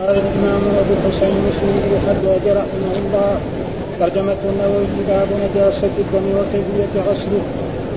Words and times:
قال 0.00 0.16
الإمام 0.22 0.62
أبو 0.82 0.92
الحسين 0.98 1.34
مسلم 1.48 1.74
بن 1.84 1.90
الحجاج 1.98 2.44
رحمه 2.60 2.94
الله 3.02 3.32
ترجمة 4.00 4.40
النووي 4.50 4.86
باب 5.08 5.28
نجاسة 5.44 5.94
الدم 6.02 6.26
وكيفية 6.38 6.94
غسله. 7.08 7.44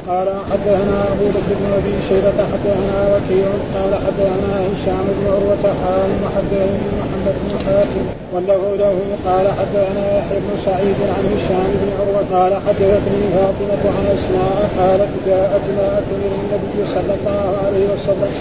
قال 0.08 0.28
حدثنا 0.52 0.98
أبو 1.14 1.26
بكر 1.36 1.54
بن 1.60 1.68
أبي 1.80 1.94
شيبة 2.10 2.40
حدثنا 2.52 2.98
وكيع 3.12 3.50
قال 3.76 3.92
حدثنا 4.06 4.52
هشام 4.68 5.06
بن 5.18 5.26
عروة 5.36 5.66
حال 5.82 6.10
وحدثني 6.24 6.88
محمد 7.00 7.36
بن 7.44 7.54
حاتم 7.66 8.06
والله 8.34 8.76
له 8.82 8.96
قال 9.28 9.48
حدثنا 9.60 10.18
يحيى 10.18 10.40
بن 10.40 10.54
سعيد 10.66 11.00
عن 11.16 11.24
هشام 11.34 11.70
بن 11.82 11.90
عروة 12.00 12.24
قال 12.34 12.54
حدثتني 12.68 13.24
فاطمة 13.36 13.84
عن 13.96 14.06
أسماء 14.18 14.70
قالت 14.80 15.12
جاءت 15.28 15.62
إلى 15.70 16.36
النبي 16.42 16.90
صلى 16.94 17.14
الله 17.20 17.46
عليه 17.66 17.86
وسلم. 17.94 18.34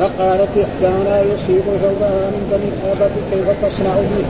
فقالت 0.00 0.52
إحدانا 0.66 1.20
يصيب 1.20 1.66
ثوبها 1.82 2.24
من 2.34 2.42
دم 2.50 2.62
الحيضه 2.72 3.14
كيف 3.30 3.46
تصنع 3.62 3.94
به؟ 3.94 4.24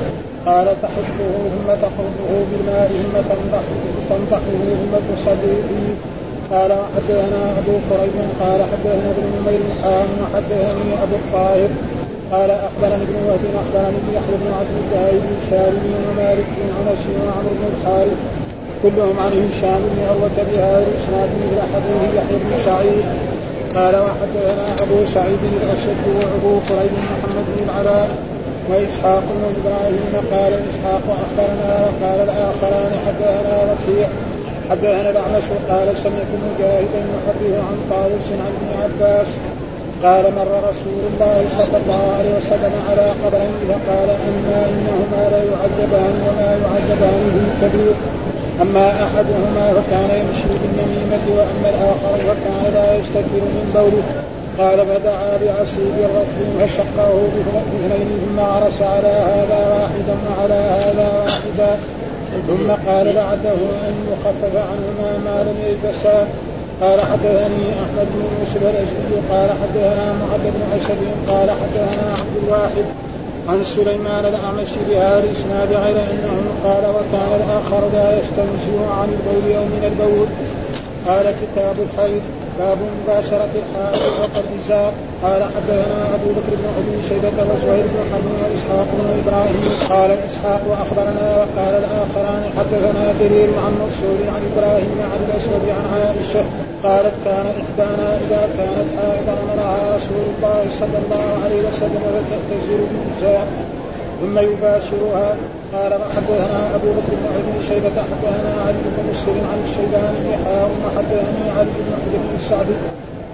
قال 0.47 0.67
تحطه 0.83 1.31
ثم 1.55 1.69
تخلطه 1.85 2.31
بالماء 2.51 2.89
ثم 2.89 3.17
تنضحه 3.31 3.81
ثم 4.09 4.95
تصلي 5.09 5.57
فيه 5.69 5.95
قال 6.53 6.73
حدثنا 6.73 7.43
أبو 7.61 7.75
كريم 7.89 8.29
قال 8.41 8.61
حدثنا 8.71 9.11
ابن 9.15 9.25
نمير 9.37 9.61
حام 9.83 10.09
وحدثني 10.23 10.93
أبو 11.03 11.17
الطاهر. 11.23 11.71
قال 12.33 12.51
أخبرني 12.51 13.03
ابن 13.09 13.17
وهب 13.27 13.45
أخبرني 13.63 14.01
يحيى 14.17 14.37
بن 14.43 14.49
عبد 14.61 14.77
الله 14.83 15.11
بن 15.23 15.33
الشاري 15.43 15.89
ومالك 16.09 16.49
بن 16.57 16.69
أنس 16.81 17.03
وعمرو 17.17 17.55
بن 17.59 17.65
الحارث. 17.73 18.21
كلهم 18.83 19.17
عن 19.25 19.33
هشام 19.45 19.83
بن 19.93 19.99
عروة 20.09 20.39
بهذا 20.49 20.87
الإسناد 20.89 21.29
مثل 21.41 21.59
حديث 21.73 22.15
يحيى 22.17 22.37
بن 22.45 22.53
سعيد. 22.65 23.32
قال 23.77 23.95
وحدثنا 23.97 24.67
أبو 24.85 24.99
سعيد 25.15 25.43
الأشد 25.63 26.05
وأبو 26.19 26.61
كريم 26.69 26.95
محمد 27.05 27.47
بن 27.57 27.65
العلاء 27.69 28.09
وإسحاق 28.71 29.23
بن 29.37 29.45
إبراهيم 29.61 30.13
قال 30.33 30.53
إسحاق 30.71 31.05
اخبرنا 31.25 31.71
وقال 31.85 32.21
الآخران 32.29 32.93
حدثنا 33.07 33.57
وكيع 33.69 34.09
حدثنا 34.71 35.11
الأعمش 35.11 35.45
قال 35.71 35.97
سمعت 36.05 36.31
مجاهدا 36.47 37.01
يحدث 37.15 37.55
عن 37.69 37.77
طاووس 37.91 38.27
عن 38.43 38.53
ابن 38.61 38.69
عباس 38.83 39.27
قال 40.03 40.25
مر 40.35 40.53
رسول 40.71 41.03
الله 41.11 41.45
صلى 41.59 41.77
الله 41.83 42.03
عليه 42.19 42.33
وسلم 42.39 42.73
على 42.91 43.07
قبرين 43.25 43.53
فقال 43.69 44.11
إما 44.31 44.59
إنهما 44.73 45.23
لا 45.33 45.43
يعذبان 45.51 46.15
وما 46.29 46.51
يعذبان 46.63 47.23
به 47.35 47.69
كبير. 47.69 47.95
أما 48.61 48.91
أحدهما 48.91 49.75
فكان 49.77 50.11
يمشي 50.21 50.53
بالنميمة 50.63 51.25
وأما 51.37 51.69
الآخر 51.75 52.19
فكان 52.29 52.75
لا 52.75 52.97
يستكبر 52.97 53.43
من 53.55 53.71
بوله 53.75 54.03
قال 54.59 54.79
فدعا 54.87 55.37
بعصيب 55.43 55.97
رطب 56.17 56.49
فشقه 56.61 57.13
باثنين 57.45 58.09
ثم 58.23 58.41
عرس 58.41 58.83
على 58.83 59.09
هذا 59.09 59.61
واحدا 59.73 60.17
وعلى 60.29 60.55
هذا 60.55 61.13
واحدا. 61.19 61.77
ثم 62.49 62.91
قال 62.91 63.07
لعله 63.07 63.61
أن 63.89 63.95
يخفف 64.13 64.57
عنهما 64.57 65.19
ما 65.25 65.43
لم 65.43 65.57
يلبسا. 65.69 66.27
قال 66.81 67.01
حدثني 67.01 67.67
أحمد 67.85 68.07
بن 68.15 68.23
يوسف 68.41 68.63
الاشد 68.63 69.11
قال 69.31 69.51
حدثنا 69.63 70.13
محمد 70.13 70.53
بن 70.55 71.33
قال 71.33 71.51
حدثنا 71.51 72.13
عبد 72.21 72.37
الواحد 72.45 72.85
عن 73.49 73.65
سليمان 73.65 74.25
الأعمش 74.25 74.71
بهذا 74.89 75.19
الإسناد 75.25 75.69
غير 75.85 75.97
أنه 76.13 76.37
قال 76.65 76.85
وكان 76.97 77.31
الآخر 77.41 77.83
لا 77.93 78.19
يستنزه 78.19 78.77
عن 78.99 79.09
البول 79.17 79.57
أو 79.57 79.65
من 79.65 79.85
البول. 79.91 80.27
قال 81.07 81.35
كتاب 81.43 81.77
الحيض 81.87 82.23
باب 82.59 82.79
مباشرة 83.03 83.53
الحائض 83.63 84.03
وقد 84.21 84.45
الإزار 84.51 84.93
قال 85.23 85.43
حدثنا 85.55 86.15
أبو 86.15 86.29
بكر 86.37 86.53
بن 86.61 86.67
أبي 86.79 87.09
شيبة 87.09 87.39
وزهير 87.49 87.85
بن 87.93 88.01
حرب 88.11 88.29
وإسحاق 88.43 88.89
بن 88.99 89.09
إبراهيم. 89.23 89.63
قال 89.91 90.11
إسحاق 90.29 90.63
وأخبرنا 90.71 91.27
وقال 91.37 91.75
الآخران 91.83 92.43
حدثنا 92.59 93.15
جرير 93.21 93.51
عن 93.65 93.73
منصور 93.83 94.19
عن 94.35 94.43
إبراهيم 94.53 94.97
عن 95.13 95.21
الأسود 95.27 95.65
عن 95.77 95.85
عائشة 95.95 96.45
قالت 96.85 97.15
كان 97.25 97.47
إحدانا 97.63 98.17
إذا 98.17 98.49
كانت 98.59 98.89
حائضا 98.99 99.35
أمرها 99.45 99.97
رسول 99.97 100.25
الله 100.37 100.61
صلى 100.81 100.99
الله 101.03 101.27
عليه 101.45 101.61
وسلم 101.69 102.03
فتعتزل 102.15 102.81
بالإزار 102.91 103.47
ثم 104.21 104.39
يباشرها. 104.39 105.37
قال 105.73 105.93
وحدثنا 106.01 106.61
أبو 106.75 106.89
بكر 106.97 107.13
بن 107.21 107.27
أبي 107.41 107.67
شيبة 107.69 107.97
حدثنا 108.11 108.53
علي 108.67 108.83
بن 108.85 109.11
مسلم 109.11 109.39
عن 109.53 109.59
الشيباني 109.69 110.19
بن 110.25 110.45
حار 110.45 110.71
وحدثني 110.85 111.45
علي 111.59 111.71
بن 111.87 111.93
حجر 112.03 112.19
بن 112.29 112.35
السعد 112.41 112.67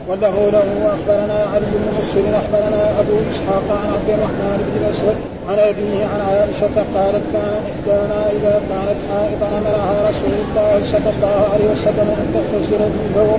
وله 0.08 0.50
له 0.50 0.68
وأخبرنا 0.84 1.38
علي 1.54 1.66
بن 1.72 1.88
مسلم 2.00 2.34
اخبرنا 2.34 3.00
أبو 3.00 3.14
إسحاق 3.30 3.66
عن 3.80 3.88
عبد 3.94 4.08
الرحمن 4.08 4.58
بن 4.66 4.74
الاسود 4.84 5.37
عن 5.48 5.58
أبيه 5.58 6.06
عن 6.06 6.20
عائشة 6.20 6.76
قالت 6.94 7.24
كان 7.32 7.54
إحدانا 7.70 8.30
إذا 8.36 8.60
كانت 8.70 8.98
حائضا 9.10 9.46
أمرها 9.58 10.10
رسول 10.10 10.34
الله 10.44 10.80
صلى 10.92 11.10
الله 11.16 11.48
عليه 11.52 11.64
وسلم 11.72 12.08
أن 12.20 12.26
تغتسل 12.34 12.82
في 12.92 13.14
فور 13.14 13.38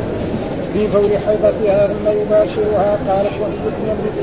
في 0.73 0.87
فور 0.87 1.09
حيضتها 1.27 1.87
ثم 1.87 2.07
يباشرها. 2.21 2.97
قالت 3.07 3.33
وحدة 3.41 3.75
يملك 3.89 4.17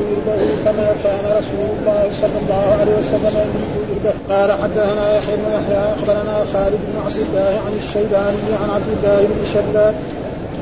كما 0.64 0.88
كان 1.04 1.24
رسول 1.38 1.68
الله 1.78 2.10
صلى 2.20 2.38
الله 2.42 2.76
عليه 2.80 2.92
وسلم 3.00 3.34
يملك 3.76 4.14
قال 4.30 4.52
حدثنا 4.62 5.16
يحيى 5.16 5.36
بن 5.36 5.42
يحيى 5.58 5.92
أخبرنا 5.94 6.44
خالد 6.52 6.80
بن 6.88 7.00
عبد 7.06 7.16
الله 7.16 7.60
عن 7.66 7.72
الشيباني 7.82 8.48
عن 8.62 8.70
عبد 8.70 8.90
الله 8.96 9.20
بن 9.22 9.40
شداد 9.54 9.94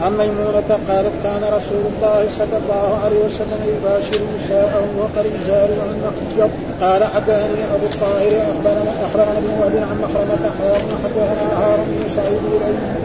عن 0.02 0.12
ميمونة 0.16 0.70
قالت 0.88 1.12
كان 1.24 1.42
رسول 1.56 1.82
الله 1.92 2.28
صلى 2.38 2.56
الله 2.62 2.98
عليه 3.04 3.18
وسلم 3.26 3.60
يباشر 3.74 4.20
نساءه 4.36 4.84
وقد 4.98 5.26
زار 5.46 5.70
ومن 5.70 5.98
محجب 6.06 6.50
قال 6.80 7.04
حدثني 7.04 7.64
أبو 7.74 7.86
الطاهر 7.92 8.42
اخبرنا 8.52 8.92
أخبرنا 9.06 9.38
ابن 9.38 9.50
وهب 9.60 9.76
عن 9.90 9.98
مخرمة 10.04 10.50
حارون 10.58 10.92
حدثنا 11.04 11.46
هارون 11.60 11.86
بن 11.86 12.08
سعيد 12.16 12.40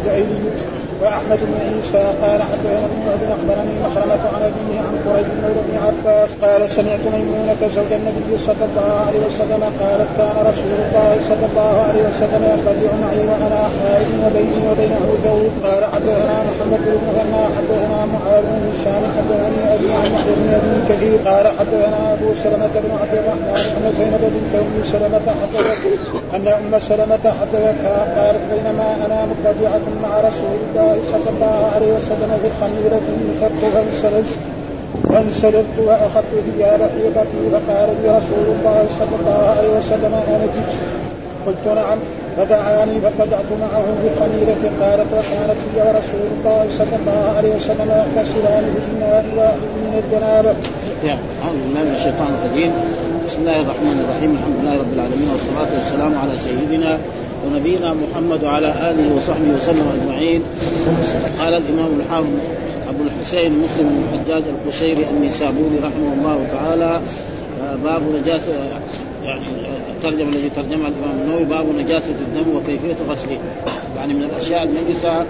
الايلي 0.05 0.39
وأحمد 1.01 1.39
بن 1.49 1.55
عيسى 1.67 2.03
قال 2.23 2.39
حدثنا 2.49 2.85
ابن 2.89 2.99
وهب 3.07 3.21
أخبرني 3.35 3.73
مخرمة 3.85 4.23
عن 4.33 4.41
أبيه 4.49 4.79
عن 4.87 4.95
قريب 5.05 5.27
مولى 5.43 5.61
بن 5.67 5.75
عباس 5.85 6.29
قال 6.43 6.61
سمعت 6.77 7.03
ميمونة 7.13 7.61
زوج 7.75 7.91
النبي 7.99 8.31
صلى 8.47 8.63
الله 8.69 8.91
عليه 9.07 9.21
وسلم 9.27 9.61
قالت 9.81 10.09
كان 10.17 10.37
رسول 10.49 10.73
الله 10.85 11.11
صلى 11.29 11.45
الله 11.49 11.73
عليه 11.87 12.03
وسلم 12.09 12.41
يخرج 12.53 12.81
معي 13.03 13.19
وأنا 13.29 13.61
حائل 13.77 14.09
وبيني 14.25 14.61
وبينه 14.71 15.05
ثوب 15.25 15.51
قال 15.65 15.83
حدثنا 15.93 16.35
محمد 16.49 16.81
بن 16.85 16.99
مثنى 17.07 17.43
حدثنا 17.57 17.99
معاذ 18.13 18.43
بن 18.51 18.63
هشام 18.71 19.03
حدثني 19.15 19.61
أبي 19.75 19.87
عن 19.99 20.09
بن 20.39 20.47
أبي 20.59 20.75
كثير. 20.89 21.17
قال 21.29 21.45
حدثنا 21.59 21.99
أبو 22.13 22.27
سلمة 22.43 22.73
بن 22.85 22.91
عبد 23.01 23.13
الرحمن 23.21 23.65
ان 23.77 23.85
زينب 23.97 24.23
بنت 24.35 24.53
ام 24.61 24.73
سلمة 24.93 25.27
حدثت 25.41 25.81
أن 26.35 26.47
أم 26.59 26.71
سلمة 26.89 27.25
حدثتها 27.39 27.99
قالت 28.17 28.43
بينما 28.53 28.87
أنا 29.05 29.19
مضطجعة 29.29 29.85
مع 30.03 30.11
رسول 30.27 30.57
الله 30.65 30.88
صلى 31.11 31.29
الله 31.35 31.71
عليه 31.75 31.91
وسلم 31.97 32.31
في 32.41 32.49
خميلة 32.61 33.07
إذ 33.41 33.49
حضت 33.49 33.61
فانسللت 33.73 34.31
فانسللت 35.09 35.73
واخذت 35.87 36.33
ثياب 36.47 36.81
حيضتي 36.81 37.41
فقال 37.53 37.89
لي 38.03 38.09
رسول 38.19 38.45
الله 38.55 38.85
صلى 38.99 39.15
الله 39.19 39.41
عليه 39.57 39.71
وسلم 39.79 40.13
أنفست 40.27 40.73
قلت 41.45 41.65
نعم 41.75 41.99
فدعاني 42.37 42.95
فاضطجعت 43.01 43.49
معه 43.63 43.85
بالخميلة 44.03 44.63
قالت 44.81 45.09
وكانت 45.17 45.59
هي 45.75 45.79
ورسول 45.87 46.25
الله 46.35 46.61
صلى 46.79 46.95
الله 46.99 47.33
عليه 47.37 47.55
وسلم 47.55 47.87
يغتسلان 47.99 48.63
بالإناء 48.75 49.25
الواحد 49.37 49.69
من 49.85 49.93
الجنابة. 50.03 50.53
أعوذ 51.43 51.57
بالله 51.63 51.81
من 51.89 51.93
الشيطان 51.99 52.31
الرجيم 52.37 52.71
بسم 53.27 53.39
الله 53.39 53.59
الرحمن 53.61 53.97
الرحيم 54.03 54.31
الحمد 54.37 54.55
لله 54.61 54.75
رب 54.83 54.93
العالمين 54.95 55.29
والصلاة 55.33 55.71
والسلام 55.77 56.13
على 56.21 56.33
سيدنا 56.47 56.91
ونبينا 57.45 57.93
محمد 57.93 58.43
وعلى 58.43 58.67
آله 58.67 59.15
وصحبه 59.15 59.57
وسلم 59.57 60.01
أجمعين. 60.01 60.41
قال 61.39 61.53
الإمام 61.53 61.99
الحافظ 61.99 62.33
أبو 62.89 63.03
الحسين 63.03 63.51
مسلم 63.59 63.89
بن 63.89 64.03
الحجاج 64.13 64.43
القشيري 64.43 65.05
النسابوري 65.09 65.77
رحمه 65.83 66.13
الله 66.17 66.47
تعالى. 66.51 67.01
باب 67.83 68.01
نجاسه 68.21 68.53
يعني 69.23 69.45
الترجمة 69.95 70.29
التي 70.29 70.49
ترجمها 70.49 70.87
الإمام 70.87 71.19
النووي 71.21 71.43
باب 71.43 71.65
نجاسة 71.77 72.15
الدم 72.21 72.55
وكيفية 72.55 72.95
غسله. 73.09 73.37
يعني 73.97 74.13
من 74.13 74.23
الأشياء 74.23 74.63
النجسة 74.63 75.25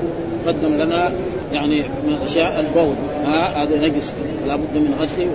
قدم 0.47 0.73
لنا 0.75 1.11
يعني 1.53 1.81
من 1.81 2.17
الاشياء 2.21 2.59
البول 2.59 2.93
هذا 3.55 3.87
نجس 3.87 4.13
لابد 4.47 4.73
من 4.73 4.95
غسله 5.01 5.27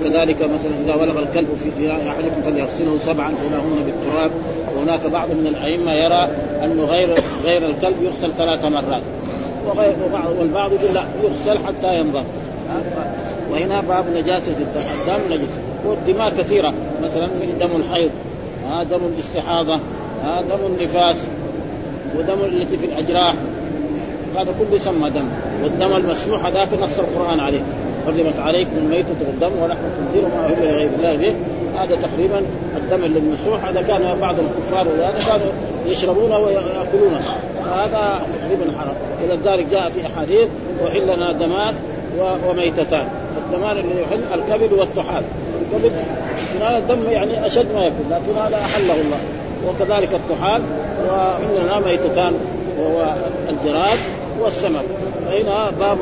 وكذلك 0.00 0.42
مثلا 0.42 0.72
إذا 0.84 0.94
ولغ 0.94 1.18
الكلب 1.18 1.48
في 1.78 1.92
أحدكم 1.92 2.42
فليغسله 2.44 2.98
سبعا 3.06 3.34
أولاهن 3.44 3.84
بالتراب. 3.86 4.30
وهناك 4.76 5.06
بعض 5.06 5.28
من 5.28 5.46
الأئمة 5.46 5.92
يرى 5.92 6.28
أنه 6.64 6.84
غير 6.84 7.08
غير 7.44 7.66
الكلب 7.66 7.96
يغسل 8.02 8.32
ثلاث 8.38 8.64
مرات. 8.64 9.02
وغير 9.66 9.96
والبعض 10.40 10.72
يقول 10.72 10.94
لا 10.94 11.04
يغسل 11.22 11.58
حتى 11.66 11.98
ينضف. 11.98 12.24
وهنا 13.50 13.80
باب 13.80 14.04
نجاسة 14.14 14.52
الدم 14.52 14.80
الدم 14.80 15.34
نجس. 15.34 15.48
والدماء 15.86 16.30
كثيرة. 16.30 16.74
مثلا 17.02 17.28
دم 17.60 17.70
الحيض 17.76 18.10
دم 18.90 19.00
الاستحاضة 19.14 19.80
دم 20.24 20.66
النفاس 20.66 21.16
ودم 22.18 22.44
التي 22.44 22.76
في 22.76 22.86
الأجراح. 22.86 23.34
هذا 24.36 24.54
كله 24.58 24.76
يسمى 24.76 25.10
دم. 25.10 25.28
والدم 25.62 25.96
المسفوح 25.96 26.46
هذاك 26.46 26.68
نص 26.82 26.98
القرآن 26.98 27.40
عليه. 27.40 27.60
حرمت 28.06 28.40
عليكم 28.40 28.70
الميتة 28.76 29.16
والدم 29.26 29.62
ولحم 29.62 29.78
الخنزير 29.78 30.24
وما 30.24 30.46
أهل 30.46 30.62
لغير 30.62 30.90
الله 30.98 31.16
به. 31.16 31.34
هذا 31.80 31.96
تقريبا 31.96 32.42
الدم 32.76 33.04
المسروح. 33.04 33.64
هذا 33.64 33.82
كان 33.82 34.18
بعض 34.20 34.34
الكفار 34.38 34.86
وهذا 34.88 35.24
كانوا 35.26 35.46
يشربونه 35.86 36.38
وياكلونه 36.38 37.20
هذا 37.72 38.22
تقريبا 38.40 38.78
حرام. 38.78 38.94
ولذلك 39.22 39.66
جاء 39.70 39.90
في 39.90 40.06
أحاديث 40.06 40.48
احل 40.88 41.02
لنا 41.02 41.32
دمان 41.32 41.74
وميتتان. 42.48 43.08
الدمان 43.36 43.78
اللي 43.78 44.02
يحل 44.02 44.20
الكبد 44.34 44.72
والطحال. 44.72 45.22
الكبد 45.62 45.92
هذا 46.60 46.78
الدم 46.78 47.10
يعني 47.10 47.46
أشد 47.46 47.74
ما 47.74 47.84
يكون 47.86 48.06
لكن 48.10 48.40
هذا 48.40 48.56
أحله 48.56 48.94
الله. 48.94 49.18
وكذلك 49.68 50.14
الطحال 50.14 50.62
وعندنا 51.08 51.80
ميتتان 51.80 52.32
وهو 52.80 53.14
الجراد. 53.48 53.98
والسمك 54.40 54.84
فهنا 55.26 55.70
باب 55.70 55.98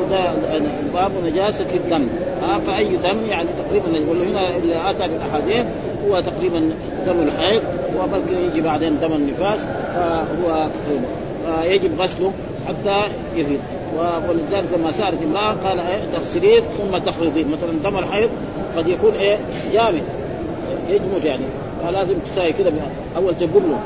باب 0.93 1.11
نجاسة 1.25 1.65
الدم 1.75 2.07
آه 2.43 2.59
فأي 2.67 2.95
دم 2.95 3.25
يعني 3.29 3.47
تقريبا 3.65 3.99
هنا 4.29 4.55
اللي 4.57 4.89
أتى 4.89 5.07
بالأحاديث 5.07 5.65
هو 6.07 6.19
تقريبا 6.19 6.59
دم 7.05 7.15
الحيض 7.27 7.61
وبلكي 7.99 8.45
يجي 8.45 8.61
بعدين 8.61 8.99
دم 8.99 9.13
النفاس 9.13 9.59
فهو 9.95 10.67
تقريبا 10.69 11.07
فيجب 11.61 12.01
غسله 12.01 12.31
حتى 12.67 13.03
يفيد 13.35 13.59
ولذلك 14.29 14.67
لما 14.77 14.91
سالت 14.91 15.23
امراه 15.23 15.55
قال 15.67 15.79
إيه 15.79 16.01
تغسلين 16.13 16.61
ثم 16.77 16.97
تخرجين 16.97 17.47
مثلا 17.51 17.71
دم 17.83 17.97
الحيض 17.97 18.29
قد 18.77 18.87
يكون 18.87 19.13
إيه 19.13 19.37
جامد 19.73 20.03
يجمد 20.89 21.25
يعني 21.25 21.43
فلازم 21.83 22.13
تساوي 22.31 22.53
كذا 22.53 22.71
اول 23.17 23.33
تبله 23.39 23.79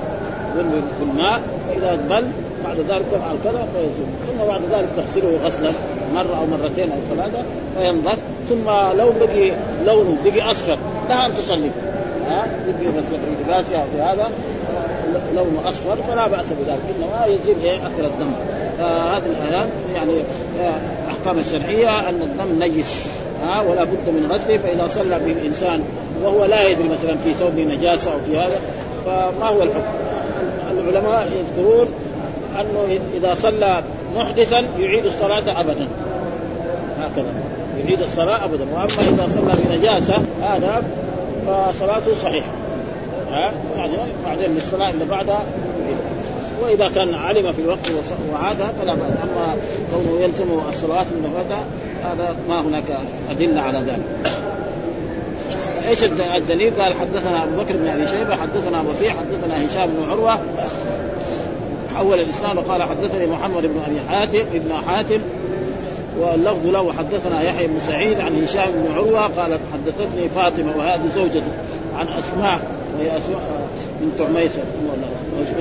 بالماء 1.00 1.42
فاذا 1.68 1.95
بل 2.10 2.28
بعد 2.65 2.77
ذلك 2.77 3.06
تفعل 3.11 3.35
كذا 3.44 3.67
فيزول 3.73 4.09
ثم 4.27 4.47
بعد 4.47 4.61
ذلك 4.71 4.89
تغسله 4.97 5.38
غسلا 5.44 5.71
مرة 6.15 6.38
أو 6.39 6.45
مرتين 6.45 6.91
أو 6.91 7.15
ثلاثة 7.15 7.44
فينضف 7.77 8.17
ثم 8.50 8.69
لو 8.97 9.11
بقي 9.19 9.51
لونه 9.85 10.17
بقي 10.25 10.51
أصفر 10.51 10.77
لها 11.09 11.25
أن 11.25 11.31
تصلي. 11.35 11.69
ها؟ 12.27 12.47
تبقي 12.67 12.88
مثلا 12.88 13.19
في 13.19 13.44
لباسها 13.44 13.85
في 13.95 14.01
هذا 14.01 14.29
لونه 15.35 15.69
أصفر 15.69 15.95
فلا 15.95 16.27
بأس 16.27 16.45
بذلك. 16.45 16.79
إنما 16.95 17.25
يزيل 17.25 17.63
إيه؟ 17.63 17.77
اثر 17.77 18.06
الدم. 18.06 18.31
فهذه 18.77 19.23
الايات 19.25 19.67
يعني 19.95 20.23
الاحكام 21.06 21.39
الشرعية 21.39 22.09
أن 22.09 22.21
الدم 22.21 22.63
نجس. 22.63 23.07
ها؟ 23.44 23.61
ولا 23.61 23.83
بد 23.83 24.07
من 24.07 24.29
غسله. 24.31 24.57
فإذا 24.57 24.88
صلى 24.88 25.19
به 25.19 25.31
الإنسان 25.31 25.83
وهو 26.23 26.45
لا 26.45 26.67
يدري 26.67 26.89
مثلا 26.89 27.17
في 27.23 27.33
ثوبه 27.33 27.63
نجاسة 27.63 28.13
أو 28.13 28.17
في 28.27 28.38
هذا 28.38 28.59
فما 29.06 29.47
هو 29.47 29.63
الحكم؟ 29.63 30.09
العلماء 30.71 31.29
يذكرون 31.31 31.88
أنه 32.60 33.00
إذا 33.18 33.36
صلى 33.36 33.84
محدثا 34.16 34.66
يعيد 34.80 35.06
الصلاة 35.06 35.62
ابدا. 35.62 35.88
هكذا. 37.00 37.34
يعيد 37.84 38.01
الصلاة 38.01 38.46
ابدا. 38.46 38.66
وأما 38.74 39.10
إذا 39.10 39.28
صلى 39.30 39.54
بنجاسة 39.63 40.18
هذا 40.42 40.84
فصلاته 41.48 42.16
صحيحة. 42.24 42.51
ها؟ 43.31 43.51
يعني 43.78 43.94
بعدين 44.25 44.57
الصلاه 44.57 44.90
اللي 44.90 45.06
بعدها 45.06 45.42
وإذا 46.63 46.90
كان 46.90 47.13
علم 47.13 47.51
في 47.51 47.62
الوقت 47.62 47.92
وعادها 48.34 48.72
فلا 48.81 48.94
بأس. 48.94 49.12
أما 49.24 49.56
كونه 49.94 50.22
يلزم 50.22 50.45
الصلوات 50.69 51.06
المفاتة 51.12 51.62
هذا 52.04 52.36
ما 52.48 52.62
هناك 52.62 52.84
أدلة 53.30 53.62
على 53.62 53.80
ذلك. 53.80 54.34
إيش 55.88 56.04
الدليل؟ 56.38 56.81
قال 56.81 56.94
حدثنا 56.94 57.44
أبو 57.44 57.63
بكر 57.63 57.78
بن 57.78 57.88
أبي 57.88 58.07
شيبة 58.07 58.36
حدثنا 58.36 58.80
ابو 58.80 58.90
حدثنا 59.10 59.66
هشام 59.66 59.90
بن 59.90 60.12
عروة 60.12 60.40
حول 61.95 62.19
الاسلام 62.19 62.57
وقال 62.57 62.83
حدثني 62.83 63.27
محمد 63.27 63.62
بن 63.62 63.80
أبي 63.88 64.00
حاتم 64.09 64.45
ابن 64.53 64.71
حاتم 64.88 65.19
واللفظ 66.19 66.68
له 66.68 66.94
حدثنا 66.94 67.41
يحيى 67.41 67.68
بن 67.68 67.80
سعيد 67.88 68.19
عن 68.19 68.44
هشام 68.44 68.71
بن 68.71 68.94
عروة 68.95 69.21
قالت 69.21 69.62
حدثتني 69.74 70.30
فاطمة 70.30 70.77
وهذه 70.77 71.07
زوجته 71.15 71.51
عن 71.97 72.07
أسماء 72.07 72.59
وهي 72.97 73.18
أسماء 73.18 73.41
بنت 74.01 74.21
عميسه 74.21 74.62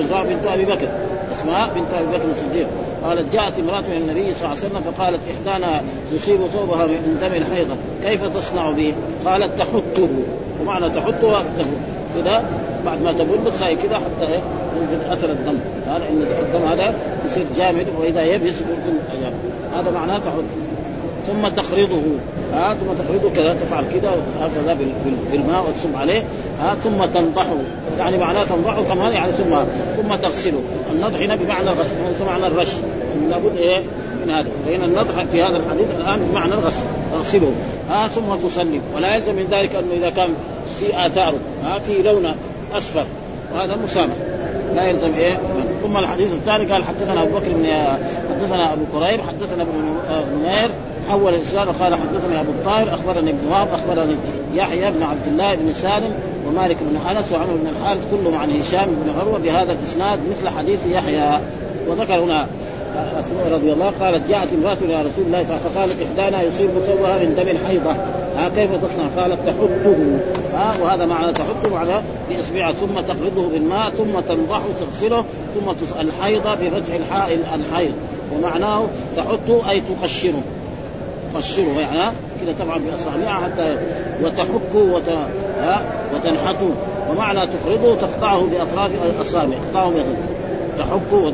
اسماء 0.05 0.23
بنت 0.23 0.47
أبي 0.47 0.65
بكر 0.65 0.87
أسماء 1.33 1.69
بنت 1.75 1.93
أبي 1.93 2.17
بكر 2.17 2.29
الصديق 2.31 2.67
قالت 3.03 3.33
جاءت 3.33 3.59
امرأة 3.59 3.81
من 3.81 3.97
النبي 3.97 4.33
صلى 4.33 4.45
الله 4.45 4.49
عليه 4.49 4.59
وسلم 4.59 4.81
فقالت 4.81 5.19
إحدانا 5.31 5.81
يصيب 6.13 6.47
ثوبها 6.47 6.85
من 6.85 7.17
دم 7.21 7.33
الحيضة 7.33 7.75
كيف 8.03 8.37
تصنع 8.37 8.71
به؟ 8.71 8.93
قالت 9.25 9.59
تحته 9.59 10.09
ومعنى 10.61 10.89
تحته 10.89 11.43
كذا 12.15 12.43
بعد 12.85 13.01
ما 13.01 13.11
تبل 13.11 13.51
تصاي 13.51 13.75
كذا 13.75 13.95
حتى 13.97 14.27
إيه 14.27 14.39
ينزل 14.81 15.11
أثر 15.11 15.29
الدم. 15.29 15.59
هذا 15.87 16.03
إن 16.09 16.25
الدم 16.41 16.67
هذا 16.67 16.93
يصير 17.25 17.45
جامد 17.57 17.87
وإذا 17.99 18.23
يبس 18.23 18.53
يكون 18.61 18.99
أيام 19.11 19.33
هذا 19.73 19.91
معناه 19.91 20.17
تحط 20.17 20.43
ثم 21.27 21.47
تخرضه 21.47 22.01
ها 22.53 22.73
ثم 22.73 23.03
تخرضه 23.03 23.29
كذا 23.35 23.53
تفعل 23.53 23.83
كذا 23.93 24.11
هكذا 24.41 24.77
بالماء 25.31 25.65
وتصب 25.69 25.95
عليه. 25.95 26.23
ها 26.59 26.75
ثم 26.83 27.05
تنضحه. 27.05 27.55
يعني 27.99 28.17
معناه 28.17 28.43
تنضحه 28.43 28.83
كمان 28.83 29.11
يعني 29.11 29.31
ثم 29.31 29.55
ثم 30.01 30.15
تغسله. 30.15 30.61
النضح 30.91 31.19
هنا 31.19 31.35
بمعنى 31.35 31.69
الغسل 31.69 31.95
ليس 32.09 32.21
معنى 32.21 32.47
الرش. 32.47 32.71
لابد 33.29 33.57
إيه 33.57 33.83
من 34.25 34.29
هذا. 34.29 34.49
فإن 34.65 34.83
النضح 34.83 35.23
في 35.31 35.43
هذا 35.43 35.57
الحديث 35.57 35.87
الآن 35.99 36.19
بمعنى 36.31 36.53
الغسل 36.53 36.83
تغسله. 37.11 37.51
ها 37.89 38.07
ثم 38.07 38.47
تصلي. 38.47 38.81
ولا 38.95 39.15
يلزم 39.15 39.35
من 39.35 39.47
ذلك 39.51 39.75
أنه 39.75 39.93
إذا 39.97 40.09
كان 40.09 40.29
في 40.79 41.05
آثاره 41.05 41.37
ها 41.63 41.79
في 41.79 42.01
لون 42.01 42.35
أصفر. 42.73 43.05
وهذا 43.53 43.75
مسامح. 43.75 44.13
لا 44.75 44.83
يلزم 44.83 45.13
إيه؟ 45.13 45.37
ثم 45.83 45.97
الحديث 45.97 46.33
الثاني 46.33 46.65
قال 46.65 46.83
حدثنا 46.83 47.23
أبو 47.23 47.37
بكر 47.37 47.49
بن 47.49 47.65
حدثنا 48.29 48.73
أبو 48.73 48.81
كريب 48.93 49.19
حدثنا 49.21 49.63
ابن 49.63 49.99
نمير 50.35 50.69
حول 51.09 51.33
الاسلام 51.33 51.67
وقال 51.67 51.95
حدثني 51.95 52.39
أبو 52.39 52.51
الطاهر 52.51 52.93
أخبرني 52.93 53.29
ابن 53.29 53.47
وهب 53.51 53.67
أخبرني 53.73 54.15
يحيى 54.53 54.91
بن 54.91 55.03
عبد 55.03 55.27
الله 55.27 55.55
بن 55.55 55.73
سالم 55.73 56.13
ومالك 56.47 56.77
بن 56.81 57.09
أنس 57.09 57.31
وعمر 57.31 57.53
بن 57.53 57.67
الحارث 57.67 58.07
كلهم 58.11 58.37
عن 58.37 58.51
هشام 58.51 58.85
بن 58.85 59.19
عروة 59.19 59.39
بهذا 59.39 59.71
الإسناد 59.71 60.19
مثل 60.29 60.49
حديث 60.49 60.79
يحيى. 60.91 61.39
وذكر 61.87 62.19
هنا 62.19 62.47
رضي 63.51 63.73
الله 63.73 63.93
قالت 63.99 64.29
جاءت 64.29 64.47
امرأة 64.53 64.77
إلى 64.81 65.01
رسول 65.01 65.25
الله 65.25 65.43
فقالت 65.43 65.95
إحدانا 66.01 66.41
يصيب 66.43 66.69
ثوبها 66.87 67.17
من 67.17 67.35
دم 67.35 67.47
الحيضه 67.47 67.91
ها 68.37 68.49
كيف 68.55 68.71
تصنع؟ 68.71 69.07
قالت 69.17 69.39
تحطه. 69.47 70.19
ها 70.53 70.73
وهذا 70.81 71.05
معنى 71.05 71.33
تحطه 71.33 71.69
معنى 71.71 72.01
باصبعها 72.29 72.73
ثم 72.73 72.99
تقرضه 72.99 73.49
بالماء 73.49 73.89
ثم 73.89 74.19
تنضحه 74.19 74.65
تغسله 74.79 75.23
ثم 75.55 75.99
الحيضه 75.99 76.55
بفتح 76.55 76.93
الحائل 76.93 77.39
الحيض. 77.39 77.93
ومعناه 78.35 78.87
تحطه 79.17 79.69
أي 79.69 79.81
تقشره. 79.81 80.41
تقشره 81.33 81.79
يعني 81.79 82.13
كذا 82.41 82.55
طبعا 82.59 82.77
باصابعها 82.77 83.43
حتى 83.43 83.77
وتحكه 84.23 84.93
وت... 84.93 85.09
ها 85.59 85.81
وتنحته. 86.15 86.69
ومعنى 87.11 87.47
تخرجه 87.47 87.95
تقطعه 87.95 88.45
بأطراف 88.51 88.91
الاصابع 89.15 89.55
تقطعه 89.73 89.93
تحكه 90.79 91.17
وت... 91.17 91.33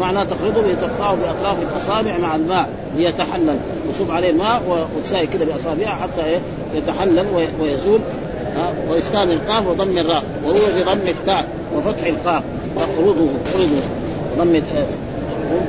ومعنى 0.00 0.26
تخرطه 0.26 0.74
تقطعه 0.80 1.14
بأطراف 1.14 1.56
الأصابع 1.62 2.18
مع 2.18 2.36
الماء 2.36 2.68
ليتحلل. 2.96 3.56
تصب 3.92 4.10
عليه 4.10 4.30
الماء 4.30 4.62
وتساوي 4.96 5.26
كده 5.26 5.44
باصابعها 5.44 5.94
حتى 5.94 6.24
إيه؟ 6.24 6.38
يتحلل 6.74 7.26
ويزول 7.60 8.00
واسكان 8.90 9.30
القاف 9.30 9.66
وضم 9.66 9.98
الراء. 9.98 10.22
وهو 10.44 10.54
بضم 10.54 11.08
التاء 11.08 11.44
وفتح 11.76 12.06
القاف. 12.06 12.42
تقرضه 12.76 13.28
تقرضه. 13.44 13.82
ضم 14.38 14.62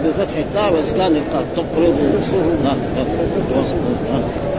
بفتح 0.05 0.37
التاء 0.37 0.73
واسكان 0.73 1.15
القاف. 1.15 1.43
تقرضه 1.55 1.95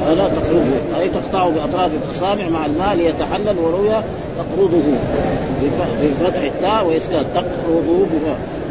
هذا 0.07 0.29
تقرضه. 0.29 1.00
أي 1.00 1.09
تقطعه 1.09 1.50
بأطراف 1.50 1.91
الأصابع 2.05 2.49
مع 2.49 2.67
الماء 2.67 2.95
ليتحلل 2.95 3.59
وروي 3.59 4.02
تقرضه. 4.38 4.83
بفتح 6.21 6.43
التاء 6.43 6.87
واسكان 6.87 7.26
تقرضه 7.35 8.07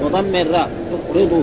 وضم 0.06 0.36
الراء 0.36 0.70
تقرضه. 0.92 1.42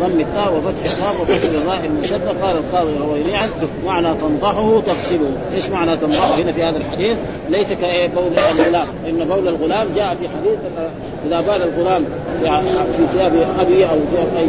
بضم 0.00 0.20
التاء 0.20 0.54
وفتح 0.56 0.84
القاف 0.84 1.20
وكسر 1.20 1.58
الراء 1.62 1.86
المشدة 1.86 2.28
قال 2.28 2.56
القاضي 2.56 2.96
روينيعا 2.96 3.50
معنى 3.86 4.14
تنضحه 4.14 4.80
تغسله، 4.80 5.30
إيش 5.54 5.68
معنى 5.68 5.96
تنضحه؟ 5.96 6.34
هنا 6.34 6.52
في 6.52 6.62
هذا 6.62 6.76
الحديث؟ 6.76 7.16
ليس 7.48 7.72
كبول 7.72 8.38
الغلام، 8.38 8.86
إن 9.08 9.24
بول 9.28 9.48
الغلام 9.48 9.86
جاء 9.96 10.16
في 10.20 10.28
حديث 10.28 10.58
إذا 11.26 11.40
بال 11.40 11.62
الغلام 11.62 12.04
في 12.96 13.06
ثياب 13.12 13.32
أبي 13.60 13.84
أو 13.84 13.96
ثياب 14.12 14.28
أي 14.36 14.48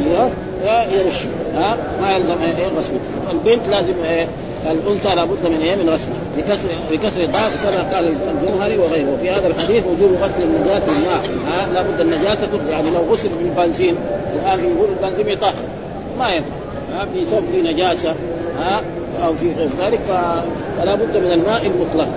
يرش. 0.98 1.26
ها؟ 1.56 1.78
ما 2.02 2.16
يلزم 2.16 2.34
غسله، 2.78 3.00
البنت 3.32 3.68
لازم 3.68 3.94
الأنثى 4.72 5.16
لابد 5.16 5.48
من 5.48 5.62
إيه 5.62 5.76
من 5.76 5.90
غسل 5.90 6.10
بكسر 6.38 6.68
بكسر 6.92 7.24
الضاد 7.24 7.52
كما 7.64 7.96
قال 7.96 8.08
الجمهري 8.08 8.78
وغيره. 8.78 9.14
وفي 9.14 9.30
هذا 9.30 9.48
الحديث 9.48 9.84
وجوب 9.86 10.12
غسل 10.22 10.44
النجاسه 10.44 10.86
بالماء 10.86 11.22
ها 11.48 11.74
لابد 11.74 12.00
النجاسة 12.00 12.50
يعني 12.70 12.90
لو 12.90 13.02
غسل 13.14 13.30
بالبنزين 13.30 13.96
الآن 14.34 14.60
يقول 14.60 14.90
البنزين 15.00 15.28
يطهر 15.28 15.54
ما 16.20 16.30
ينفع. 16.30 16.50
ها 16.94 17.06
في 17.14 17.26
ثوب 17.26 17.44
في 17.52 17.62
نجاسة 17.62 18.16
ها 18.60 18.82
أو 19.24 19.34
في 19.34 19.54
غير 19.54 19.70
ذلك 19.82 20.00
فلا 20.78 20.96
بد 20.96 21.18
من 21.18 21.32
الماء 21.32 21.66
المطلق. 21.66 22.08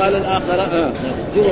قال 0.00 0.16
الآخر 0.16 0.60
آه 0.60 0.92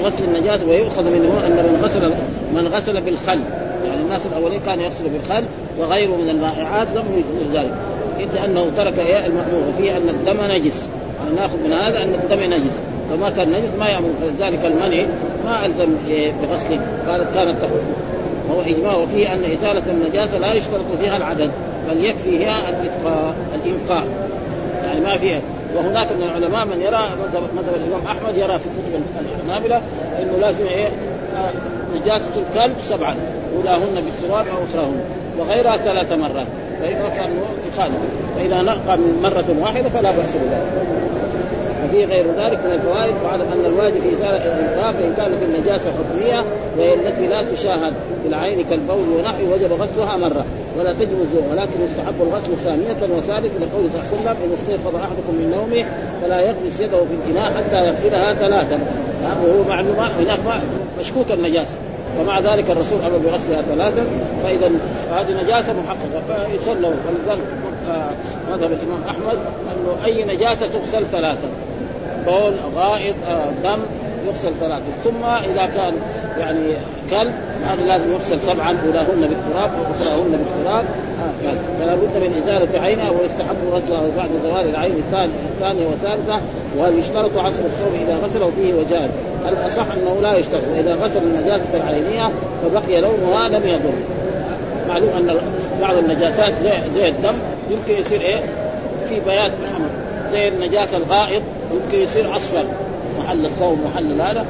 غسل 0.05 0.25
النجاسة 0.25 0.67
ويؤخذ 0.69 1.03
منه 1.03 1.47
أن 1.47 1.53
من 1.53 1.81
غسل 1.85 2.11
من 2.55 2.69
غسل 2.69 3.01
بالخل. 3.01 3.41
يعني 3.85 4.01
الناس 4.03 4.27
الأولين 4.27 4.61
كانوا 4.67 4.85
يغسلوا 4.85 5.11
بالخل 5.11 5.45
وغيره 5.79 6.17
من 6.17 6.29
المائعات 6.29 6.89
لم 6.95 7.05
يجوز 7.17 7.57
ذلك. 7.57 7.75
الا 8.21 8.45
أنه 8.45 8.71
ترك 8.77 8.99
إيه 8.99 9.27
المأمور 9.27 9.69
وفيه 9.69 9.97
أن 9.97 10.09
الدم 10.09 10.45
نجس. 10.45 10.89
نأخذ 11.37 11.57
من 11.65 11.73
هذا 11.73 12.03
أن 12.03 12.15
الدم 12.15 12.41
نجس. 12.41 12.81
فما 13.11 13.31
كان 13.31 13.53
نجس 13.53 13.75
ما 13.79 13.89
يعمل 13.89 14.11
فلذلك 14.21 14.65
المني 14.65 15.07
ما 15.45 15.67
ألزم 15.67 15.89
بغسله 16.43 16.81
قالت 17.09 17.35
كانت 17.35 17.59
تحب 17.63 17.83
وهو 18.49 18.61
إجماع. 18.61 18.97
وفيه 18.97 19.33
أن 19.33 19.45
إزالة 19.45 19.83
النجاسة 19.91 20.39
لا 20.39 20.53
يشترط 20.53 20.85
فيها 21.01 21.17
العدد 21.17 21.51
بل 21.91 22.05
يكفي 22.05 22.39
هي 22.39 22.55
الإتقاء 22.69 23.35
الإنقاء. 23.55 24.07
يعني 24.85 25.01
ما 25.01 25.19
فيها. 25.19 25.41
وهناك 25.77 26.13
من 26.13 26.23
العلماء 26.23 26.65
من 26.65 26.81
يرى 26.81 27.03
مذهب 27.33 27.75
الإمام 27.77 28.07
أحمد 28.07 28.37
يرى 28.37 28.59
في 28.59 28.65
كتب 28.65 29.03
الحنابلة 29.21 29.81
إنه 30.23 30.39
لازم 30.41 30.67
إيه؟ 30.67 30.89
آه، 31.37 31.51
نجاسة 31.95 32.31
الكلب 32.37 32.77
سبعا. 32.83 33.15
أولاهن 33.57 33.95
بالتراب 33.95 34.47
أو 34.49 34.65
اخراهن 34.65 35.01
وغيرها 35.39 35.77
ثلاث 35.77 36.13
مرات. 36.13 36.47
فإذا 36.81 37.09
كان 37.17 37.31
يخالف. 37.73 37.99
فإذا 38.37 38.63
نقى 38.63 38.99
من 38.99 39.21
مرة 39.23 39.45
واحدة 39.61 39.89
فلا 39.89 40.11
بأس 40.11 40.33
بذلك. 40.35 41.05
وفي 41.85 42.05
غير 42.05 42.27
ذلك 42.27 42.59
من 42.65 42.73
الفوائد 42.73 43.15
واعلم 43.25 43.47
أن 43.53 43.65
الواجب 43.65 43.97
إزالة 44.13 44.37
الانقاء 44.37 44.93
فان 44.93 45.15
كانت 45.17 45.43
النجاسة 45.43 45.91
حكمية 45.91 46.45
وهي 46.79 46.95
التي 46.95 47.27
لا 47.27 47.43
تشاهد 47.43 47.93
في 48.23 48.29
العين 48.29 48.65
كالبول 48.65 49.09
ونحوه 49.19 49.53
وجب 49.55 49.73
غسلها 49.73 50.17
مرة. 50.17 50.45
ولا 50.79 50.93
تجب 50.93 51.19
ولكن 51.51 51.83
يستحب 51.85 52.15
الغسل 52.21 52.49
ثانية 52.65 53.17
وثالث 53.17 53.53
لقول 53.61 53.85
صلى 54.11 54.19
الله 54.19 54.31
عليه 54.31 54.41
وسلم 54.41 54.43
ان 54.45 54.57
استيقظ 54.63 54.97
أحدكم 54.97 55.35
من 55.39 55.51
نومه 55.57 55.87
فلا 56.23 56.41
يغمس 56.41 56.81
يده 56.81 56.99
في 56.99 57.15
الاناء 57.31 57.53
حتى 57.53 57.87
يغسلها 57.87 58.35
ثلاثا. 58.35 58.79
وهو 59.25 59.69
معلومات 59.69 60.11
هناك 60.21 60.61
مشكوك 61.01 61.31
النجاسة. 61.31 61.75
ومع 62.21 62.41
ذلك 62.41 62.71
الرسول 62.71 63.01
أمر 63.01 63.19
بغسلها 63.19 63.63
ثلاثا 63.63 64.07
فإذا 64.43 64.71
هذه 65.11 65.43
نجاسة 65.43 65.73
محققة 65.73 66.47
فيصلوا. 66.47 66.91
ولذلك 66.91 67.45
آه، 67.89 68.11
مذهب 68.51 68.73
الإمام 68.73 69.03
أحمد 69.09 69.39
أنه 69.73 70.05
أي 70.05 70.25
نجاسة 70.25 70.67
تغسل 70.67 71.07
ثلاثا 71.13 71.49
بول 72.27 72.55
غائط 72.77 73.15
آه، 73.27 73.51
دم 73.65 73.79
يغسل 74.27 74.53
ثلاثا 74.61 74.85
ثم 75.05 75.25
إذا 75.25 75.67
كان 75.67 75.95
يعني 76.41 76.77
كلب 77.11 77.33
هذا 77.65 77.85
لازم 77.87 78.13
يغسل 78.13 78.41
سبعا 78.41 78.77
أولاهن 78.87 79.21
بالتراب 79.21 79.71
وأخراهن 79.79 80.39
بالتراب. 80.39 80.85
آه، 81.25 81.81
فلا 81.81 81.95
بد 81.95 82.17
من 82.17 82.43
إزالة 82.43 82.81
عينها 82.81 83.11
ويستحب 83.11 83.57
غسلها 83.73 84.03
بعد 84.17 84.31
زوال 84.45 84.69
العين 84.69 84.95
الثانية 85.49 85.87
والثالثة 85.87 86.41
وهل 86.79 86.99
يشترط 86.99 87.37
عصر 87.37 87.63
الصوم 87.65 88.07
إذا 88.07 88.17
غسله 88.17 88.51
فيه 88.57 88.75
وجاد 88.75 89.11
الاصح 89.49 89.87
أنه 89.93 90.21
لا 90.23 90.37
يشترط؟ 90.37 90.63
واذا 90.77 90.95
غسل 90.95 91.23
النجاسة 91.23 91.65
العينية 91.75 92.31
فبقي 92.63 93.01
لونها 93.01 93.49
لم 93.49 93.69
يضر. 93.69 93.93
معلوم 94.89 95.11
أن 95.11 95.37
بعض 95.81 95.97
النجاسات 95.97 96.53
زي, 96.63 96.73
زي 96.95 97.09
الدم 97.09 97.35
يمكن 97.71 98.01
يصير 98.01 98.21
إيه؟ 98.21 98.41
في 99.09 99.21
بياض 99.21 99.51
احمر 99.73 99.89
زي 100.33 100.49
النجاسة 100.49 100.97
الغائط 100.97 101.43
يمكن 101.73 101.99
يصير 101.99 102.37
اصفر 102.37 102.65
محل 103.19 103.45
الثوب 103.45 103.79
محل 103.85 104.21
هذا. 104.21 104.47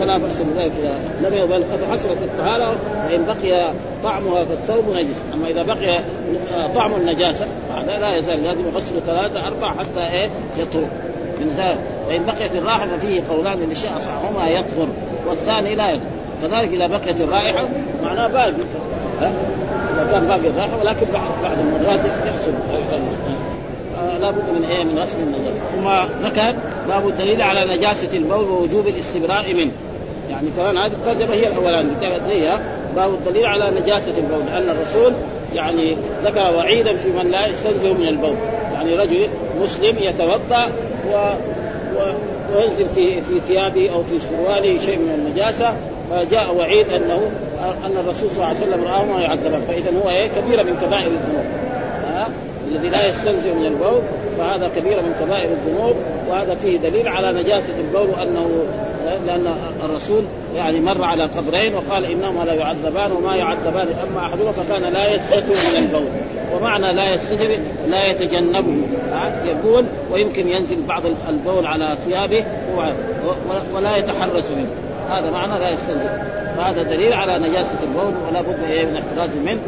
فلا 0.00 0.18
باس 0.18 0.42
بذلك 0.42 0.72
إذا 0.80 0.98
لم 1.28 1.34
يبل 1.34 1.64
قد 1.64 1.78
حصلت 1.90 2.18
الطهارة 2.22 2.76
فإن 3.08 3.24
بقي 3.24 3.72
طعمها 4.04 4.44
في 4.44 4.52
الثوب 4.52 4.84
نجس. 4.96 5.22
أما 5.34 5.48
إذا 5.48 5.62
بقي 5.62 5.98
طعم 6.74 6.94
النجاسة 6.94 7.46
هذا 7.76 7.98
لا 7.98 8.16
يزال 8.16 8.42
لازم 8.42 8.68
يغسل 8.68 8.94
ثلاثة 9.06 9.46
أربعة 9.46 9.78
حتى 9.78 10.12
إيه 10.12 10.30
يطهر. 10.58 10.88
من 11.40 11.54
ذلك. 11.56 11.78
وان 12.08 12.24
بقيت 12.24 12.54
الرائحة 12.54 12.86
ففيه 12.86 13.22
قولان 13.30 13.58
للشيء 13.58 13.96
اصحهما 13.96 14.48
يطهر 14.48 14.88
والثاني 15.26 15.74
لا 15.74 15.90
يطهر. 15.90 16.06
كذلك 16.42 16.72
إذا 16.72 16.86
بقيت 16.86 17.20
الرائحة 17.20 17.68
معناه 18.02 18.28
باقي. 18.28 18.52
إذا 19.20 20.08
كان 20.12 20.26
باقي 20.26 20.48
الرائحة 20.48 20.78
ولكن 20.80 21.06
بعد 21.12 21.22
بعد 21.42 21.58
المرات 21.58 22.00
يحصل. 22.26 22.52
آه، 22.52 23.55
لا 24.20 24.30
بد 24.30 24.50
من 24.58 24.64
إيه؟ 24.64 24.84
من 24.84 24.98
غسل 24.98 25.18
النجاسة. 25.18 25.60
ثم 25.76 25.88
ذكر 26.26 26.54
باب 26.88 27.08
الدليل 27.08 27.42
على 27.42 27.76
نجاسة 27.76 28.16
البول 28.16 28.44
ووجوب 28.44 28.86
الاستبراء 28.86 29.54
منه. 29.54 29.72
يعني 30.30 30.48
كمان 30.56 30.76
هذه 30.76 30.92
الترجمة 30.92 31.34
هي 31.34 31.48
الاولانيه 31.48 32.26
هي 32.26 32.58
باب 32.96 33.14
الدليل 33.14 33.46
على 33.46 33.70
نجاسة 33.70 34.18
البول. 34.18 34.46
لأن 34.46 34.68
الرسول 34.68 35.12
يعني 35.54 35.96
ذكر 36.24 36.56
وعيدا 36.56 36.96
في 36.96 37.08
من 37.08 37.30
لا 37.30 37.46
يستنزه 37.46 37.92
من 37.92 38.08
البول. 38.08 38.34
يعني 38.74 38.96
رجل 38.96 39.28
مسلم 39.62 39.98
يتوضأ 39.98 40.66
و... 41.10 41.14
و... 41.96 42.12
وينزل 42.54 42.86
في 42.94 43.22
في 43.22 43.40
ثيابه 43.48 43.90
أو 43.90 44.02
في 44.02 44.18
سرواله 44.30 44.78
شيء 44.78 44.98
من 44.98 45.10
النجاسة. 45.14 45.74
فجاء 46.10 46.54
وعيد 46.54 46.90
انه 46.90 47.30
أن 47.86 47.96
الرسول 48.04 48.30
صلى 48.30 48.36
الله 48.36 48.46
عليه 48.46 48.58
وسلم 48.58 48.84
راهما 48.84 49.20
يعذبان 49.20 49.62
فإذا 49.68 49.90
هو 50.04 50.10
إيه؟ 50.10 50.28
كبيره 50.28 50.62
من 50.62 50.76
كبائر 50.82 51.06
الذنوب. 51.06 51.46
الذي 52.68 52.88
لا 52.88 53.06
يستنزه 53.06 53.54
من 53.54 53.66
البول 53.66 54.02
فهذا 54.38 54.70
كبيره 54.76 55.00
من 55.00 55.14
كبائر 55.20 55.48
الذنوب 55.50 55.96
وهذا 56.28 56.54
فيه 56.54 56.78
دليل 56.78 57.08
على 57.08 57.32
نجاسة 57.32 57.80
البول 57.80 58.08
وأنه 58.10 58.66
لأن 59.26 59.56
الرسول 59.84 60.24
يعني 60.54 60.80
مر 60.80 61.04
على 61.04 61.24
قبرين 61.24 61.74
وقال 61.74 62.04
إنهما 62.04 62.44
لا 62.44 62.52
يعذبان 62.52 63.12
وما 63.12 63.36
يعذبان 63.36 63.88
أما 64.08 64.20
أحدهما 64.20 64.52
فكان 64.52 64.82
لا 64.92 65.14
يستتر 65.14 65.52
من 65.52 65.76
البول 65.78 66.08
ومعنى 66.54 66.92
لا 66.92 67.14
يستتر 67.14 67.58
لا 67.86 68.10
يتجنبه. 68.10 68.76
يقول 69.44 69.84
ويمكن 70.12 70.48
ينزل 70.48 70.82
بعض 70.82 71.02
البول 71.28 71.66
على 71.66 71.96
ثيابه 72.06 72.44
ولا 73.74 73.96
يتحرس 73.96 74.50
منه. 74.50 74.68
هذا 75.08 75.30
معنى 75.30 75.58
لا 75.58 75.70
يستنزل 75.70 76.10
فهذا 76.56 76.82
دليل 76.82 77.12
على 77.12 77.48
نجاسة 77.48 77.78
البول 77.82 78.12
ولا 78.28 78.40
بد 78.40 78.88
من 78.90 78.96
احتراز 78.96 79.36
منه. 79.36 79.60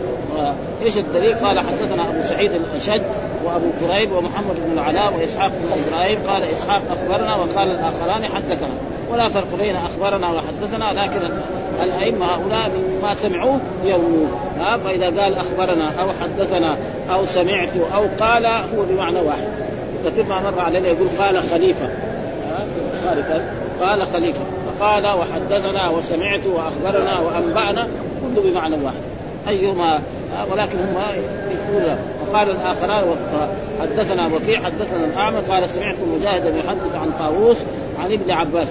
إيش 0.83 0.99
الدليل؟ 0.99 1.35
قال 1.35 1.59
حدثنا 1.59 2.09
أبو 2.09 2.23
سعيد 2.29 2.53
الأشج 2.53 3.03
وأبو 3.45 3.67
كريب 3.81 4.13
ومحمد 4.13 4.57
بن 4.67 4.73
العلاء 4.73 5.15
وإسحاق 5.15 5.51
بن 5.51 5.83
إبراهيم. 5.87 6.19
قال 6.27 6.43
إسحاق 6.43 6.83
أخبرنا 6.91 7.37
وقال 7.37 7.71
الآخران 7.71 8.25
حدثنا. 8.25 8.75
ولا 9.13 9.29
فرق 9.29 9.57
بين 9.59 9.77
أخبرنا 9.77 10.29
وحدثنا 10.29 11.05
لكن 11.05 11.21
الأئمة 11.83 12.27
هؤلاء 12.27 12.71
ما 13.03 13.15
سمعوه 13.15 13.61
يومون 13.85 14.31
فإذا 14.85 15.23
قال 15.23 15.35
أخبرنا 15.35 15.91
أو 16.01 16.09
حدثنا 16.23 16.77
أو 17.13 17.27
سمعت 17.27 17.77
أو 17.95 18.05
قال 18.21 18.47
هو 18.47 18.85
بمعنى 18.91 19.21
واحد. 19.21 19.49
كثير 20.07 20.25
ما 20.25 20.41
مر 20.41 20.61
علينا 20.61 20.89
يقول 20.89 21.09
قال 21.19 21.43
خليفة. 21.51 21.89
قال 23.81 24.07
خليفة. 24.07 24.41
فقال 24.81 25.07
وحدثنا 25.07 25.89
وسمعت 25.89 26.47
وأخبرنا 26.47 27.19
وأنبأنا. 27.19 27.89
كله 28.21 28.51
بمعنى 28.51 28.77
واحد. 28.85 29.08
أيهما 29.49 30.01
ولكن 30.51 30.79
هم 30.79 30.97
يقول 31.51 31.97
وقال 32.27 32.51
الآخران 32.51 33.17
حدثنا 33.81 34.27
وكيع 34.27 34.61
حدثنا 34.61 35.05
الأعمى 35.05 35.39
قال 35.39 35.71
سمعت 35.71 35.97
مجاهدا 36.19 36.49
يحدث 36.49 36.95
عن 36.95 37.11
طاووس 37.19 37.57
عن 38.05 38.13
ابن 38.13 38.31
عباس. 38.31 38.69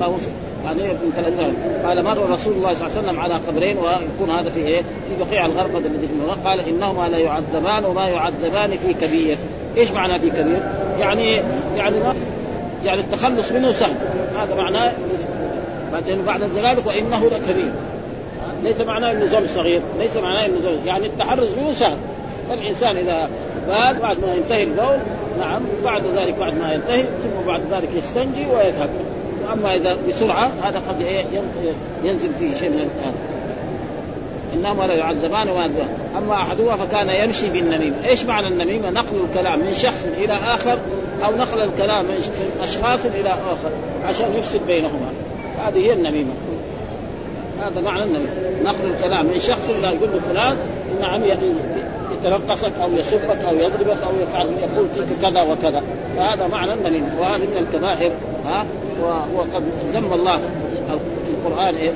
طاووس 0.00 0.22
يعني 0.64 0.90
ابن 0.90 1.12
كلام 1.16 1.52
قال 1.86 2.04
مر 2.04 2.30
رسول 2.30 2.52
الله 2.52 2.74
صلى 2.74 2.86
الله 2.86 2.98
عليه 2.98 3.08
وسلم 3.08 3.20
على 3.20 3.34
قبرين 3.34 3.76
ويكون 3.78 4.30
هذا 4.30 4.50
في 4.50 4.60
إيه؟ 4.60 4.82
في 4.82 5.24
بقيع 5.24 5.46
الغرفه 5.46 5.78
الذي 5.78 6.08
في 6.08 6.48
قال 6.48 6.60
إنهما 6.68 7.08
لا 7.08 7.18
يعذبان 7.18 7.84
وما 7.84 8.08
يعذبان 8.08 8.70
في 8.78 8.94
كبير. 8.94 9.38
إيش 9.76 9.90
معنى 9.90 10.18
في 10.18 10.30
كبير؟ 10.30 10.62
يعني 10.98 11.40
يعني 11.76 11.98
ما 12.00 12.14
يعني 12.84 13.00
التخلص 13.00 13.52
منه 13.52 13.72
سهل. 13.72 13.96
هذا 14.38 14.54
معناه 14.54 14.92
بعد 16.26 16.42
ذلك 16.56 16.86
وإنه 16.86 17.24
لكبير. 17.26 17.72
ليس 18.62 18.80
معناه 18.80 19.12
إنه 19.12 19.24
ذنب 19.24 19.46
صغير 19.46 19.80
ليس 19.98 20.16
معناه 20.16 20.46
إنه 20.46 20.56
ذنب 20.62 20.86
يعني 20.86 21.06
التحرز 21.06 21.54
منه 21.54 21.72
سهل. 21.72 21.96
فالإنسان 22.48 22.96
إذا 22.96 23.28
بال 23.66 23.98
بعد 24.02 24.16
ما 24.20 24.34
ينتهي 24.34 24.62
البول 24.62 24.98
نعم 25.40 25.62
بعد 25.84 26.02
ذلك 26.16 26.34
بعد 26.34 26.58
ما 26.58 26.72
ينتهي 26.72 27.02
ثم 27.02 27.46
بعد 27.46 27.60
ذلك 27.70 27.88
يستنجي 27.94 28.46
ويذهب. 28.46 28.90
اما 29.52 29.74
إذا 29.74 29.96
بسرعة 30.08 30.50
هذا 30.62 30.82
قد 30.88 31.00
ينزل 32.04 32.30
فيه 32.38 32.54
شيء 32.54 32.70
من 32.70 32.76
الآن. 32.76 33.14
انهما 34.54 34.86
لا 34.86 34.94
يعذبان 34.94 35.48
وما 35.48 35.70
أما 36.18 36.34
أحدهما 36.34 36.76
فكان 36.76 37.08
يمشي 37.08 37.50
بالنميمة، 37.50 37.96
إيش 38.04 38.24
معنى 38.24 38.48
النميمة؟ 38.48 38.90
نقل 38.90 39.24
الكلام 39.30 39.58
من 39.58 39.74
شخص 39.74 40.06
إلى 40.16 40.32
آخر 40.32 40.78
أو 41.24 41.36
نقل 41.36 41.60
الكلام 41.60 42.04
من 42.04 42.20
أشخاص 42.60 43.04
إلى 43.04 43.28
آخر 43.28 43.70
عشان 44.04 44.34
يفسد 44.38 44.60
بينهما. 44.66 45.10
هذه 45.58 45.78
هي 45.78 45.92
النميمة. 45.92 46.30
هذا 47.60 47.80
معنى 47.80 48.02
النميمه 48.02 48.30
نقل 48.64 48.90
الكلام. 48.96 49.26
من 49.26 49.40
شخص 49.40 49.68
إلى 49.68 49.86
يقول 49.86 50.10
له 50.12 50.20
فلان 50.20 50.56
نعم 51.00 51.22
يترقصك 52.12 52.72
أو 52.82 52.92
يسبك 52.92 53.40
أو 53.48 53.54
يضربك 53.54 53.98
أو 54.02 54.22
يفعل 54.22 54.46
يقول 54.46 54.88
فيك 54.94 55.06
كذا 55.22 55.42
وكذا. 55.42 55.82
فهذا 56.16 56.46
معنى 56.46 56.72
النميمه 56.72 57.20
وهذا 57.20 57.36
من 57.36 57.56
الكبائر 57.56 58.12
ها؟ 58.44 58.66
وقد 59.34 59.62
ذم 59.92 60.12
الله 60.12 60.36
في 60.36 61.30
القرآن. 61.30 61.74
إيه؟ 61.74 61.92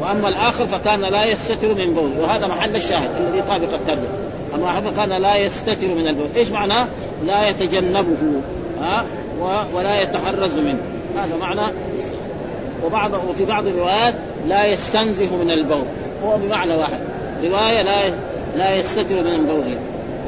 وأما 0.00 0.28
الآخر 0.28 0.66
فكان 0.66 1.00
لا 1.00 1.24
يستتر 1.24 1.74
من 1.74 1.94
بول 1.94 2.10
وهذا 2.20 2.46
محل 2.46 2.76
الشاهد 2.76 3.10
الذي 3.20 3.38
يطابق 3.38 3.74
الترجمة. 3.74 4.08
أما 4.54 4.80
فكان 4.80 5.22
لا 5.22 5.36
يستتر 5.36 5.86
من 5.86 6.08
البول. 6.08 6.28
إيش 6.36 6.50
معناه؟ 6.50 6.88
لا 7.26 7.48
يتجنبه 7.48 8.42
ها؟ 8.80 9.04
ولا 9.74 10.02
يتحرز 10.02 10.58
منه. 10.58 10.80
هذا 11.16 11.36
معنى 11.40 11.72
وبعض 12.84 13.10
وفي 13.28 13.44
بعض 13.44 13.66
الروايات 13.66 14.14
لا 14.46 14.66
يستنزه 14.66 15.36
من 15.36 15.50
البول. 15.50 15.84
هو 16.24 16.36
بمعنى 16.36 16.74
واحد. 16.74 16.98
رواية 17.44 17.82
لا 17.82 18.12
لا 18.56 18.74
يستتر 18.76 19.14
من 19.14 19.34
البول. 19.34 19.64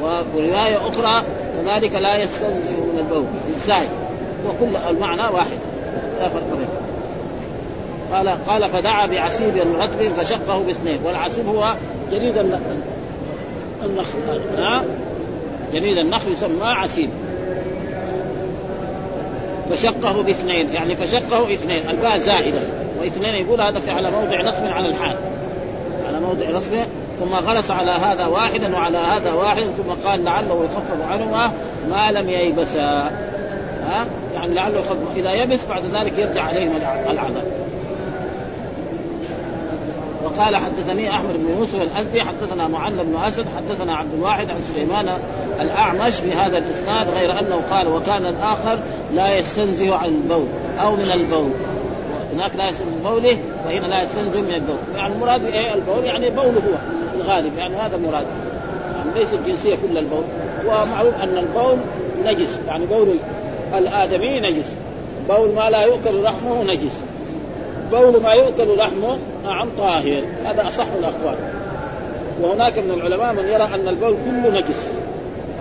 ورواية 0.01 0.77
أخرى 0.77 1.23
كذلك 1.57 1.93
لا 1.93 2.15
يستنزه 2.23 2.71
من 2.71 2.99
البول. 2.99 3.25
إزاي؟ 3.55 3.87
وكل 4.47 4.75
المعنى 4.89 5.21
واحد. 5.21 5.57
لا 6.19 6.29
فرق 6.29 6.43
بينهم 6.43 6.83
قال 8.11 8.29
قال 8.47 8.69
فدعا 8.69 9.05
بعسيب 9.05 9.57
رطب 9.57 10.13
فشقه 10.13 10.63
باثنين. 10.63 10.99
والعسيب 11.03 11.47
هو 11.47 11.73
جريد 12.11 12.37
النخل. 12.37 12.79
ها؟ 14.57 14.83
جريد 15.73 15.97
النخل 15.97 16.31
يسمى 16.31 16.67
عسيب 16.67 17.09
فشقه 19.69 20.23
باثنين 20.23 20.73
يعني 20.73 20.95
فشقه 20.95 21.53
اثنين 21.53 21.89
الباء 21.89 22.17
زائدة. 22.17 22.61
واثنين 22.99 23.35
يقول 23.35 23.61
هذا 23.61 23.79
في 23.79 23.91
على 23.91 24.11
موضع 24.11 24.41
نصب 24.41 24.65
على 24.65 24.87
الحال. 24.87 25.15
على 26.07 26.19
موضع 26.19 26.49
نصب 26.49 26.75
ثم 27.19 27.33
غلس 27.35 27.71
على 27.71 27.91
هذا 27.91 28.25
واحدا 28.25 28.75
وعلى 28.75 28.97
هذا 28.97 29.33
واحد 29.33 29.63
ثم 29.63 30.07
قال 30.09 30.23
لعله 30.23 30.65
يخفف 30.65 31.11
عنهما 31.11 31.51
ما 31.89 32.11
لم 32.11 32.29
ييبسا. 32.29 33.11
ها؟ 33.83 34.05
يعني 34.33 34.53
لعله 34.53 34.79
يخفف 34.79 35.15
إذا 35.15 35.31
يبس 35.31 35.65
بعد 35.65 35.83
ذلك 35.93 36.19
يرجع 36.19 36.43
عليهم 36.43 36.71
العذاب 37.09 37.62
وقال 40.37 40.55
حدثني 40.55 41.09
أحمد 41.09 41.33
بن 41.33 41.57
يوسف 41.57 41.75
الازدي 41.75 42.21
حدثنا 42.21 42.67
معل 42.67 43.05
بن 43.05 43.15
أسد 43.27 43.45
حدثنا 43.57 43.95
عبد 43.95 44.13
الواحد 44.13 44.49
عن 44.49 44.61
سليمان 44.61 45.19
الأعمش 45.61 46.21
بهذا 46.21 46.57
الإسناد 46.57 47.09
غير 47.09 47.39
أنه 47.39 47.61
قال 47.71 47.87
وكان 47.87 48.25
الآخر 48.25 48.79
لا 49.13 49.35
يستنزه 49.35 49.95
عن 49.95 50.09
البول 50.09 50.47
أو 50.79 50.95
من 50.95 51.11
البول. 51.11 51.49
هناك 52.33 52.55
لا 52.55 52.69
يستنزه 52.69 52.91
من 52.91 52.99
بوله 53.03 53.37
وهنا 53.65 53.87
لا 53.87 54.03
يستنزه 54.03 54.41
من 54.41 54.53
البول. 54.53 54.77
يعني 54.95 55.13
المراد 55.13 55.45
إيه 55.45 55.73
البول 55.73 56.03
يعني 56.03 56.29
بوله 56.29 56.47
هو 56.47 56.77
في 57.11 57.15
الغالب 57.15 57.57
يعني 57.57 57.75
هذا 57.75 57.95
المراد 57.95 58.25
يعني 58.95 59.19
ليس 59.19 59.33
الجنسية 59.33 59.75
كل 59.75 59.97
البول. 59.97 60.23
ومعروف 60.65 61.15
أن 61.21 61.37
البول 61.37 61.77
نجس 62.25 62.59
يعني 62.67 62.85
بول 62.85 63.15
الآدمي 63.77 64.39
نجس. 64.39 64.73
بول 65.29 65.55
ما 65.55 65.69
لا 65.69 65.81
يؤكل 65.81 66.23
لحمه 66.23 66.63
نجس. 66.63 67.01
بول 67.91 68.21
ما 68.21 68.33
يؤكل 68.33 68.77
لحمه 68.77 69.17
نعم 69.43 69.69
طاهر. 69.77 70.23
هذا 70.45 70.67
أصح 70.67 70.85
الأقوال. 70.99 71.35
وهناك 72.41 72.77
من 72.77 72.91
العلماء 72.91 73.33
من 73.33 73.47
يرى 73.47 73.63
أن 73.63 73.87
البول 73.87 74.15
كله 74.25 74.59
نجس. 74.59 74.91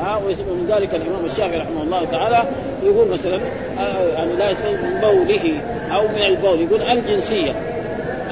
ها 0.00 0.16
ومن 0.16 0.66
ذلك 0.68 0.94
الإمام 0.94 1.24
الشافعي 1.24 1.58
رحمه 1.58 1.82
الله 1.82 2.04
تعالى. 2.10 2.42
يقول 2.82 3.08
مثلا 3.08 3.40
آه، 3.80 4.02
يعني 4.02 4.32
لا 4.32 4.50
يستتر 4.50 4.70
من 4.70 5.00
بوله 5.00 5.60
أو 5.94 6.08
من 6.08 6.22
البول. 6.22 6.60
أل 6.60 6.82
الجنسية. 6.82 7.52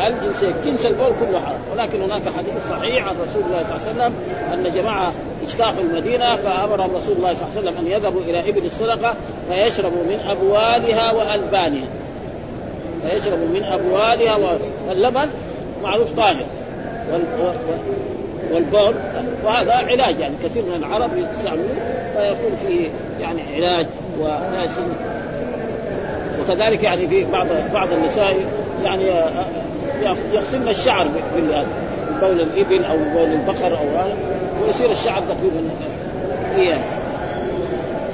الجنسية. 0.06 0.54
جنس 0.64 0.86
البول 0.86 1.12
كله 1.20 1.40
حرام. 1.40 1.60
ولكن 1.72 2.02
هناك 2.02 2.22
حديث 2.36 2.54
صحيح 2.70 3.08
عن 3.08 3.14
رسول 3.28 3.42
الله 3.46 3.62
صلى 3.62 3.76
الله 3.76 3.86
عليه 3.88 3.90
وسلم 3.90 4.14
أن 4.52 4.72
جماعة 4.74 5.12
اجتاحوا 5.48 5.82
المدينة 5.82 6.36
فأمر 6.36 6.96
رسول 6.96 7.16
الله 7.16 7.34
صلى 7.34 7.42
الله 7.42 7.56
عليه 7.56 7.60
وسلم 7.60 7.76
أن 7.78 7.86
يذهبوا 7.86 8.20
إلى 8.20 8.48
ابل 8.48 8.66
الصدقة 8.66 9.14
فيشربوا 9.50 10.02
من 10.02 10.20
أبوالها 10.26 11.12
وألبانها. 11.12 11.88
فيشرب 13.06 13.38
من 13.38 13.64
أبوالها 13.64 14.38
واللبن 14.88 15.28
معروف 15.82 16.12
طاهر. 16.12 16.46
والبول 18.52 18.94
وهذا 19.44 19.72
علاج 19.72 20.18
يعني 20.18 20.34
كثير 20.44 20.62
من 20.62 20.74
العرب 20.74 21.10
يستعملوه 21.16 21.76
فيكون 22.16 22.56
فيه 22.66 22.90
يعني 23.20 23.40
علاج 23.54 23.86
وناس 24.18 24.78
وكذلك 26.40 26.82
يعني 26.82 27.08
في 27.08 27.24
بعض 27.24 27.46
بعض 27.72 27.92
النساء 27.92 28.36
يعني 28.84 29.04
يغسلن 30.32 30.68
الشعر 30.68 31.06
بول 32.20 32.40
الإبل 32.40 32.84
أو 32.84 32.96
بول 32.96 33.32
البقر 33.32 33.78
أو 33.78 33.88
هذا 33.98 34.16
ويصير 34.62 34.90
الشعر 34.90 35.22
تقريبا 35.22 35.70
فيها 36.56 36.80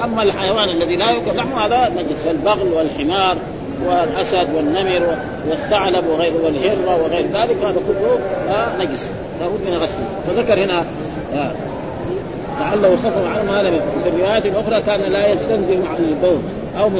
أما 0.04 0.22
الحيوان 0.22 0.68
الذي 0.68 0.96
لا 0.96 1.10
يؤكل 1.10 1.36
لحمه 1.36 1.66
هذا 1.66 1.88
نجس 1.88 2.26
البغل 2.26 2.72
والحمار 2.72 3.36
والأسد 3.85 4.54
والنمر 4.54 5.16
والثعلب 5.49 6.06
وغير 6.06 6.33
والهره 6.45 7.02
وغير 7.02 7.26
ذلك 7.26 7.56
هذا 7.64 7.80
كله 7.88 8.18
آه 8.54 8.76
نجس. 8.76 9.11
لابد 9.40 9.61
من 9.66 9.75
غسله 9.75 10.06
فذكر 10.26 10.65
هنا 10.65 10.84
آه 11.32 11.50
لعله 12.60 12.89
يخفف 12.89 13.26
عنه 13.26 13.52
ما 13.52 13.62
لم 13.62 13.75
يكن 13.75 14.00
في 14.02 14.08
الروايات 14.08 14.47
الاخرى 14.47 14.82
كان 14.82 15.12
لا 15.12 15.32
يستنزه 15.32 15.86
عن 15.86 15.97
البول. 15.97 16.39
أو 16.78 16.91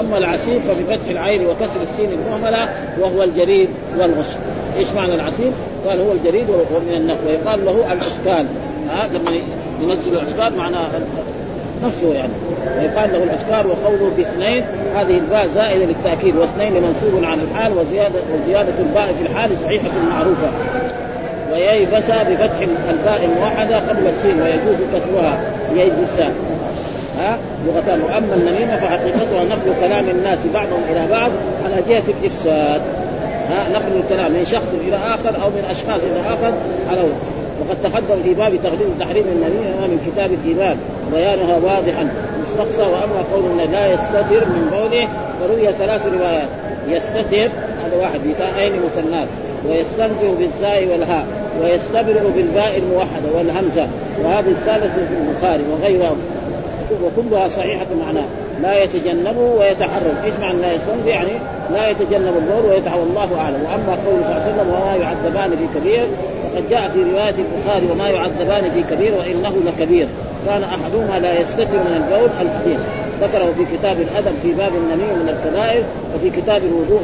أما 0.00 0.18
العسيب 0.18 0.60
فبفتح 0.60 1.08
العين 1.10 1.46
وكسر 1.46 1.82
السين 1.82 2.12
المهملة 2.12 2.68
وهو 3.00 3.22
الجريد 3.22 3.68
والغصن 3.98 4.38
إيش 4.76 4.92
معنى 4.96 5.14
العسيب؟ 5.14 5.52
قال 5.86 6.00
هو 6.00 6.12
الجريد 6.12 6.46
من 6.50 6.94
النخل. 6.94 7.18
ويقال 7.26 7.64
له 7.64 7.92
العثكال 7.92 8.48
ها 8.88 9.08
لما 9.08 9.42
ينزل 9.82 10.16
العثكال 10.16 10.56
معناه 10.56 10.88
نفسه 11.82 12.14
يعني. 12.14 12.32
ويقال 12.78 13.12
له 13.12 13.22
الإثكال 13.22 13.66
وقوله 13.66 14.10
باثنين 14.16 14.64
هذه 14.94 15.18
الباء 15.18 15.46
زائدة 15.46 15.84
للتأكيد 15.84 16.36
واثنين 16.36 16.72
منصوب 16.72 17.24
على 17.24 17.40
الحال 17.40 17.72
وزياده 17.78 18.20
وزيادة 18.34 18.72
الباء 18.78 19.14
في 19.18 19.22
الحال 19.30 19.50
صحيحة 19.58 19.88
معروفة. 20.10 20.48
وييبس 21.52 22.04
بفتح 22.10 22.58
الباء 22.90 23.24
الموحدة 23.24 23.76
قبل 23.76 24.06
السين 24.06 24.42
ويجوز 24.42 24.76
كسرها 24.94 25.40
ييبس. 25.76 26.32
ها؟ 27.18 27.38
لغتان 27.66 28.00
واما 28.00 28.34
النميمة 28.34 28.76
فحقيقتها 28.76 29.44
نقل 29.44 29.72
كلام 29.80 30.08
الناس 30.08 30.38
بعضهم 30.54 30.82
إلى 30.90 31.06
بعض 31.10 31.30
على 31.64 31.82
جهة 31.88 32.02
الإفساد. 32.20 32.82
ها؟ 33.50 33.68
نقل 33.72 34.00
الكلام 34.04 34.32
من 34.32 34.44
شخص 34.44 34.74
إلى 34.88 34.96
آخر 34.96 35.42
أو 35.42 35.50
من 35.50 35.64
أشخاص 35.70 36.00
إلى 36.12 36.20
آخر 36.20 36.52
على 36.90 37.00
وقد 37.60 37.82
تقدم 37.82 38.22
في 38.22 38.34
باب 38.34 38.52
تقديم 38.64 38.94
تحريم 39.00 39.24
النميمه 39.24 39.86
من 39.86 40.00
كتاب 40.06 40.30
الايمان 40.32 40.76
وبيانها 41.06 41.56
واضحا. 41.56 42.08
مستقصى 42.42 42.82
وأما 42.82 43.22
قول 43.34 43.70
لا 43.72 43.86
يستتر 43.86 44.46
من 44.46 44.70
بوله 44.72 45.08
فروي 45.40 45.72
ثلاث 45.72 46.06
روايات. 46.06 46.48
يستتر 46.88 47.50
هذا 47.84 47.96
واحد 48.00 48.20
بتاءين 48.26 48.72
مثنات 48.86 49.28
ويستنزه 49.68 50.34
بالزاء 50.38 50.88
والهاء. 50.92 51.26
ويستبرئ 51.62 52.30
بالباء 52.36 52.78
الموحدة 52.78 53.28
والهمزة. 53.36 53.86
وهذه 54.24 54.50
الثالثة 54.50 55.06
في 55.06 55.14
البخاري 55.20 55.62
وغيرها. 55.72 56.12
وكلها 57.02 57.48
صحيحة 57.48 57.86
معناه 58.06 58.24
لا 58.62 58.82
يتجنبه 58.82 59.40
ويتحرم، 59.40 60.16
إيش 60.24 60.34
معنى 60.40 60.60
لا 60.60 60.72
يستنزه؟ 60.72 61.08
يعني 61.08 61.32
لا 61.72 61.90
يتجنب 61.90 62.34
النور 62.38 62.66
ويتحرم. 62.70 63.00
والله 63.00 63.38
أعلم، 63.38 63.62
وأما 63.64 63.98
قوله 64.06 64.22
صلى 64.22 64.32
الله 64.32 64.42
عليه 64.42 64.52
وسلم 64.52 64.68
وما 64.68 64.96
يعذبان 64.96 65.50
في 65.50 65.80
كبير 65.80 66.06
فقد 66.54 66.68
جاء 66.70 66.88
في 66.88 67.02
رواية 67.12 67.34
البخاري 67.44 67.86
وما 67.92 68.08
يعذبان 68.08 68.70
في 68.70 68.94
كبير 68.94 69.12
وإنه 69.18 69.54
لكبير. 69.66 70.06
كان 70.46 70.62
أحدهما 70.64 71.18
لا 71.18 71.40
يستتر 71.40 71.64
من 71.64 72.04
البول 72.04 72.28
الحديث 72.40 72.80
ذكره 73.22 73.52
في 73.56 73.76
كتاب 73.76 74.00
الأدب 74.00 74.34
في 74.42 74.52
باب 74.52 74.72
النميم 74.74 75.18
من 75.18 75.28
الكبائر 75.28 75.82
وفي 76.14 76.30
كتاب 76.30 76.62
الوضوء 76.64 77.00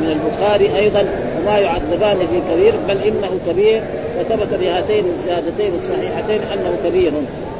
من 0.00 0.10
البخاري 0.10 0.76
أيضا 0.76 1.04
وما 1.38 1.58
يعذبان 1.58 2.18
في 2.18 2.54
كبير 2.54 2.74
بل 2.88 2.98
إنه 2.98 3.30
كبير 3.48 3.82
وثبت 4.20 4.54
بهاتين 4.60 5.04
الزيادتين 5.06 5.72
الصحيحتين 5.74 6.40
أنه 6.52 6.76
كبير. 6.84 7.12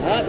ها؟ 0.05 0.22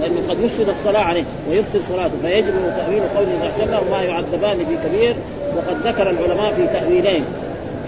لأنه 0.00 0.28
قد 0.28 0.40
يفسد 0.40 0.68
الصلاة 0.68 1.00
عليه 1.00 1.24
ويبطل 1.50 1.82
صلاته 1.88 2.14
فيجب 2.22 2.54
تأويل 2.76 3.02
قوله 3.16 3.38
صلى 3.38 3.46
الله 3.46 3.54
عليه 3.54 3.64
وسلم 3.64 3.78
وما 3.88 4.02
يعذبان 4.02 4.56
في 4.56 4.88
كبير 4.88 5.16
وقد 5.56 5.86
ذكر 5.86 6.10
العلماء 6.10 6.52
في 6.54 6.66
تأويلين. 6.66 7.24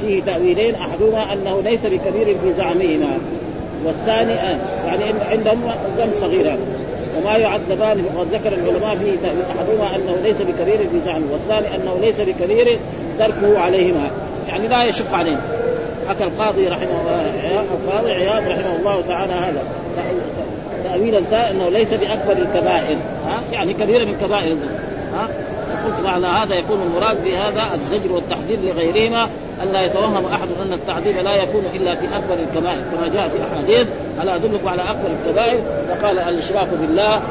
فيه 0.00 0.22
تأويلين 0.22 0.74
أحدهما 0.74 1.32
أنه 1.32 1.60
ليس 1.64 1.80
بكبير 1.86 2.36
في 2.38 2.52
زعمهما 2.56 3.18
والثاني 3.84 4.32
يعني 4.86 5.04
عندهم 5.30 5.70
ذنب 5.98 6.12
صغير 6.14 6.58
وما 7.18 7.36
يعذبان 7.36 8.04
وقد 8.16 8.34
ذكر 8.34 8.52
العلماء 8.52 8.96
فيه 8.96 9.28
أحدهما 9.58 9.96
أنه 9.96 10.16
ليس 10.22 10.36
بكبير 10.36 10.78
في 10.78 11.00
زعمه 11.04 11.26
والثاني 11.32 11.74
أنه 11.74 11.98
ليس 12.00 12.20
بكبير 12.20 12.78
تركه 13.18 13.58
عليهما. 13.58 14.10
يعني 14.48 14.68
لا 14.68 14.84
يشق 14.84 15.14
عليهم 15.14 15.40
حكى 16.08 16.24
القاضي 16.24 16.68
رحمه 16.68 17.00
الله 17.00 17.22
القاضي 17.86 18.10
عياض 18.10 18.42
رحمه 18.42 18.76
الله 18.78 19.02
تعالى 19.08 19.32
هذا. 19.32 19.62
تأويلا 20.84 21.50
أنه 21.50 21.68
ليس 21.68 21.94
بأكبر 21.94 22.32
الكبائر. 22.32 22.96
ها؟ 23.26 23.40
يعني 23.52 23.74
كبيرة 23.74 24.04
من 24.04 24.16
كبائر 24.20 24.52
الذنوب 24.52 24.78
ها؟ 25.14 25.28
فقلت 25.88 26.06
على 26.06 26.26
هذا 26.26 26.54
يكون 26.54 26.82
المراد 26.82 27.24
بهذا 27.24 27.74
الزجر 27.74 28.12
والتحذير 28.12 28.58
لغيرهما 28.62 29.28
الا 29.62 29.86
يتوهم 29.86 30.26
أحد 30.26 30.48
أن 30.62 30.72
التعذيب 30.72 31.18
لا 31.18 31.34
يكون 31.34 31.64
إلا 31.74 31.96
في 31.96 32.06
أكبر 32.16 32.34
الكبائر 32.34 32.82
كما 32.92 33.08
جاء 33.08 33.28
في 33.28 33.36
أحاديث 33.42 33.86
ألا 34.22 34.34
ادلكم 34.36 34.68
على 34.68 34.82
أكبر 34.82 35.08
الكبائر؟ 35.20 35.60
فقال 35.88 36.18
الإشراك 36.18 36.68
بالله. 36.80 37.22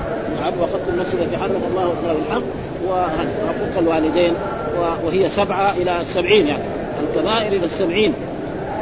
نعم 0.42 0.54
وخط 0.62 0.90
النفس 0.90 1.14
التي 1.14 1.38
حرم 1.38 1.62
الله 1.70 1.94
الحق. 2.28 2.42
وحقوق 2.88 3.78
الوالدين 3.78 4.34
وهي 5.06 5.30
سبعة 5.30 5.72
إلى 5.72 6.00
سبعين 6.06 6.48
يعني 6.48 6.64
الكبائر 7.04 7.54
إلى 7.54 7.66
السبعين. 7.66 8.14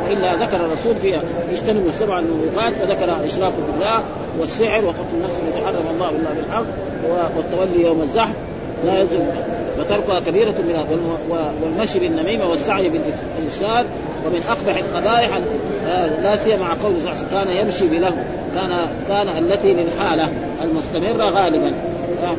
وإلا 0.03 0.35
ذكر 0.35 0.57
الرسول 0.65 0.95
فيها 1.01 1.21
يجتنبوا 1.51 1.89
السبع 1.89 2.19
الموبقات 2.19 2.73
فذكر 2.73 3.03
الاشراك 3.03 3.53
بالله 3.71 4.03
والسعر 4.39 4.85
وقتل 4.85 4.99
النفس 5.13 5.35
التي 5.47 5.65
حرم 5.65 5.85
الله 5.93 6.09
الا 6.09 6.29
بالحق 6.33 6.65
والتولي 7.37 7.87
يوم 7.87 8.01
الزحف 8.01 8.35
لا 8.85 8.99
يلزم 8.99 9.19
وتركها 9.79 10.19
كبيرة 10.19 10.51
من 10.51 10.85
والمشي 11.63 11.99
بالنميمة 11.99 12.49
والسعي 12.49 12.89
بالإفساد 12.89 13.85
ومن 14.25 14.43
أقبح 14.49 14.77
القبائح 14.77 15.39
لا 16.21 16.35
سيما 16.35 16.57
مع 16.57 16.73
قول 16.83 16.95
كان 17.31 17.49
يمشي 17.49 17.87
بله 17.87 18.13
كان 18.55 18.87
كان 19.07 19.27
التي 19.27 19.73
للحالة 19.73 20.29
المستمرة 20.61 21.29
غالبا. 21.29 21.73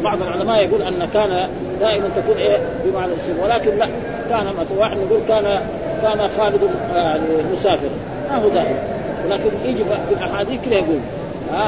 بعض 0.04 0.22
العلماء 0.22 0.64
يقول 0.64 0.82
أن 0.82 1.08
كان 1.14 1.48
دائما 1.80 2.08
تكون 2.16 2.36
إيه؟ 2.36 2.58
بمعنى 2.84 3.12
الاسم 3.12 3.38
ولكن 3.42 3.78
لا. 3.78 3.88
كان 4.30 4.46
مثلا 4.60 4.78
واحد 4.78 4.96
نقول 4.96 5.20
كان 5.28 5.60
كان 6.02 6.28
خالد 6.38 6.60
يعني 6.94 7.22
مسافر 7.52 7.88
ما 8.30 8.36
هو 8.36 8.48
دائما 8.48 8.78
ولكن 9.24 9.50
يجي 9.64 9.84
في 9.84 10.14
الأحاديث 10.14 10.60
كذا 10.64 10.74
يقول 10.74 10.98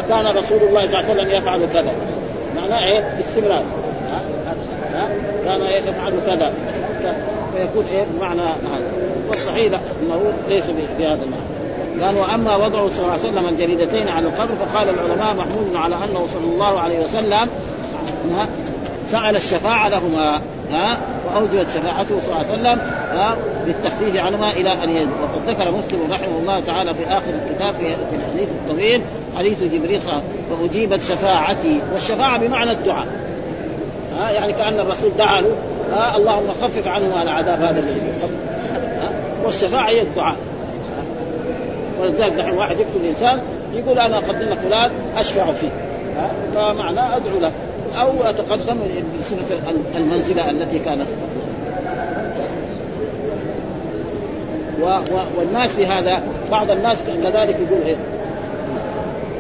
كان 0.09 0.26
رسول 0.26 0.59
الله 0.62 0.87
صلى 0.87 1.00
الله 1.00 1.11
عليه 1.11 1.22
وسلم 1.22 1.31
يفعل 1.31 1.61
كذا. 1.72 1.92
معناه 2.57 2.85
إيه؟ 2.85 3.20
استمرار 3.20 3.62
كان 5.48 5.88
يفعل 5.88 6.12
كذا. 6.26 6.52
فيكون 7.56 7.84
إيه؟ 7.87 8.04
بمعنى 8.04 8.40
هذا. 8.40 8.90
والصحيح 9.28 9.80
أنه 10.02 10.32
ليس 10.48 10.64
بهذا 10.98 11.18
المعنى. 11.24 11.58
قال 12.02 12.16
وأما 12.16 12.56
وضعه 12.56 12.88
صلى 12.88 13.00
الله 13.00 13.12
عليه 13.12 13.22
وسلم 13.22 13.48
الجريدتين 13.48 14.08
على 14.08 14.26
القبر 14.26 14.54
فقال 14.54 14.88
العلماء 14.88 15.34
محمود 15.34 15.76
على 15.76 15.94
أنه 15.94 16.26
صلى 16.26 16.52
الله 16.52 16.80
عليه 16.80 17.04
وسلم 17.04 17.48
سأل 19.06 19.37
الشفاعة 19.37 19.88
لهما 19.88 20.40
ها 20.70 20.98
فأوجبت 21.24 21.70
شفاعته 21.70 22.20
صلى 22.20 22.26
الله 22.26 22.37
عليه 22.37 22.52
وسلم 22.52 22.78
ها 23.12 23.37
بالتخفيف 23.66 24.16
عنهما 24.16 24.50
إلى 24.50 24.84
أن 24.84 24.90
يجب 24.90 25.11
وقد 25.22 25.48
ذكر 25.48 25.70
مسلم 25.70 26.12
رحمه 26.12 26.38
الله 26.38 26.61
تعالى 26.61 26.94
في 26.94 27.06
آخر 27.06 27.30
الكتاب 27.30 27.74
في 28.11 28.16
الحديث 28.16 28.48
الطويل 28.48 29.00
حديث 29.38 29.62
جبريل 29.62 30.00
فأجيبت 30.50 31.02
شفاعتي. 31.02 31.80
والشفاعة 31.92 32.38
بمعنى 32.38 32.72
الدعاء. 32.72 33.06
ها 34.18 34.31
يعني 34.31 34.52
كأن 34.52 34.81
الرسول 34.81 35.11
دعا 35.18 35.40
له 35.40 35.52
ها 35.92 36.16
اللهم 36.16 36.48
خفف 36.62 36.88
عنهما 36.88 37.22
العذاب 37.22 37.61
هذا 37.61 37.81
الذي 37.81 38.00
والشفاعة 39.44 39.88
هي 39.88 40.02
الدعاء. 40.02 40.37
ولذلك 42.00 42.33
نحن 42.33 42.50
واحد 42.50 42.76
يقتل 42.81 43.00
الإنسان 43.04 43.40
يقول 43.74 43.98
أنا 43.98 44.18
اقدم 44.18 44.48
لك 44.48 44.59
فلان 44.59 44.90
أشفع 45.16 45.52
فيه. 45.52 45.68
فمعناه 46.54 47.16
أدعو 47.16 47.38
له. 47.40 47.52
أو 48.00 48.22
أتقدم 48.22 48.78
بصفة 49.20 49.57
المنزلة 49.96 50.50
التي 50.50 50.78
كانت. 50.78 51.07
و 54.83 54.85
و 54.85 55.18
والناس 55.38 55.74
في 55.74 55.87
هذا 55.87 56.22
بعض 56.50 56.70
الناس 56.70 56.98
كذلك 57.02 57.57
يقول 57.68 57.83
إيه؟ 57.87 57.96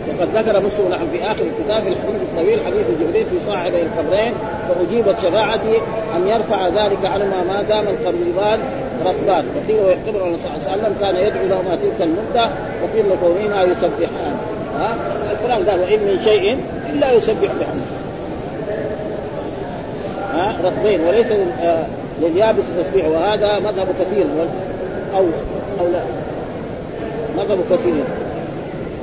وقد 0.08 0.28
ذكر 0.36 0.60
مسلم 0.60 0.88
نحن 0.90 1.08
في 1.12 1.30
آخر 1.30 1.42
الكتاب 1.42 1.86
الحديث 1.86 2.22
الطويل 2.22 2.60
حديث 2.66 2.86
جبريل 3.00 3.26
في 3.26 3.46
صاحبي 3.46 3.82
القبرين 3.82 4.34
فأجيبت 4.68 5.18
شفاعتي 5.22 5.80
أن 6.16 6.26
يرفع 6.26 6.68
ذلك 6.68 7.04
عنهما 7.04 7.44
ما 7.44 7.62
دام 7.62 7.88
القريبان 7.88 8.60
رطبان 9.04 9.44
وقيل 9.56 9.84
ويعتبر 9.84 10.26
النبي 10.26 10.38
صلى 10.42 10.50
الله 10.56 10.70
عليه 10.70 10.82
وسلم 10.82 10.94
كان 11.00 11.16
يدعو 11.16 11.46
لهما 11.46 11.76
تلك 11.76 12.00
المدة 12.00 12.50
وقيل 12.82 13.04
لكونهما 13.10 13.62
يسبحان. 13.62 14.36
ها؟ 14.78 14.94
القران 15.32 15.68
قال 15.68 15.80
وإن 15.80 15.98
من 15.98 16.20
شيء 16.24 16.58
إلا 16.92 17.12
يسبح 17.12 17.52
بحمده. 17.60 17.98
ها؟ 20.34 20.56
رطبين 20.64 21.00
وليس 21.00 21.32
آه، 21.62 21.86
لليابس 22.22 22.64
تسبيح 22.78 23.06
وهذا 23.06 23.58
مذهب 23.58 23.86
كثير. 24.00 24.26
أو 25.16 25.24
أو 25.80 25.86
لا؟ 25.92 26.00
مذهب 27.36 27.58
كثير. 27.70 28.04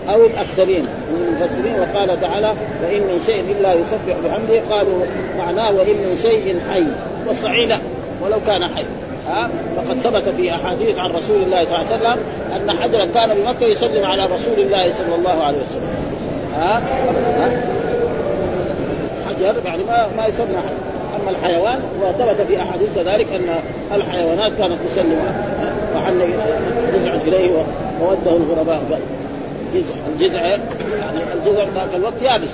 أو 0.09 0.25
الأكثرين 0.25 0.81
من 0.83 1.27
المفسرين 1.27 1.75
وقال 1.79 2.21
تعالى 2.21 2.53
وإن 2.83 3.01
من 3.01 3.21
شيء 3.25 3.43
إلا 3.59 3.73
يسبح 3.73 4.15
بحمده 4.25 4.61
قالوا 4.75 4.99
معناه 5.37 5.71
وإن 5.71 5.95
من 5.95 6.17
شيء 6.21 6.59
حي 6.71 6.83
والصحيح 7.27 7.79
ولو 8.21 8.37
كان 8.47 8.63
حي. 8.63 8.85
ها؟ 9.29 9.49
فقد 9.77 9.97
ثبت 9.99 10.35
في 10.35 10.55
أحاديث 10.55 10.97
عن 10.97 11.11
رسول 11.11 11.43
الله 11.43 11.65
صلى 11.65 11.75
الله 11.75 11.87
عليه 11.91 11.95
وسلم 11.95 12.19
أن 12.55 12.71
حجرا 12.71 13.05
كان 13.05 13.37
بمكة 13.37 13.65
يسلم 13.65 14.03
على 14.03 14.25
رسول 14.25 14.59
الله 14.59 14.93
صلى 14.93 15.15
الله 15.15 15.43
عليه 15.43 15.57
وسلم. 15.57 15.89
ها, 16.57 16.81
ها؟ 17.37 17.61
حجر 19.29 19.55
يعني 19.65 19.83
ما 19.83 20.07
ما 20.17 20.27
يسمى 20.27 20.57
حجر 20.57 21.21
أما 21.21 21.29
الحيوان 21.29 21.79
وثبت 22.01 22.41
في 22.47 22.61
أحاديث 22.61 22.89
كذلك 22.95 23.27
أن 23.33 23.55
الحيوانات 23.95 24.51
كانت 24.57 24.77
تسلم. 24.91 25.23
وحن 25.95 26.19
جزع 26.93 27.15
إليه 27.15 27.51
ووده 28.01 28.37
الغرباء. 28.37 28.99
الجزع 29.75 29.95
الجزع 30.13 30.41
يعني 30.41 31.33
الجزع 31.33 31.63
ذاك 31.63 31.95
الوقت 31.95 32.21
يابس. 32.21 32.49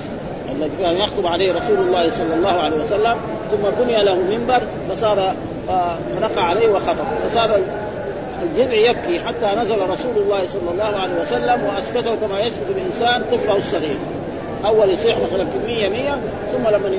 الذي 0.56 0.70
كان 0.80 0.96
يخطب 0.96 1.26
عليه 1.26 1.52
رسول 1.52 1.78
الله 1.78 2.10
صلى 2.10 2.34
الله 2.34 2.50
عليه 2.50 2.76
وسلم 2.76 3.16
ثم 3.50 3.84
بني 3.84 4.04
له 4.04 4.14
منبر 4.14 4.60
فصار 4.90 5.34
فنقع 5.68 6.42
عليه 6.42 6.68
وخطب. 6.68 7.04
فصار 7.28 7.58
الجذع 8.42 8.74
يبكي 8.74 9.20
حتى 9.20 9.46
نزل 9.56 9.78
رسول 9.78 10.16
الله 10.16 10.46
صلى 10.48 10.70
الله 10.72 11.00
عليه 11.00 11.14
وسلم 11.22 11.64
وأسكته 11.64 12.14
كما 12.14 12.40
يسكت 12.40 12.66
الإنسان 12.76 13.22
طفله 13.32 13.56
الصغير. 13.56 13.96
أول 14.64 14.90
يصيح 14.90 15.18
مثلا 15.18 15.44
كمية 15.44 15.88
مية 15.88 16.20
ثم 16.52 16.68
لما 16.68 16.98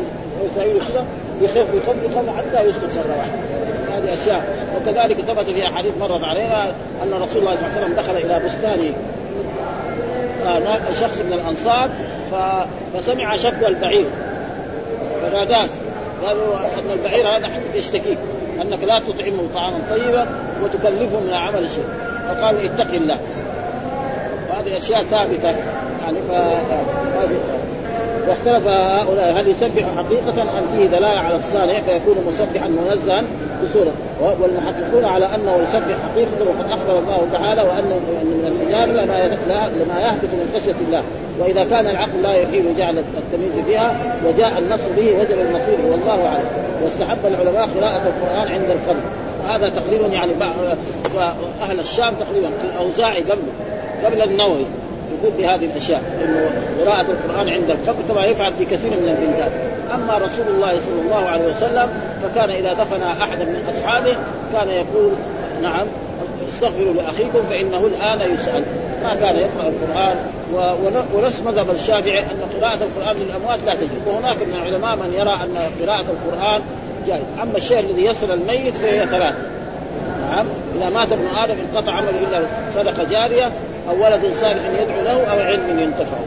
يساوي 0.51 0.73
كذا 0.73 1.05
يخف 1.41 1.73
يخف 1.73 2.03
يخف 2.03 2.37
حتى 2.37 2.67
يسكت 2.67 2.83
مرة 2.83 3.17
واحدة. 3.17 3.63
هذه 3.97 4.13
أشياء. 4.21 4.67
وكذلك 4.75 5.21
ثبت 5.21 5.45
في 5.45 5.67
أحاديث 5.67 5.97
مرت 5.97 6.23
علينا 6.23 6.63
أن 7.03 7.13
رسول 7.13 7.41
الله 7.41 7.55
صلى 7.55 7.65
الله 7.65 7.77
عليه 7.77 7.85
وسلم 7.85 7.93
دخل 7.93 8.17
إلى 8.17 8.45
بستان 8.45 8.79
آه، 8.79 8.93
شخص 10.99 11.21
من 11.21 11.33
الأنصار 11.33 11.89
فسمع 12.93 13.35
شكوى 13.35 13.67
البعير. 13.67 14.05
فناداه 15.21 15.69
قالوا 16.25 16.57
أن 16.57 16.91
البعير 16.93 17.27
هذا 17.27 17.47
حدث 17.47 17.75
يشتكيك 17.75 18.17
أنك 18.61 18.83
لا 18.83 18.99
تطعمه 18.99 19.47
طعاما 19.53 19.79
طيبا 19.89 20.27
وتكلفه 20.63 21.19
من 21.19 21.33
عمل 21.33 21.63
الشيء 21.63 21.87
فقال 22.27 22.57
اتق 22.57 22.93
الله. 22.93 23.17
وهذه 24.49 24.77
أشياء 24.77 25.03
ثابتة. 25.03 25.55
يعني 26.03 26.17
ف 26.29 26.31
واختلف 28.27 28.67
هؤلاء 28.67 29.39
هل 29.39 29.47
يسبح 29.47 29.83
حقيقة 29.97 30.41
أم 30.41 30.67
فيه 30.75 30.85
دلالة 30.87 31.19
على 31.19 31.35
الصانع 31.35 31.81
فيكون 31.81 32.15
مسبحا 32.27 32.67
منزها 32.67 33.23
بصورة. 33.63 33.93
والمحققون 34.21 35.05
على 35.05 35.25
أنه 35.25 35.55
يسبح 35.63 35.95
حقيقة 36.11 36.49
وقد 36.49 36.71
أخبر 36.71 36.99
الله 36.99 37.27
تعالى 37.33 37.61
وأنه 37.61 37.99
من 38.23 38.53
الحجاب 38.61 38.89
لما 38.89 39.37
لما 39.75 39.99
يهبط 40.01 40.23
من 40.23 40.53
خشية 40.55 40.75
الله. 40.87 41.03
وإذا 41.39 41.63
كان 41.63 41.87
العقل 41.87 42.21
لا 42.21 42.33
يحيل 42.33 42.77
جعل 42.77 42.97
التمييز 42.97 43.67
بها 43.67 44.15
وجاء 44.27 44.59
النص 44.59 44.81
به 44.95 45.19
وجب 45.19 45.39
المصير 45.39 45.77
والله 45.91 46.27
أعلم. 46.27 46.47
واستحب 46.83 47.25
العلماء 47.25 47.69
قراءة 47.77 48.01
القرآن 48.07 48.47
عند 48.47 48.69
القبر 48.69 49.03
هذا 49.47 49.69
تقريبا 49.69 50.07
يعني 50.07 50.31
أهل 51.61 51.79
الشام 51.79 52.13
تقريبا 52.13 52.49
الأوزاعي 52.73 53.21
قبل 53.21 53.41
قبل 54.05 54.21
النووي. 54.21 54.65
يقول 55.19 55.33
بهذه 55.37 55.65
الأشياء 55.65 56.01
انه 56.23 56.49
قراءة 56.85 57.05
القرآن 57.11 57.49
عند 57.49 57.69
القبر 57.69 58.01
كما 58.09 58.25
يفعل 58.25 58.53
في 58.53 58.65
كثير 58.65 58.91
من 58.91 59.07
البلدان. 59.09 59.51
أما 59.93 60.17
رسول 60.17 60.47
الله 60.47 60.79
صلى 60.79 61.01
الله 61.01 61.29
عليه 61.29 61.49
وسلم 61.49 61.89
فكان 62.23 62.49
إذا 62.49 62.73
دفن 62.73 63.01
أحدا 63.01 63.45
من 63.45 63.63
أصحابه 63.69 64.17
كان 64.53 64.69
يقول 64.69 65.11
نعم 65.61 65.87
استغفروا 66.47 66.93
لأخيكم 66.93 67.43
فإنه 67.49 67.87
الآن 67.87 68.33
يسأل. 68.33 68.63
ما 69.03 69.15
كان 69.15 69.35
يقرأ 69.35 69.67
القرآن 69.67 70.15
ونفس 71.13 71.41
مذهب 71.41 71.69
الشافعي 71.69 72.19
أن 72.19 72.59
قراءة 72.59 72.79
القرآن 72.83 73.15
للأموات 73.15 73.59
لا 73.65 73.75
تجوز. 73.75 73.89
وهناك 74.07 74.37
من 74.37 74.53
العلماء 74.53 74.95
من 74.95 75.13
يرى 75.13 75.33
أن 75.33 75.57
قراءة 75.81 76.05
القرآن 76.11 76.61
جائز. 77.07 77.23
أما 77.41 77.57
الشيء 77.57 77.79
الذي 77.79 78.05
يصل 78.05 78.31
الميت 78.31 78.77
فهي 78.77 79.05
ثلاثة. 79.05 79.37
نعم 80.31 80.45
إذا 80.77 80.89
مات 80.89 81.11
ابن 81.11 81.27
آدم 81.27 81.55
انقطع 81.71 81.91
عمله 81.91 82.09
إلا 82.09 82.47
صدقه 82.75 83.03
جارية 83.03 83.51
أو 83.89 84.03
ولد 84.03 84.33
صالح 84.41 84.61
يدعو 84.81 85.01
له 85.01 85.31
أو 85.31 85.39
علم 85.39 85.79
ينتفع. 85.79 86.17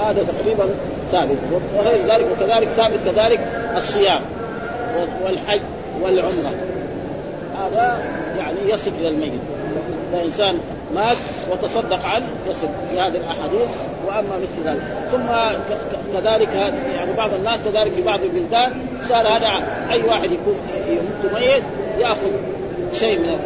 هذا 0.00 0.22
تقريبا 0.22 0.64
ثابت. 1.12 1.36
وغير 1.76 2.12
ذلك 2.12 2.26
وكذلك 2.32 2.68
ثابت 2.68 2.98
كذلك 3.04 3.40
الصيام 3.76 4.20
والحج 5.24 5.60
والعمرة. 6.02 6.54
هذا 7.58 7.98
يعني 8.38 8.70
يصل 8.70 8.90
إلى 9.00 9.08
الميت. 9.08 9.40
اذا 10.12 10.24
انسان 10.24 10.58
مات 10.94 11.16
وتصدق 11.50 12.04
عنه 12.04 12.26
يصل 12.46 12.68
في 12.90 13.00
هذه 13.00 13.16
الأحاديث 13.16 13.68
وأما 14.06 14.38
مثل 14.42 14.68
ذلك. 14.68 14.82
ثم 15.12 15.26
كذلك 16.12 16.48
يعني 16.94 17.12
بعض 17.16 17.34
الناس 17.34 17.60
كذلك 17.64 17.92
في 17.92 18.02
بعض 18.02 18.20
البلدان 18.22 18.72
صار 19.02 19.26
هذا 19.28 19.48
أي 19.90 20.02
واحد 20.02 20.30
يكون 20.32 20.56
يموت 20.86 21.34
ميت 21.34 21.62
يأخذ 21.98 22.30
شيء 22.92 23.18
من 23.18 23.38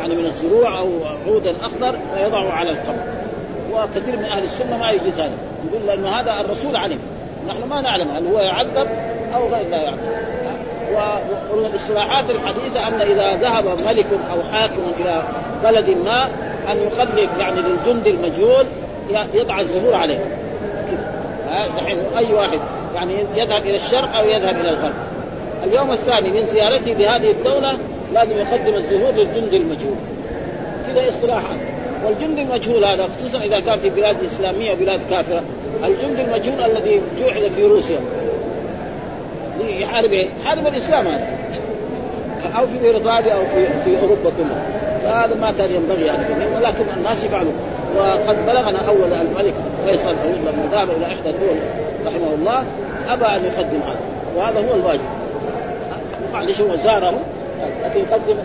يعني 0.00 0.14
من 0.14 0.26
الزروع 0.26 0.78
أو 0.78 0.88
عودا 1.26 1.54
أخضر 1.62 1.98
فيضعه 2.14 2.52
على 2.52 2.70
القبر. 2.70 3.02
وكثير 3.72 4.16
من 4.16 4.24
أهل 4.24 4.44
السنة 4.44 4.76
ما 4.76 4.90
يجوز 4.90 5.20
هذا. 5.20 5.32
يقول 5.68 5.86
لأن 5.86 6.04
هذا 6.04 6.40
الرسول 6.40 6.76
علم. 6.76 6.98
نحن 7.48 7.68
ما 7.68 7.80
نعلم 7.80 8.08
هل 8.08 8.26
هو 8.26 8.40
يعذب 8.40 8.88
أو 9.34 9.48
غير 9.48 9.68
لا 9.70 9.76
يعذب 9.76 9.98
ومن 11.52 11.64
الاصطلاحات 11.64 12.30
الحديثة 12.30 12.88
أن 12.88 13.00
إذا 13.00 13.36
ذهب 13.36 13.64
ملك 13.64 14.06
أو 14.32 14.42
حاكم 14.52 14.82
إلى 15.00 15.22
بلد 15.64 15.88
ما 15.88 16.24
أن 16.72 16.76
يخلف 16.86 17.30
يعني 17.38 17.60
للجند 17.60 18.06
المجهول 18.06 18.64
يضع 19.34 19.60
الزهور 19.60 19.94
عليه. 19.94 20.18
دحين 21.76 21.98
أي 22.18 22.34
واحد 22.34 22.60
يعني 22.94 23.14
يذهب 23.34 23.62
إلى 23.62 23.76
الشرق 23.76 24.16
أو 24.16 24.24
يذهب 24.24 24.56
إلى 24.60 24.70
الغرب. 24.70 24.94
اليوم 25.64 25.92
الثاني 25.92 26.30
من 26.30 26.46
زيارته 26.46 26.92
لهذه 26.92 27.30
الدولة 27.30 27.78
لازم 28.14 28.38
يقدم 28.38 28.74
الزهور 28.74 29.10
للجند 29.10 29.54
المجهول. 29.54 29.96
كذا 30.86 31.08
اصطلاحات 31.08 31.58
والجند 32.06 32.38
المجهول 32.38 32.84
هذا 32.84 33.08
خصوصا 33.18 33.44
إذا 33.44 33.60
كان 33.60 33.78
في 33.78 33.90
بلاد 33.90 34.16
إسلامية 34.24 34.72
وبلاد 34.72 35.00
كافرة 35.10 35.42
الجند 35.84 36.18
المجهول 36.18 36.62
الذي 36.62 37.00
جوعل 37.18 37.50
في 37.50 37.62
روسيا. 37.62 38.00
يحارب؟ 39.60 40.12
يحارب 40.12 40.66
الإسلام 40.66 41.06
هذا. 41.06 41.26
أو 42.58 42.66
في 42.66 42.78
بريطانيا 42.78 43.34
أو 43.34 43.40
في 43.54 43.66
في 43.84 44.00
أوروبا 44.02 44.30
كلها. 44.38 44.62
فهذا 45.04 45.34
ما 45.34 45.52
كان 45.52 45.74
ينبغي 45.74 46.06
يعني 46.06 46.24
ولكن 46.56 46.84
الناس 46.96 47.24
يفعلون 47.24 47.54
وقد 47.96 48.46
بلغنا 48.46 48.88
أول 48.88 49.12
الملك 49.12 49.54
فيصل 49.86 50.10
لما 50.10 50.68
ذهب 50.72 50.88
إلى 50.90 51.06
إحدى 51.06 51.30
الدول 51.30 51.56
رحمه 52.06 52.34
الله 52.34 52.64
أبى 53.08 53.24
أن 53.24 53.44
يقدم 53.44 53.80
هذا. 53.86 54.00
وهذا 54.36 54.58
هو 54.58 54.74
الواجب. 54.74 55.00
معلش 56.32 56.60
هو 56.60 56.76
زاره 56.76 57.20
لكن 57.84 58.00
يقدم 58.00 58.36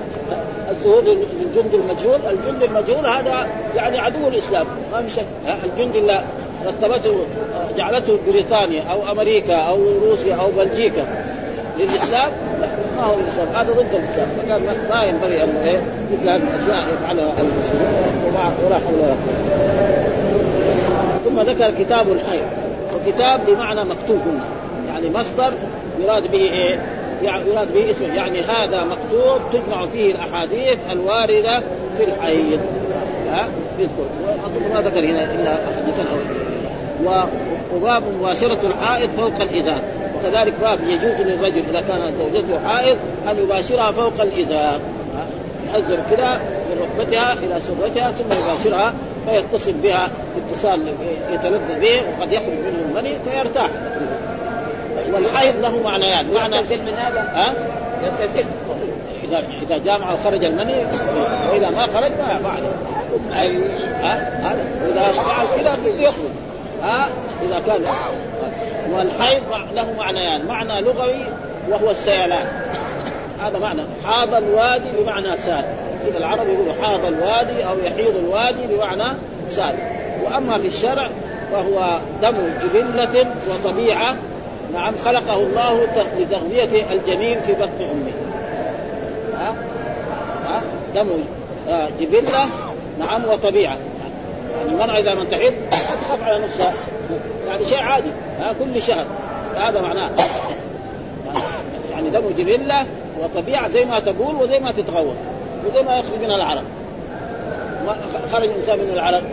الزهور 0.71 1.01
للجند 1.01 1.73
المجهول، 1.73 2.19
الجند 2.29 2.63
المجهول 2.63 3.05
هذا 3.05 3.47
يعني 3.75 3.99
عدو 3.99 4.27
الإسلام. 4.27 4.67
ما 4.91 5.01
في 5.01 5.09
شك. 5.09 5.25
الجند 5.63 5.95
اللي 5.95 6.23
رتبته 6.65 7.15
جعلته 7.77 8.17
بريطانيا 8.27 8.83
أو 8.91 9.11
أمريكا 9.11 9.55
أو 9.55 9.77
روسيا 10.09 10.35
أو 10.35 10.51
بلجيكا 10.57 11.07
للإسلام؟ 11.79 12.31
لا 12.61 12.67
ما 12.97 13.03
هو 13.03 13.13
الإسلام. 13.19 13.47
هذا 13.47 13.71
ضد 13.73 13.95
الإسلام. 13.95 14.27
فكان 14.37 14.61
ما 14.89 15.03
ينبغي 15.03 15.43
أن 15.43 15.55
إيه 15.65 15.81
مثل 16.11 16.29
هذه 16.29 16.41
الأشياء 16.43 16.93
يفعلها 16.93 17.33
المسلمون 17.39 18.23
ولا 18.27 18.39
حول 18.39 18.65
ولا 18.65 18.75
قوة. 18.75 19.15
ثم 21.25 21.41
ذكر 21.41 21.83
كتاب 21.83 22.11
الحي 22.11 22.39
وكتاب 22.95 23.39
بمعنى 23.47 23.83
مكتوب 23.83 24.19
هنا. 24.25 24.45
يعني 24.93 25.09
مصدر 25.09 25.53
يراد 26.03 26.31
به 26.31 26.37
إيه؟ 26.37 26.79
يعني 27.25 27.49
يراد 27.49 27.73
به 27.73 27.91
اسمه. 27.91 28.15
يعني 28.15 28.41
هذا 28.41 28.83
مكتوب 28.83 29.39
تجمع 29.53 29.87
فيه 29.87 30.11
الأحاديث 30.11 30.77
الواردة 30.91 31.63
في 31.97 32.03
الحيض. 32.03 32.59
ها؟ 33.31 33.47
يذكر. 33.79 34.05
ما 34.73 34.81
ذكر 34.81 34.99
هنا 34.99 35.23
إلا 35.35 35.57
حديثا 35.77 36.05
أو 36.11 37.25
وباب 37.75 38.03
مباشرة 38.19 38.59
الحائض 38.63 39.09
فوق 39.09 39.41
الإزار. 39.41 39.81
وكذلك 40.15 40.53
باب 40.61 40.79
يجوز 40.87 41.21
للرجل 41.21 41.63
إذا 41.69 41.81
كانت 41.81 42.13
زوجته 42.17 42.67
حائض 42.67 42.97
أن 43.31 43.37
يباشرها 43.43 43.91
فوق 43.91 44.21
الإزار. 44.21 44.79
يأزر 45.73 45.99
كذا 46.11 46.35
من 46.69 46.81
ركبتها 46.81 47.33
إلى 47.33 47.59
سرتها 47.59 48.11
ثم 48.11 48.43
يباشرها 48.43 48.93
فيتصل 49.25 49.73
بها 49.73 50.09
اتصال 50.37 50.79
يتلذذ 51.31 51.79
به 51.81 52.01
وقد 52.19 52.31
يخرج 52.31 52.53
منه 52.53 52.85
المني 52.89 53.17
فيرتاح. 53.25 53.69
والحيض 55.15 55.61
له 55.61 55.83
معنيان. 55.83 56.33
معنى 56.33 56.55
يغتسل 56.55 56.81
من 56.81 56.93
هذا؟ 56.93 57.19
ها؟ 57.19 57.53
يغتسل. 58.03 58.45
اذا 59.23 59.43
إذا 59.61 59.77
جامع 59.77 60.13
وخرج 60.13 60.45
المني 60.45 60.85
وإذا 61.51 61.69
ما 61.69 61.81
خرج 61.81 62.11
ما 62.11 62.39
ما 62.43 62.49
عليه. 62.49 62.69
ها؟ 64.01 64.15
هذا. 64.41 64.65
وإذا 64.83 65.01
فعل 65.01 65.47
كذا 65.57 65.77
يخرج. 65.85 66.31
ها؟ 66.83 67.09
إذا 67.41 67.61
كان 67.67 67.81
والحيض 68.91 69.43
له 69.73 69.93
معنيان. 69.97 70.45
معنى 70.45 70.81
لغوي 70.81 71.25
وهو 71.69 71.91
السيلان. 71.91 72.47
هذا 73.43 73.59
معنى. 73.59 73.81
حاض 74.05 74.33
الوادي 74.33 74.89
بمعنى 74.99 75.37
سال. 75.37 75.65
كذا 76.07 76.17
العرب 76.17 76.47
يقولوا 76.47 76.73
حاض 76.81 77.05
الوادي 77.05 77.65
أو 77.65 77.79
يحيض 77.79 78.15
الوادي 78.15 78.67
بمعنى 78.67 79.17
سال. 79.49 79.75
وأما 80.23 80.57
في 80.57 80.67
الشرع 80.67 81.09
فهو 81.51 81.99
دم 82.21 82.35
جبلة 82.63 83.25
وطبيعة 83.49 84.15
نعم 84.75 84.93
خلقه 85.05 85.35
الله 85.35 85.87
لتغذية 86.19 86.93
الجنين 86.93 87.39
في 87.39 87.53
بطن 87.53 87.81
أمه. 87.91 88.11
ها؟ 89.39 89.55
ها؟ 90.45 90.61
دم. 90.95 91.09
آه، 91.69 91.87
جبلة 91.99 92.45
نعم 92.99 93.25
وطبيعة. 93.25 93.77
يعني 94.57 94.69
المرأة 94.71 94.97
إذا 94.97 95.15
من 95.15 95.29
تحيض 95.29 95.53
تخاف 95.71 96.23
على 96.23 96.43
نفسها 96.43 96.73
يعني 97.47 97.65
شيء 97.65 97.79
عادي. 97.79 98.09
ها؟ 98.39 98.53
كل 98.59 98.81
شهر. 98.81 99.05
هذا 99.55 99.81
معناه. 99.81 100.09
يعني 101.91 102.09
دم 102.09 102.29
جبلة 102.37 102.85
وطبيعة 103.19 103.67
زي 103.67 103.85
ما 103.85 103.99
تقول 103.99 104.35
وزي 104.35 104.59
ما 104.59 104.71
تتغوط 104.71 105.15
وزي 105.65 105.83
ما 105.83 105.97
يخرج 105.97 106.19
منها 106.21 106.35
العرق. 106.35 106.63
خرج 108.31 108.43
الإنسان 108.43 108.79
من 108.79 108.89
العرق 108.93 109.23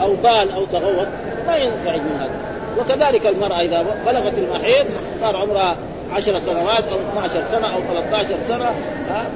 أو 0.00 0.14
بال 0.14 0.50
أو 0.52 0.64
تغوط 0.64 1.06
ما 1.46 1.56
ينزعج 1.56 2.00
من 2.00 2.16
هذا. 2.20 2.55
وكذلك 2.78 3.26
المرأة 3.26 3.60
إذا 3.60 3.86
بلغت 4.06 4.38
المحيض 4.38 4.86
صار 5.20 5.36
عمرها 5.36 5.76
عشر 6.12 6.38
سنوات 6.38 6.84
أو 6.92 6.98
12 7.12 7.42
سنة 7.50 7.74
أو 7.74 7.80
13 7.92 8.36
سنة 8.48 8.74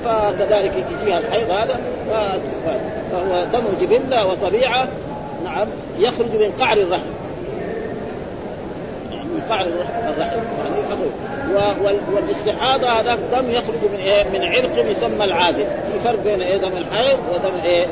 فكذلك 0.05 0.72
يجيها 1.03 1.18
الحيض 1.18 1.50
هذا 1.50 1.81
فهو 3.12 3.44
دم 3.53 3.87
جبلة 3.87 4.26
وطبيعة 4.26 4.88
نعم 5.44 5.66
يخرج 5.98 6.26
من 6.26 6.53
قعر 6.61 6.76
الرحم. 6.76 7.11
يعني 9.12 9.24
من 9.24 9.42
قعر 9.50 9.66
الرحم 9.66 10.38
يعني 10.59 10.81
يخرج. 10.81 11.96
والاستحاضة 12.14 12.88
هذا 12.88 13.14
دم 13.14 13.50
يخرج 13.50 13.90
من 13.92 13.98
إيه؟ 13.98 14.24
من 14.24 14.42
عرق 14.42 14.90
يسمى 14.90 15.24
العادل. 15.24 15.64
في 15.64 15.98
فرق 16.05 16.22
بين 16.24 16.42
إيه؟ 16.42 16.57
دم 16.57 16.76
الحيض 16.76 17.18
ودم 17.35 17.55
النفاس 17.64 17.88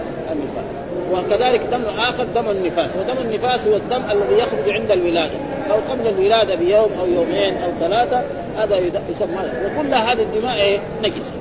وكذلك 1.13 1.61
دم 1.61 1.83
آخر 1.83 2.25
دم 2.35 2.51
النفاس 2.51 2.91
ودم 2.97 3.21
النفاس 3.21 3.67
هو 3.67 3.77
الدم 3.77 4.03
الذي 4.11 4.39
يخرج 4.39 4.69
عند 4.69 4.91
الولادة 4.91 5.35
أو 5.71 5.77
قبل 5.91 6.09
الولادة 6.09 6.55
بيوم 6.55 6.91
أو 7.01 7.07
يومين 7.07 7.57
أو 7.57 7.71
ثلاثة 7.81 8.23
هذا 8.57 8.77
يسمى 9.11 9.39
وكل 9.65 9.95
هذه 9.95 10.23
الدماء 10.23 10.55
إيه 10.61 10.79
نجسه 11.03 11.35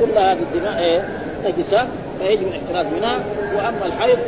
كل 0.00 0.18
هذه 0.18 0.38
الدماء 0.54 0.78
إيه 0.78 1.08
نجسة 1.44 1.86
فيجب 2.20 2.46
الاحتراز 2.48 2.86
منها. 2.96 3.18
وأما 3.56 3.86
الحيض 3.86 4.18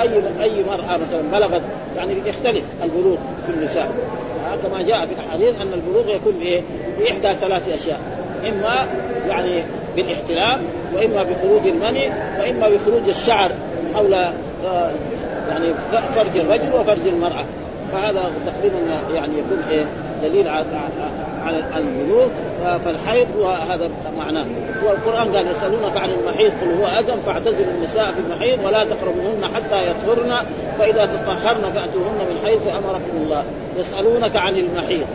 اي 0.00 0.22
أي 0.42 0.64
مرأة 0.64 0.96
مثلا 0.96 1.22
بلغت 1.32 1.62
يعني 1.96 2.12
يختلف 2.26 2.64
البلوغ 2.84 3.16
في 3.46 3.52
النساء. 3.52 3.90
كما 4.62 4.82
جاء 4.82 5.06
في 5.06 5.12
الاحاديث 5.12 5.60
أن 5.60 5.72
البلوغ 5.72 6.08
يكون 6.16 6.32
بايه؟ 6.32 6.62
بإحدى 6.98 7.40
ثلاث 7.40 7.68
أشياء. 7.68 8.00
إما 8.48 8.86
يعني 9.28 9.64
بالاحتلام 9.96 10.60
وإما 10.94 11.22
بخروج 11.22 11.66
المني 11.66 12.08
وإما 12.40 12.68
بخروج 12.68 13.08
الشعر 13.08 13.50
حول 13.94 14.14
آه، 14.14 14.90
يعني 15.50 15.74
فرج 16.14 16.36
الرجل 16.36 16.72
وفرج 16.80 17.06
المرأة. 17.06 17.44
فهذا 17.92 18.32
تقريبا 18.46 18.78
يعني 19.14 19.32
يكون 19.38 19.62
إيه 19.70 19.84
دليل 20.22 20.48
على 20.48 20.64
على 21.44 21.64
البلوغ 21.76 22.28
فالحيض 22.84 23.26
وهذا 23.38 23.90
معناه. 24.18 24.46
والقرآن 24.86 25.36
قال 25.36 25.46
يسألونك 25.46 25.96
عن 25.96 26.10
المحيض 26.10 26.52
قل 26.62 26.80
هو 26.80 26.86
أذى 26.86 27.12
فاعتزلوا 27.26 27.72
النساء 27.78 28.04
في 28.04 28.20
المحيض 28.26 28.64
ولا 28.64 28.84
تقربوهن 28.84 29.44
حتى 29.54 29.90
يطهرن 29.90 30.36
فإذا 30.78 31.06
تطهرن 31.06 31.72
فأتوهن 31.72 32.18
من 32.30 32.36
حيث 32.44 32.66
أمركم 32.66 33.16
الله. 33.24 33.44
يسألونك 33.78 34.36
عن 34.36 34.56
المحيض. 34.56 35.06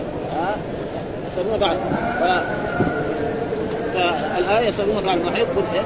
يسألونك 1.31 1.63
عن 1.63 1.77
ف... 4.09 4.35
فالآية 4.35 4.67
يسألونك 4.67 5.07
عن 5.07 5.17
المحيض 5.17 5.47
قل 5.47 5.63
إيه؟ 5.73 5.81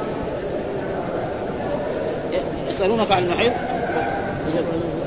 يسألونك 2.69 3.11
عن 3.11 3.23
المحيض 3.23 3.53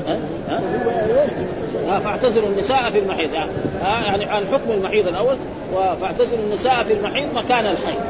ها؟ 0.07 0.19
ها؟ 0.49 1.99
فاعتزلوا 1.99 2.49
النساء 2.49 2.89
في 2.91 2.99
المحيض 2.99 3.33
يعني, 3.33 3.51
يعني 3.83 4.25
عن 4.25 4.43
حكم 4.53 4.71
المحيض 4.71 5.07
الأول 5.07 5.37
فاعتزلوا 6.01 6.43
النساء 6.43 6.83
في 6.87 6.93
المحيض 6.93 7.33
مكان 7.35 7.65
الحيض 7.65 8.01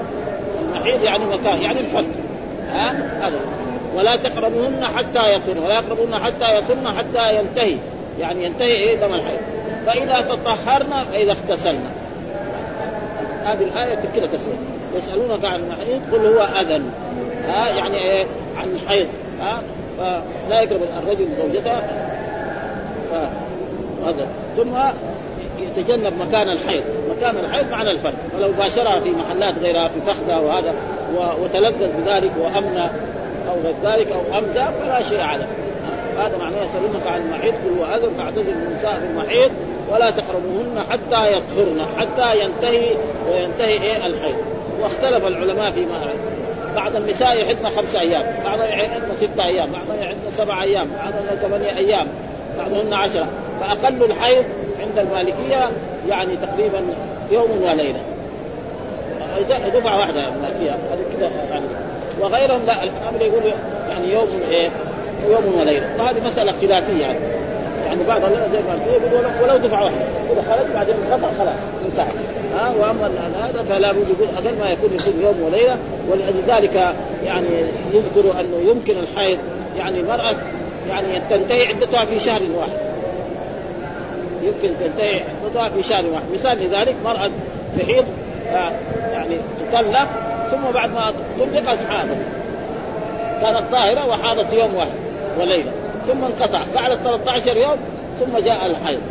المحيض 0.61 1.03
يعني 1.03 1.25
مكان 1.25 1.61
يعني 1.61 1.79
الفرد 1.79 2.07
ها؟ 2.71 2.91
هذا. 3.27 3.39
ولا 3.95 4.15
تقربوهن 4.15 4.85
حتى 4.85 5.35
يطهرن 5.35 5.57
ولا 5.63 5.73
يقربوهن 5.73 6.15
حتى 6.15 6.57
يطهرن 6.57 6.87
حتى 6.97 7.35
ينتهي. 7.35 7.77
يعني 8.19 8.45
ينتهي 8.45 8.71
إيه؟ 8.71 8.95
دم 8.95 9.13
الحيض. 9.13 9.39
فإذا 9.85 10.21
تطهرن 10.21 11.05
فإذا 11.11 11.31
اغتسلن. 11.31 11.83
هذه 13.43 13.63
الآية 13.63 13.99
كده 14.15 14.27
تفسير. 14.27 14.53
يسالونك 14.97 15.45
عن 15.45 15.59
المحيض 15.59 16.01
قل 16.11 16.25
هو 16.25 16.41
اذى 16.61 16.81
ها 17.47 17.67
يعني 17.67 17.97
إيه؟ 17.97 18.25
عن 18.57 18.71
الحيض 18.71 19.07
ها 19.41 19.61
فلا 19.97 20.61
يقرب 20.61 20.81
الرجل 21.03 21.27
زوجته 21.41 21.81
فهذا 23.11 24.27
ثم 24.57 24.75
يتجنب 25.59 26.13
مكان 26.27 26.49
الحيض. 26.49 26.83
مكان 27.17 27.35
الحيض 27.37 27.71
معنى 27.71 27.91
الفرد. 27.91 28.13
فلو 28.37 28.51
باشرها 28.51 28.99
في 28.99 29.09
محلات 29.11 29.55
غيرها 29.59 29.87
في 29.87 30.01
فخذه 30.01 30.39
وهذا 30.39 30.73
وتلذذ 31.43 31.89
بذلك 32.01 32.31
وامنى 32.41 32.85
أو 33.49 33.55
غير 33.63 33.75
ذلك 33.83 34.11
أو 34.11 34.37
امدى 34.37 34.65
فلا 34.79 35.03
شيء 35.03 35.21
عليه. 35.21 35.47
هذا 36.17 36.37
معناه 36.37 36.63
يسألونك 36.63 37.07
عن 37.07 37.21
المحيض 37.21 37.53
قل 37.53 37.79
هو 37.79 37.95
أذن 37.95 38.13
فاعتزلوا 38.17 38.55
النساء 38.67 38.99
في 38.99 39.05
المحيض 39.05 39.51
ولا 39.91 40.09
تقربوهن 40.11 40.83
حتى 40.89 41.31
يطهرن 41.33 41.85
حتى 41.97 42.39
ينتهي 42.43 42.95
وينتهي 43.31 43.81
إيه؟ 43.81 44.05
الحيض. 44.05 44.35
واختلف 44.81 45.27
العلماء 45.27 45.71
فيما 45.71 46.13
بعض 46.75 46.95
النساء 46.95 47.41
يحدن 47.41 47.69
خمسة 47.69 47.99
أيام 47.99 48.25
بعضها 48.45 48.65
يحدن 48.65 49.15
ستة 49.15 49.45
أيام 49.45 49.71
بعضها 49.71 50.03
يحدن 50.03 50.31
سبعة 50.37 50.63
أيام 50.63 50.87
بعضها 51.03 51.47
ثمانية 51.47 51.77
أيام 51.77 52.07
بعضهن 52.57 52.93
عشرة. 52.93 53.27
فأقل 53.61 54.03
الحيض 54.03 54.45
عند 54.81 54.97
المالكية 54.97 55.71
يعني 56.09 56.35
تقريبا 56.35 56.81
يوم 57.31 57.63
وليلة 57.63 57.99
دفعة 59.73 59.99
واحدة 59.99 60.27
المالكية 60.27 60.71
هذه 60.71 61.17
كذا 61.17 61.31
يعني. 61.49 61.65
وغيرهم 62.21 62.65
لا 62.65 62.83
الأمر 62.83 63.21
يقول 63.21 63.53
يعني 63.89 64.13
يوم 64.13 64.27
إيه؟ 64.49 64.69
يوم 65.29 65.59
وليلة 65.59 65.89
وهذه 65.99 66.25
مسألة 66.25 66.53
خلافية 66.61 67.01
يعني. 67.01 67.19
يعني 67.85 68.03
بعض 68.03 68.21
زي 68.51 68.61
ما 68.61 68.79
يقول 68.87 69.25
ولو 69.43 69.57
دفعه 69.57 69.83
واحدة 69.83 70.05
اذا 70.31 70.41
خرج 70.49 70.73
بعدين 70.73 70.95
انقطع 70.95 71.27
خلاص 71.39 71.59
انتهى. 71.85 72.21
ها 72.55 72.71
وأما 72.79 73.09
هذا 73.35 73.63
فلا 73.63 73.91
بد 73.91 74.09
يقول 74.09 74.27
أقل 74.37 74.59
ما 74.59 74.69
يكون 74.69 74.89
يكون 74.93 75.21
يوم 75.21 75.41
وليلة. 75.43 75.77
ولذلك 76.09 76.95
يعني 77.25 77.47
يذكر 77.93 78.39
أنه 78.39 78.69
يمكن 78.69 78.93
الحيض 78.99 79.37
يعني 79.77 79.99
المراه 79.99 80.35
يعني 80.89 81.21
تنتهي 81.29 81.67
عدتها 81.67 82.05
في 82.05 82.19
شهر 82.19 82.41
واحد. 82.57 82.77
يمكن 84.41 84.69
تنتهي 84.79 85.21
عدتها 85.45 85.69
في 85.69 85.83
شهر 85.83 86.05
واحد. 86.05 86.23
مثال 86.33 86.63
لذلك 86.63 86.95
مرأة 87.05 87.31
تحيض 87.79 88.05
يعني 89.13 89.37
تطلق 89.71 90.07
ثم 90.51 90.71
بعد 90.73 90.89
ما 90.93 91.13
طلقت 91.39 91.77
حاضت. 91.89 92.17
كانت 93.41 93.71
طاهرة 93.71 94.07
وحاضت 94.07 94.53
يوم 94.53 94.75
واحد 94.75 94.91
وليلة. 95.39 95.71
ثم 96.09 96.23
انقطع. 96.23 96.61
بعد 96.75 96.95
13 96.95 97.57
يوم 97.57 97.77
ثم 98.19 98.37
جاء 98.37 98.65
الحيض. 98.65 99.01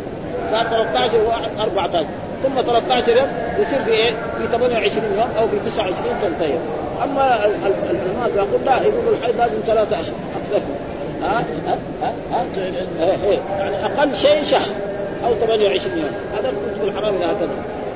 صار 0.51 0.65
13 0.65 1.21
واحد 1.27 1.49
14 1.59 2.05
ثم 2.43 2.61
13 2.61 3.17
يوم 3.17 3.27
يصير 3.59 3.79
في 3.79 3.91
إيه؟ 3.91 4.11
في 4.11 4.47
28 4.51 5.03
يوم 5.17 5.29
أو 5.39 5.47
في 5.47 5.59
29 5.59 6.15
تنتهي 6.21 6.53
أما 7.03 7.45
العلماء 7.45 8.31
يقول 8.35 8.65
لا 8.65 8.81
يقول 8.81 9.13
الحيض 9.13 9.37
لازم 9.37 9.59
ثلاثة 9.65 9.99
اشهر 9.99 10.15
أكثر. 10.43 10.61
ها؟ 11.21 11.43
ها؟ 11.67 11.77
ها, 12.01 12.13
ها؟ 12.31 12.45
إيه، 12.99 13.29
إيه. 13.29 13.39
يعني 13.59 13.85
أقل 13.85 14.15
شيء 14.15 14.43
شهر 14.43 14.69
أو 15.25 15.35
28 15.35 15.97
يوم. 15.97 16.11
هذا 16.37 16.49
الكتب 16.49 16.83
الحرام 16.83 17.15
هكذا. 17.15 17.49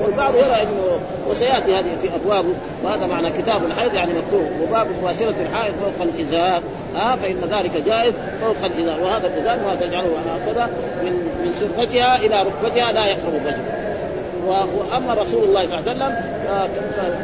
والبعض 0.04 0.36
يرى 0.36 0.62
انه 0.62 1.00
وسياتي 1.30 1.76
هذه 1.76 1.98
في 2.02 2.16
ابوابه 2.16 2.54
وهذا 2.84 3.06
معنى 3.06 3.30
كتاب 3.30 3.66
الحيض 3.66 3.94
يعني 3.94 4.12
مكتوب 4.14 4.48
وباب 4.62 4.88
مباشره 5.02 5.36
الحائض 5.50 5.74
فوق 5.74 6.08
الإزار. 6.08 6.62
آه 6.96 7.16
فإن 7.16 7.42
ذلك 7.52 7.78
جائز 7.86 8.14
فوق 8.42 8.66
الإزار. 8.66 9.00
وهذا 9.04 9.28
الإزار 9.28 9.58
ما 9.68 9.76
تجعله 9.76 10.16
هكذا 10.36 10.70
من 11.04 11.12
من 11.12 11.54
سرتها 11.60 12.16
إلى 12.16 12.44
ركبتها 12.44 12.92
لا 12.92 13.06
يقرب 13.06 13.36
الرجل 13.36 13.84
وأما 14.48 15.14
رسول 15.14 15.44
الله 15.44 15.68
صلى 15.68 15.80
الله 15.80 15.90
عليه 15.90 16.16
وسلم 16.16 16.16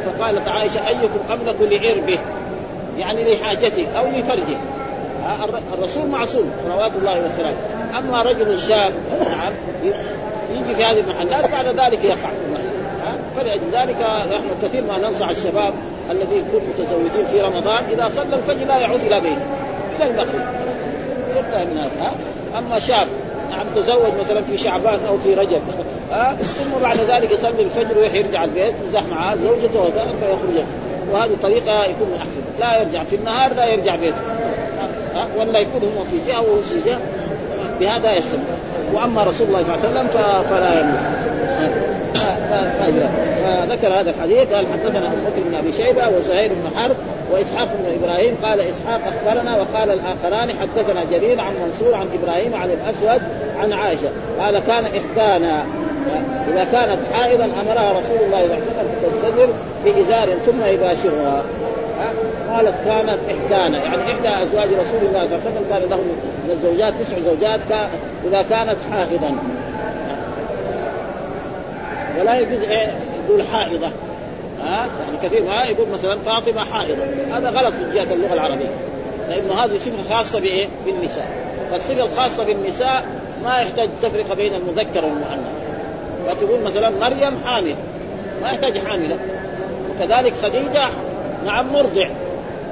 فقالت 0.04 0.48
عائشة 0.48 0.88
أيكم 0.88 1.18
أملك 1.32 1.56
لعربه؟ 1.60 2.18
يعني 2.98 3.34
لحاجته 3.34 3.86
أو 3.98 4.04
لفرجه. 4.06 4.58
الرسول 5.74 6.06
معصوم 6.06 6.50
صلوات 6.64 6.92
الله 6.96 7.20
وسلامه. 7.20 7.56
أما 7.98 8.22
رجل 8.22 8.58
شاب 8.58 8.92
نعم 9.20 9.52
يجي 10.54 10.74
في 10.74 10.84
هذه 10.84 11.00
المحلات 11.00 11.50
بعد 11.50 11.66
ذلك 11.66 12.04
يقع. 12.04 12.30
في 13.34 13.40
المحل 13.40 13.60
فلأجل 13.60 13.88
ذلك 13.88 14.00
نحن 14.32 14.46
كثير 14.62 14.84
ما 14.84 14.98
ننصح 14.98 15.28
الشباب 15.28 15.72
الذين 16.10 16.38
يكونوا 16.38 16.66
متزوجين 16.68 17.26
في 17.26 17.40
رمضان 17.40 17.84
إذا 17.92 18.08
صلى 18.08 18.36
الفجر 18.36 18.66
لا 18.66 18.78
يعود 18.78 19.00
إلى 19.00 19.20
بيته. 19.20 19.46
إلى 19.96 20.10
المغرب. 20.10 20.48
ينتهي 21.36 21.64
من 21.64 21.78
هذا 21.78 22.14
أما 22.58 22.78
شاب 22.78 23.08
نعم 23.50 23.66
تزوج 23.76 24.12
مثلا 24.24 24.42
في 24.42 24.58
شعبان 24.58 25.00
أو 25.08 25.18
في 25.18 25.34
رجب 25.34 25.62
ها؟ 26.10 26.36
ثم 26.36 26.82
بعد 26.82 26.96
ذلك 26.96 27.30
يصلي 27.30 27.62
الفجر 27.62 27.98
ويرجع 27.98 28.44
البيت 28.44 28.74
يزح 28.88 29.02
معاه 29.10 29.36
زوجته 29.36 29.84
فيخرج. 30.20 30.64
وهذه 31.12 31.36
طريقة 31.42 31.84
يكون 31.84 32.08
أحسن. 32.18 32.42
لا 32.60 32.80
يرجع 32.82 33.04
في 33.04 33.16
النهار 33.16 33.54
لا 33.54 33.66
يرجع 33.66 33.96
بيته. 33.96 34.20
ولا 35.36 35.58
يكون 35.58 35.82
هم 35.82 36.04
في 36.10 36.30
جهه 36.30 36.40
وهو 36.40 36.62
في 36.62 36.80
جهه 36.86 37.00
بهذا 37.80 38.12
يسلم 38.12 38.44
وأما 38.94 39.22
رسول 39.22 39.46
الله 39.46 39.62
صلى 39.62 39.74
الله 39.74 39.86
عليه 39.86 40.08
وسلم 40.08 40.08
فلا 40.42 40.80
يموت. 40.80 41.89
فذكر 42.50 43.88
هذا 43.88 44.10
الحديث 44.10 44.52
قال 44.54 44.66
حدثنا 44.72 45.06
أبو 45.06 45.16
بكر 45.16 45.42
بن 45.48 45.54
أبي 45.54 45.72
شيبة 45.72 46.08
وزهير 46.08 46.50
بن 46.50 46.76
حرب 46.76 46.96
وإسحاق 47.32 47.68
بن 47.78 48.02
إبراهيم. 48.02 48.36
قال 48.42 48.60
إسحاق 48.60 49.00
أخبرنا 49.06 49.56
وقال 49.56 49.90
الآخران 49.90 50.58
حدثنا 50.58 51.04
جرير 51.10 51.40
عن 51.40 51.54
منصور 51.54 51.94
عن 51.94 52.06
إبراهيم 52.22 52.54
عن 52.54 52.70
الأسود 52.70 53.22
عن 53.60 53.72
عائشة. 53.72 54.08
قال 54.40 54.58
كان 54.58 54.84
إحدانا 54.84 55.64
إذا 56.48 56.64
كانت 56.64 56.98
حائضا 57.12 57.44
أمرها 57.44 57.90
رسول 57.90 58.18
الله 58.26 58.46
صلى 58.46 58.56
الله 58.56 58.76
عليه 58.78 58.90
وسلم 58.90 59.12
تنتظر 59.22 59.48
بازار 59.84 60.38
ثم 60.46 60.64
يباشرها. 60.64 61.42
قالت 62.50 62.74
كانت 62.84 63.18
إحدانا. 63.30 63.78
يعني 63.78 64.02
إحدى 64.02 64.42
أزواج 64.42 64.68
رسول 64.68 65.08
الله 65.08 65.26
صلى 65.26 65.36
الله 65.36 65.40
عليه 65.46 65.50
وسلم 65.50 65.64
كان 65.70 65.82
له 65.90 65.96
من 66.44 66.50
الزوجات 66.50 66.94
تسع 67.00 67.16
زوجات 67.18 67.60
إذا 68.26 68.42
كانت 68.42 68.76
حائضا. 68.92 69.34
ولا 72.20 72.38
يجوز 72.38 72.62
إيه؟ 72.62 72.94
يقول 73.24 73.42
حائضة. 73.42 73.90
ها؟ 74.62 74.86
يعني 74.86 75.18
كثير 75.22 75.42
ما 75.44 75.62
يقول 75.64 75.88
مثلا 75.88 76.18
فاطمة 76.18 76.64
حائضة. 76.64 77.02
هذا 77.32 77.50
غلط 77.50 77.74
في 77.74 77.94
جهة 77.94 78.14
اللغة 78.14 78.32
العربية. 78.32 78.70
لأنه 79.28 79.64
هذه 79.64 79.78
صفة 79.78 80.14
خاصة 80.14 80.40
بإيه؟ 80.40 80.68
بالنساء. 80.86 81.28
فالصفة 81.70 82.04
الخاصة 82.04 82.44
بالنساء 82.44 83.04
ما 83.44 83.60
يحتاج 83.60 83.88
تفرقه 84.02 84.34
بين 84.34 84.54
المذكر 84.54 85.04
والمؤنث. 85.04 85.48
فتقول 86.28 86.60
مثلا 86.60 86.90
مريم 86.90 87.38
حامل. 87.44 87.74
ما 88.42 88.48
يحتاج 88.50 88.78
حاملة. 88.78 89.18
وكذلك 89.90 90.34
خديجة 90.34 90.88
نعم 91.46 91.72
مرضع. 91.72 92.10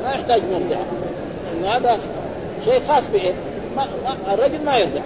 ما 0.05 0.13
يحتاج 0.13 0.43
مرضع. 0.53 0.81
لأن 1.47 1.73
هذا 1.73 1.99
شيء 2.65 2.81
خاص 2.89 3.03
ما 3.77 4.35
الرجل 4.35 4.65
ما 4.65 4.77
يرضع. 4.77 5.01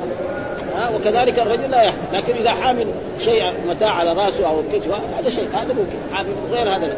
ها 0.77 0.91
وكذلك 0.97 1.39
الرجل 1.39 1.71
لا 1.71 1.83
يحمل. 1.83 1.99
لكن 2.13 2.35
إذا 2.35 2.51
حامل 2.51 2.87
شيء 3.19 3.53
متاع 3.69 3.91
على 3.91 4.13
رأسه 4.13 4.49
أو 4.49 4.63
كتفه 4.73 4.97
هذا 5.19 5.31
شيء 5.31 5.49
هذا 5.49 5.75
ممكن. 5.75 6.15
حامل 6.15 6.29
غير 6.51 6.77
هذا 6.77 6.97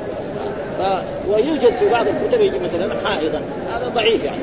لا. 0.78 1.02
ويوجد 1.28 1.72
في 1.72 1.88
بعض 1.88 2.06
الكتب 2.08 2.40
يجي 2.40 2.58
مثلا 2.58 2.94
حائضة. 3.04 3.38
هذا 3.74 3.88
ضعيف 3.94 4.24
يعني. 4.24 4.42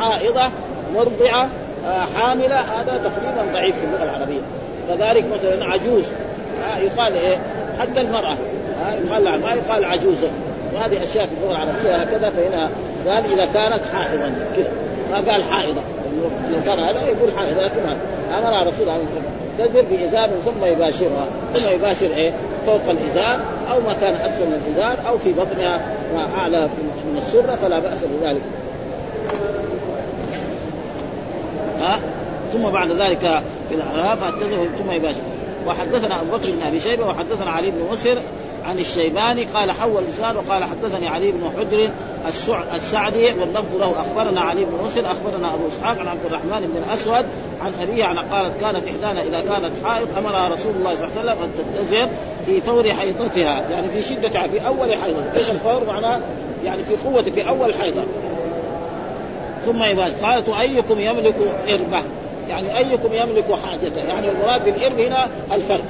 حائضة 0.00 0.50
مرضعة 0.94 1.48
آه، 1.86 2.06
حاملة 2.18 2.56
هذا 2.56 2.96
تقريبا 2.96 3.52
ضعيف 3.52 3.76
في 3.76 3.84
اللغة 3.84 4.04
العربية. 4.04 4.40
كذلك 4.88 5.24
مثلا 5.38 5.64
عجوز. 5.64 6.04
يقال 6.78 7.14
إيه؟ 7.14 7.38
حتى 7.80 8.00
المرأة. 8.00 8.36
يقال 9.06 9.40
ما 9.40 9.54
يقال 9.54 9.84
عجوزة. 9.84 10.28
وهذه 10.74 11.02
أشياء 11.02 11.26
في 11.26 11.32
اللغة 11.40 11.52
العربية 11.52 11.96
هكذا 11.96 12.30
فهنا 12.30 12.70
قال 13.06 13.24
إذا 13.32 13.48
كانت 13.54 13.80
حائضا 13.94 14.34
كذا. 14.56 14.70
ما 15.10 15.32
قال 15.32 15.44
حائضة. 15.44 15.80
لو 16.22 16.58
كان 16.66 16.78
هذا 16.78 17.02
يقول 17.02 17.30
حائضه 17.36 17.62
لكن 17.62 17.80
أمر 18.32 18.66
رسول 18.66 18.88
الله 18.88 19.00
تزر 19.58 19.84
بإزار 19.90 20.30
ثم 20.44 20.64
يباشرها. 20.64 21.26
ثم 21.54 21.68
يباشر 21.68 22.06
إيه؟ 22.06 22.32
فوق 22.66 22.80
الإزار 22.88 23.40
أو 23.70 23.80
ما 23.80 23.94
كان 24.00 24.14
أسفل 24.14 24.46
من 24.46 24.62
الإزار 24.66 24.96
أو 25.08 25.18
في 25.18 25.32
بطنها. 25.32 25.80
ما 26.14 26.28
اعلى 26.38 26.68
من 27.12 27.22
السرة 27.26 27.58
فلا 27.62 27.78
بأس 27.78 27.98
بذلك. 28.04 28.42
ها؟ 31.80 32.00
ثم 32.52 32.70
بعد 32.70 32.90
ذلك 32.90 33.42
في 33.68 33.74
الاعراف 33.74 34.18
ثم 34.78 34.90
يباشر. 34.90 35.22
وحدثنا 35.66 36.20
أبو 36.20 36.36
بكر 36.36 36.50
بن 36.50 36.62
أبي 36.62 36.80
شيبة 36.80 37.06
وحدثنا 37.06 37.50
علي 37.50 37.70
بن 37.70 37.92
مسر 37.92 38.22
عن 38.64 38.78
الشيباني 38.78 39.44
قال 39.44 39.70
حول 39.70 40.02
لسان 40.04 40.36
وقال 40.36 40.64
حدثني 40.64 41.08
علي 41.08 41.32
بن 41.32 41.50
حجر 41.58 41.90
السعدي 42.74 43.32
واللفظ 43.32 43.76
له 43.80 43.90
أخبرنا 44.00 44.40
علي 44.40 44.64
بن 44.64 44.84
مسر 44.84 45.06
أخبرنا 45.06 45.54
أبو 45.54 45.68
إسحاق 45.68 45.98
عن 45.98 46.08
عبد 46.08 46.26
الرحمن 46.26 46.60
بن 46.60 46.82
الأسود 46.86 47.26
عن 47.60 47.72
أبيه 47.80 48.04
عن 48.04 48.18
قالت 48.18 48.60
كانت 48.60 48.88
إحدانا 48.88 49.22
إذا 49.22 49.40
كانت 49.40 49.72
حائض 49.84 50.08
أمرها 50.18 50.48
رسول 50.48 50.72
الله 50.74 50.94
صلى 50.94 51.04
الله 51.04 51.18
عليه 51.18 51.30
وسلم 51.30 51.42
أن 51.42 51.50
تتزر 51.58 52.08
في 52.46 52.60
فور 52.60 52.92
حيضتها 52.92 53.70
يعني 53.70 53.88
في 53.88 54.02
شدتها 54.02 54.46
في 54.46 54.66
أول 54.66 54.94
حيضة. 54.94 55.22
إيش 55.36 55.50
الفور 55.50 55.84
معناه؟ 55.86 56.20
يعني 56.64 56.84
في 56.84 56.96
قوة 56.96 57.22
في 57.22 57.48
أول 57.48 57.74
حيضة. 57.74 58.02
ثم 59.66 59.82
يباش 59.82 60.12
قالت 60.12 60.48
أيكم 60.48 61.00
يملك 61.00 61.34
إربة؟ 61.68 62.02
يعني 62.48 62.78
أيكم 62.78 63.12
يملك 63.12 63.44
حاجته 63.66 64.04
يعني 64.08 64.30
المراد 64.30 64.64
بالإرب 64.64 65.00
هنا 65.00 65.28
الفرد 65.52 65.84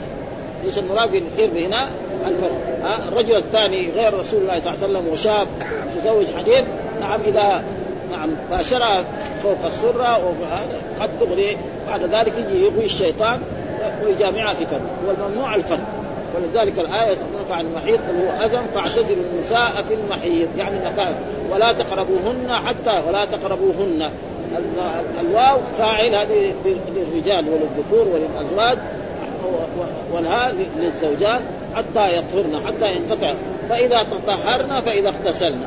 إيش 0.66 0.78
المراد 0.78 1.10
بالارب 1.10 1.56
هنا 1.56 1.88
الفرد 2.26 2.58
ها؟ 2.82 3.08
الرجل 3.08 3.36
الثاني 3.36 3.90
غير 3.90 4.18
رسول 4.20 4.42
الله 4.42 4.60
صلى 4.60 4.74
الله 4.74 4.84
عليه 4.84 4.98
وسلم 4.98 5.12
وشاب 5.12 5.46
متزوج 5.96 6.26
حديث 6.38 6.64
نعم 7.00 7.20
اذا 7.26 7.64
نعم 8.10 8.30
باشرها 8.50 9.04
فوق 9.42 9.64
السرة 9.66 10.34
قد 11.00 11.10
تغري 11.20 11.56
بعد 11.86 12.02
ذلك 12.02 12.32
يجي 12.38 12.64
يغوي 12.64 12.84
الشيطان 12.84 13.40
ويجامعها 14.04 14.54
في 14.54 14.66
فرد 14.66 14.82
والممنوع 15.06 15.54
الفرد 15.54 15.84
ولذلك 16.36 16.78
الآية 16.78 17.12
يسألونك 17.12 17.50
عن 17.50 17.66
المحيط 17.66 18.00
قل 18.00 18.16
هو 18.16 18.44
أذى 18.46 18.60
فاعتزلوا 18.74 19.24
النساء 19.32 19.84
في 19.88 19.94
المحيط. 19.94 20.48
يعني 20.58 20.78
مكان 20.78 21.14
ولا 21.50 21.72
تقربوهن 21.72 22.52
حتى 22.66 23.02
ولا 23.08 23.24
تقربوهن. 23.24 24.10
الواو 25.20 25.58
فاعل 25.78 26.14
هذه 26.14 26.54
للرجال 26.94 27.44
وللذكور 27.48 28.08
وللأزواج. 28.14 28.78
والهاء 30.12 30.54
للزوجات 30.76 31.40
حتى 31.74 32.18
يطهرن 32.18 32.60
حتى 32.66 32.94
ينقطع. 32.94 33.34
فإذا 33.68 34.02
تطهرن 34.02 34.80
فإذا 34.80 35.08
اغتسلن. 35.08 35.66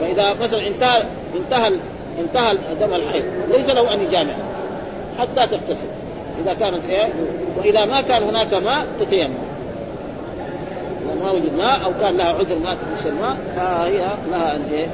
فإذا 0.00 0.34
مثلا 0.34 0.66
انتهى 0.66 1.02
انتهى 1.36 1.78
انتهى 2.18 2.56
دم 2.80 2.94
الحيض. 2.94 3.24
ليس 3.48 3.68
له 3.68 3.94
أن 3.94 4.00
يجامع. 4.00 4.34
حتى 5.18 5.46
تغتسل. 5.46 5.88
إذا 6.42 6.54
كانت 6.54 6.80
إيه؟ 6.88 7.08
وإذا 7.56 7.84
ما 7.84 8.00
كان 8.00 8.22
هناك 8.22 8.54
ماء 8.54 8.86
تتيمم. 9.00 9.34
ما 11.22 11.30
وجد 11.30 11.54
ماء 11.56 11.84
أو 11.84 11.92
كان 12.00 12.16
لها 12.16 12.26
عذر 12.26 12.58
ما 12.58 12.74
تمس 12.74 13.06
الماء 13.06 13.36
فهي 13.56 13.98
لها 14.30 14.56
الايه 14.56 14.86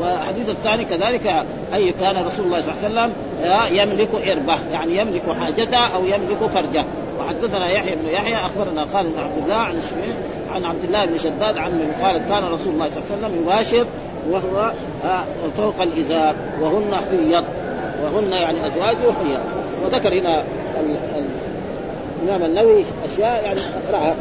والحديث 0.00 0.48
الثاني 0.48 0.84
كذلك 0.84 1.44
أي 1.74 1.92
كان 1.92 2.16
رسول 2.26 2.46
الله 2.46 2.60
صلى 2.60 2.74
الله 2.86 3.00
عليه 3.00 3.10
وسلم 3.10 3.12
يملك 3.78 4.28
إربة 4.28 4.58
يعني 4.72 4.96
يملك 4.96 5.22
حاجته 5.40 5.78
أو 5.78 6.04
يملك 6.04 6.50
فرجه. 6.54 6.84
وحدثنا 7.20 7.70
يحيى 7.70 7.96
بن 7.96 8.08
يحيى 8.08 8.34
أخبرنا 8.34 8.86
خالد 8.92 9.12
بن 9.14 9.22
عبد 9.22 9.42
الله 9.42 9.54
عن 9.54 9.80
عن 10.54 10.64
عبد 10.64 10.84
الله 10.84 11.04
بن 11.04 11.18
شداد 11.18 11.56
عن 11.56 11.92
قال 12.02 12.18
كان 12.28 12.44
رسول 12.44 12.72
الله 12.74 12.90
صلى 12.90 13.02
الله 13.02 13.16
عليه 13.16 13.26
وسلم 13.26 13.42
يباشر 13.42 13.86
وهو 14.30 14.72
فوق 15.56 15.82
الإزار 15.82 16.34
وهن 16.60 16.94
حيض 16.94 17.44
وهن 18.04 18.32
يعني 18.32 18.66
ازواجه 18.66 19.12
حيض. 19.22 19.40
وذكر 19.84 20.14
هنا 20.20 20.44
الإمام 22.22 22.42
النووي 22.42 22.84
أشياء 23.04 23.44
يعني 23.44 23.60
اقراها 23.60 24.14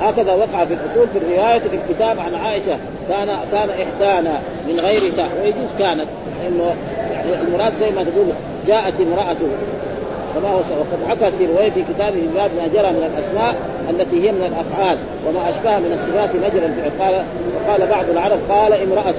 هكذا 0.00 0.34
وقع 0.34 0.64
في 0.64 0.74
الأصول 0.74 1.08
في 1.08 1.18
الرواية 1.18 1.58
في 1.58 1.76
الكتاب 1.76 2.18
عن 2.18 2.34
عائشة 2.34 2.78
كان 3.08 3.38
كان 3.52 3.68
إحدانا 3.70 4.40
من 4.68 4.80
غير 4.80 5.12
تاء 5.12 5.30
ويجوز 5.42 5.68
كانت؟ 5.78 6.06
إنه 6.46 6.74
يعني 7.12 7.40
المراد 7.40 7.76
زي 7.76 7.90
ما 7.90 8.04
تقول 8.04 8.26
جاءت 8.66 8.94
امرأته. 9.00 9.48
كما 10.34 10.48
هو 10.48 10.56
وقد 10.56 11.08
حكى 11.08 11.30
في 11.30 11.46
رواية 11.46 11.70
في 11.70 11.82
كتابه 11.94 12.20
باب 12.34 12.50
ما 12.56 12.66
جرى 12.74 12.90
من 12.90 13.10
الأسماء 13.14 13.54
التي 13.90 14.28
هي 14.28 14.32
من 14.32 14.42
الأفعال 14.42 14.98
وما 15.26 15.48
اشبه 15.48 15.78
من 15.78 15.92
الصفات 15.92 16.30
مجرى 16.36 16.90
قال 17.00 17.24
وقال 17.54 17.86
بعض 17.86 18.04
العرب 18.10 18.38
قال 18.48 18.72
امرأة. 18.72 19.14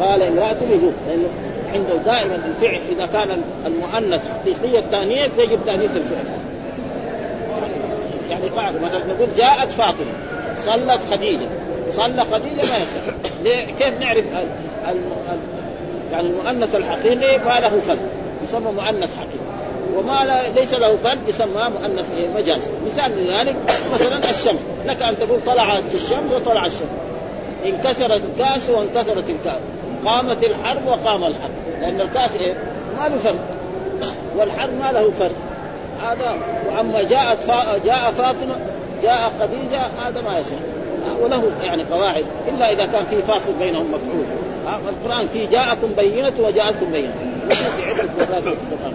قال 0.00 0.22
امرأة 0.22 0.56
يجوز 0.70 0.92
لأنه 1.08 1.28
عنده 1.72 1.96
دائما 2.04 2.34
الفعل. 2.34 2.80
إذا 2.90 3.06
كان 3.06 3.42
المؤنث 3.66 4.22
حقيقيه 4.30 4.78
التانيث 4.78 5.30
يجب 5.38 5.58
تأنيث 5.66 5.96
الفعل. 5.96 6.24
يعني 8.30 8.48
قاعدة 8.48 8.80
مثلا 8.80 9.06
نقول 9.06 9.28
جاءت 9.36 9.72
فاطمة 9.72 10.12
صلت 10.58 11.00
خديجة 11.10 11.48
صلى 11.96 12.24
خديجة 12.24 12.54
ما 12.54 12.78
يصح. 12.78 13.32
ليه؟ 13.42 13.64
كيف 13.64 14.00
نعرف 14.00 14.24
ال 14.32 14.48
ال 14.88 14.98
يعني 16.12 16.28
المؤنث 16.28 16.74
الحقيقي؟ 16.74 17.38
ما 17.38 17.60
له 17.60 17.80
فرد 17.86 18.00
يسمى 18.42 18.72
مؤنث 18.72 19.16
حقيقي. 19.16 19.52
وما 19.96 20.42
ليس 20.56 20.74
له 20.74 20.96
فرد 20.96 21.28
يسمى 21.28 21.68
مؤنث 21.80 22.12
مجاز. 22.36 22.70
مثال 22.86 23.10
لذلك 23.16 23.56
مثلا 23.94 24.30
الشمس 24.30 24.60
لك 24.86 25.02
أن 25.02 25.18
تقول 25.18 25.40
طلعت 25.46 25.94
الشمس 25.94 26.32
وطلع 26.32 26.66
الشمس. 26.66 26.82
انكسرت 27.64 28.22
الكاس 28.24 28.70
وانكسرت 28.70 29.30
الكاس. 29.30 29.60
قامت 30.04 30.44
الحرب 30.44 30.86
وقام 30.86 31.24
الحرب. 31.24 31.52
لأن 31.80 32.00
الكاس 32.00 32.30
إيه؟ 32.40 32.54
ما 32.98 33.08
له 33.08 33.16
فرد 33.16 33.38
والحرب 34.36 34.72
ما 34.80 34.92
له 34.92 35.10
فرد 35.18 35.36
هذا 36.02 36.36
وأما 36.68 37.02
جاءت 37.02 37.42
فا... 37.42 37.78
جاء 37.84 38.12
فاطمة 38.12 38.56
جاء 39.02 39.32
خديجة 39.40 39.80
هذا 40.06 40.20
ما 40.20 40.38
يصح 40.38 40.56
وله 41.22 41.42
يعني 41.62 41.82
قواعد 41.82 42.24
إلا 42.48 42.72
إذا 42.72 42.86
كان 42.86 43.04
في 43.04 43.22
فاصل 43.22 43.52
بينهم 43.58 43.86
مفعول. 43.86 44.24
القرآن 44.88 45.28
في 45.28 45.46
جاءكم 45.46 45.88
بينة 45.96 46.32
وجاءتكم 46.40 46.90
بينة. 46.92 47.12
في 47.50 47.90
عده 47.90 48.38
القرآن. 48.38 48.92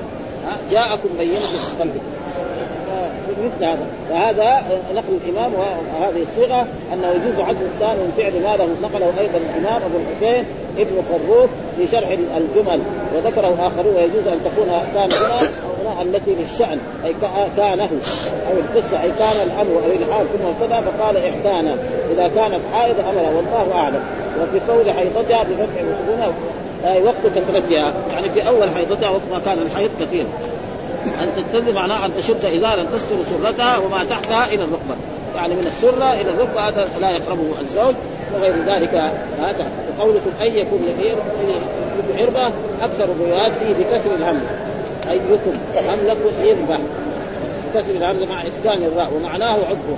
جاءكم 0.72 1.10
بينة 1.18 1.40
في 1.40 1.82
قلبكم. 1.82 2.00
مثل 3.44 3.66
هذا. 3.66 3.88
فهذا 4.10 4.64
نقل 4.96 5.20
الإمام 5.26 5.54
وهذه 5.54 6.24
الصيغة 6.24 6.68
انه 6.94 7.08
يجوز 7.08 7.40
عزل 7.40 7.66
الثاني 7.66 8.00
من 8.00 8.14
فعل 8.18 8.34
ما 8.34 8.58
له 8.58 8.68
نقله 8.84 9.20
أيضا 9.20 9.38
الإمام 9.38 9.82
أبو 9.82 9.98
الحسين 9.98 10.46
ابن 10.78 11.04
خروف 11.10 11.50
في 11.78 11.88
شرح 11.88 12.10
الجمل 12.38 12.82
وذكره 13.16 13.68
آخرون. 13.68 13.96
ويجوز 13.96 14.28
أن 14.28 14.40
تكون 14.46 14.68
كان 14.94 15.12
هنا 15.12 15.50
التي 16.02 16.36
للشأن 16.36 16.80
أي 17.06 17.14
كانه 17.58 17.90
أو 18.48 18.54
القصة 18.58 19.04
أي 19.04 19.12
كان 19.20 19.36
الأمر 19.48 19.72
أو 19.72 19.92
الحال 19.92 20.28
ثم 20.28 20.46
ابتدا 20.46 20.82
فقال 20.82 21.18
احدانا 21.18 21.76
إذا 22.12 22.28
كانت 22.36 22.62
حائض 22.74 22.96
امرها 23.00 23.30
والله 23.36 23.74
أعلم. 23.74 24.00
وفي 24.42 24.72
قول 24.72 24.92
حيضتها 24.92 25.44
بفتح 25.44 25.84
وسكونها 25.84 26.34
أي 26.86 27.04
وقت 27.04 27.16
كثرتها. 27.36 27.94
يعني 28.12 28.30
في 28.30 28.48
أول 28.48 28.70
حيضتها 28.76 29.10
وقت 29.10 29.22
ما 29.32 29.40
كان 29.46 29.58
الحيض 29.58 29.90
كثير. 30.00 30.26
أن 31.06 31.30
تتخذ 31.36 31.74
معناه 31.74 32.06
أن 32.06 32.14
تشد 32.14 32.46
إزارا 32.46 32.84
تستر 32.84 33.16
سرتها 33.30 33.78
وما 33.78 34.04
تحتها 34.10 34.46
إلى 34.46 34.64
الركبة. 34.64 34.96
يعني 35.36 35.56
من 35.56 35.68
السره 35.68 36.14
إلى 36.14 36.32
الركبة 36.32 36.62
هذا 36.62 36.88
لا 37.00 37.10
يقربه 37.10 37.62
الزوج 37.62 37.96
وغير 38.36 38.56
ذلك 38.68 38.94
هذا. 39.40 39.68
وقولكم 39.98 40.32
اي 40.42 40.60
يكون 40.60 40.80
عربه 42.18 42.48
أكثر 42.82 43.04
الروايات 43.04 43.52
فيه 43.56 43.74
بكسر 43.74 44.16
الهمزه 44.16 44.50
أيكم 45.12 45.54
أملك 45.94 46.18
عربه 46.42 46.80
كسر 47.76 47.92
الهمزه 47.92 48.26
مع 48.26 48.42
إسكان 48.42 48.84
الراء 48.84 49.14
ومعناه 49.14 49.54
عضو. 49.54 49.96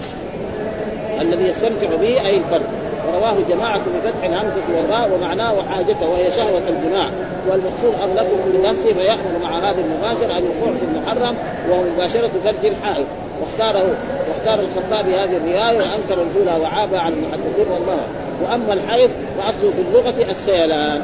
الذي 1.22 1.43
يستمتع 1.43 1.95
به 1.95 2.26
أي 2.26 2.38
الفرد. 2.38 2.66
ورواه 3.07 3.36
جماعة 3.49 3.80
بفتح 3.80 4.24
الهمزة 4.24 4.62
والراء 4.76 5.12
ومعناه 5.16 5.55
حاجته 5.70 6.10
وهي 6.10 6.32
شهوة 6.32 6.62
الجماع. 6.70 7.12
والمقصود 7.49 7.93
أغلبه 8.01 8.30
بنفسه 8.53 8.93
فيأمر 8.93 9.39
مع 9.41 9.70
هذه 9.70 9.80
المباشرة 9.80 10.38
أن 10.38 10.43
في 10.80 10.86
المحرم 10.86 11.36
وهو 11.70 11.82
مباشرة 11.95 12.32
فرج 12.43 12.66
الحائط 12.66 13.05
واختاره. 13.41 13.95
واختار 14.30 14.66
الخطابي 14.66 15.16
هذه 15.16 15.38
الرواية 15.38 15.78
وأنكر 15.78 16.22
الأولى 16.22 16.62
وعاب 16.62 16.95
عن 16.95 17.14
المحدثين 17.14 17.72
والله. 17.72 17.99
وأما 18.43 18.74
الحيض 18.74 19.10
فأصله 19.38 19.72
في 19.72 19.82
اللغة 19.82 20.32
السيلان. 20.32 21.01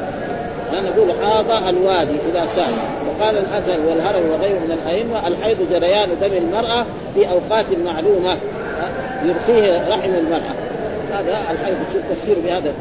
نقول 0.72 1.12
حاض 1.22 1.66
الوادي 1.68 2.16
إذا 2.30 2.46
سال 2.46 2.72
وقال 3.08 3.38
الأزهر 3.38 3.80
والهرم 3.80 4.22
وغيره 4.30 4.58
من 4.58 4.78
الأئمة 4.82 5.28
الحيض 5.28 5.56
جريان 5.70 6.08
دم 6.20 6.32
المرأة 6.32 6.86
في 7.14 7.30
أوقات 7.30 7.66
معلومة. 7.84 8.36
يرخيه 9.22 9.88
رحم 9.88 10.10
المرأة. 10.14 10.54
هذا 11.12 11.38
الحيض 11.50 11.76
شوف 11.92 12.02
تفسير 12.10 12.36
بهذا؟ 12.44 12.72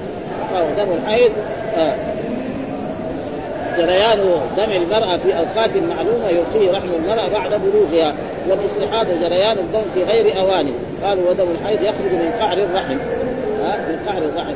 قال 0.54 0.76
دم 0.78 0.94
الحيض 1.04 1.32
آه. 1.78 1.96
جريان 3.78 4.42
دم 4.58 4.72
المرأة 4.84 5.18
في 5.18 5.38
أوقات 5.38 5.78
معلومة 5.78 6.30
يرخيه 6.30 6.72
رحم 6.72 6.90
المرأة 7.00 7.30
بعد 7.30 7.62
بلوغها. 7.62 8.14
والاستحاضة 8.50 9.10
جريان 9.22 9.58
الدم 9.58 9.84
في 9.94 10.04
غير 10.04 10.40
أوانه. 10.40 10.74
قالوا 11.04 11.30
ودم 11.30 11.48
الحيض 11.62 11.82
يخرج 11.82 12.12
من 12.12 12.32
قعر 12.40 12.58
الرحم. 12.58 12.98
ها 13.62 13.78
من 13.78 14.00
قعر 14.08 14.18
الرحم. 14.18 14.56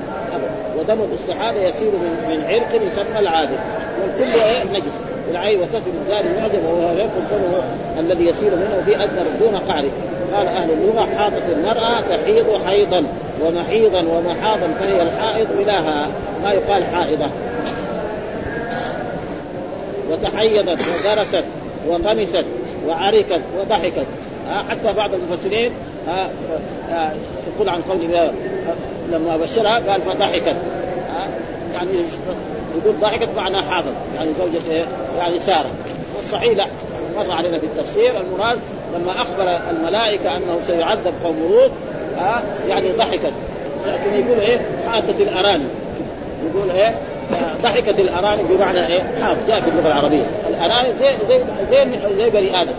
ودم 0.79 0.97
الاستحاضة 1.01 1.59
يسير 1.59 1.91
من 2.27 2.43
عرق 2.43 2.75
يسمى 2.75 3.19
العادل. 3.19 3.57
والكل 4.01 4.71
نجس 4.73 4.93
العين 5.31 5.59
وكسر 5.61 5.91
الزاد 6.01 6.25
معجم 6.39 6.65
وهو 6.65 6.97
يكون 6.97 7.25
فمه 7.29 7.63
الذي 7.99 8.25
يسير 8.25 8.55
منه 8.55 8.81
في 8.85 9.03
أثر 9.05 9.25
دون 9.39 9.55
قعر 9.55 9.85
قال 10.33 10.47
أهل 10.47 10.71
اللغة 10.71 11.07
حاضت 11.17 11.43
المرأة 11.57 12.01
تحيض 12.01 12.65
حيضا 12.67 13.03
ومحيضا 13.45 13.99
ومحاضا 13.99 14.67
فهي 14.79 15.01
الحائض 15.01 15.47
إلها. 15.59 16.07
ما 16.43 16.51
يقال 16.51 16.83
حائضة. 16.83 17.29
وتحيضت 20.09 20.79
ودرست 20.87 21.43
وغمست 21.87 22.45
وعركت 22.87 23.41
وضحكت. 23.59 24.05
حتى 24.69 24.93
بعض 24.93 25.11
المفسرين 25.13 25.71
يقول 27.55 27.69
عن 27.69 27.81
قول 27.81 28.01
لما 29.11 29.37
بشرها 29.37 29.81
قال 29.91 30.01
فضحكت. 30.01 30.55
يعني 31.73 31.91
يقول 32.77 32.99
ضحكت 33.01 33.29
معناها 33.35 33.61
حاضر. 33.61 33.93
يعني 34.15 34.29
زوجة 34.33 34.85
يعني 35.17 35.39
سارة 35.39 35.69
والصحيح 36.17 36.57
لا. 36.57 36.65
مر 37.17 37.31
علينا 37.31 37.59
في 37.59 37.65
التفسير. 37.65 38.13
المراد 38.21 38.59
لما 38.95 39.11
أخبر 39.11 39.59
الملائكة 39.69 40.37
أنه 40.37 40.59
سيعذب 40.67 41.13
قوم 41.23 41.35
لوط 41.49 41.71
يعني 42.67 42.91
ضحكت. 42.91 43.33
لكن 43.87 44.25
يقول 44.25 44.39
إيه؟ 44.39 44.59
حاطت 44.87 45.21
الأرانب. 45.21 45.69
يقول 46.45 46.69
إيه؟ 46.69 46.95
ضحكت 47.63 47.99
الأرانب 47.99 48.47
بمعنى 48.49 48.87
إيه؟ 48.87 49.03
حاط 49.21 49.37
جاء 49.47 49.61
في 49.61 49.69
اللغة 49.69 49.87
العربية، 49.87 50.23
الأرانب 50.49 50.95
زي 50.99 51.07
زي 51.27 51.43
زي 51.71 51.85
زي 52.17 52.29
بني 52.29 52.61
آدم. 52.61 52.73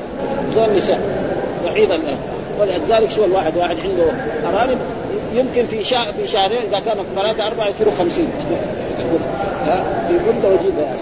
زي 0.55 0.65
النساء. 0.65 1.01
وحيدا 1.67 1.99
ولذلك 2.61 3.11
شو 3.11 3.25
الواحد؟ 3.25 3.57
واحد 3.57 3.77
عنده 3.85 4.05
أرانب 4.49 4.79
يمكن 5.35 5.67
في 5.67 5.85
شهر 5.85 6.13
في 6.13 6.27
شهرين 6.27 6.63
إذا 6.63 6.81
كانوا 6.87 7.05
ثلاثة 7.17 7.47
أربعة 7.47 7.69
يصيروا 7.69 7.93
خمسين. 7.99 8.29
في 10.09 10.15
مده 10.15 10.49
وجيزة 10.49 10.83
يعني. 10.83 10.99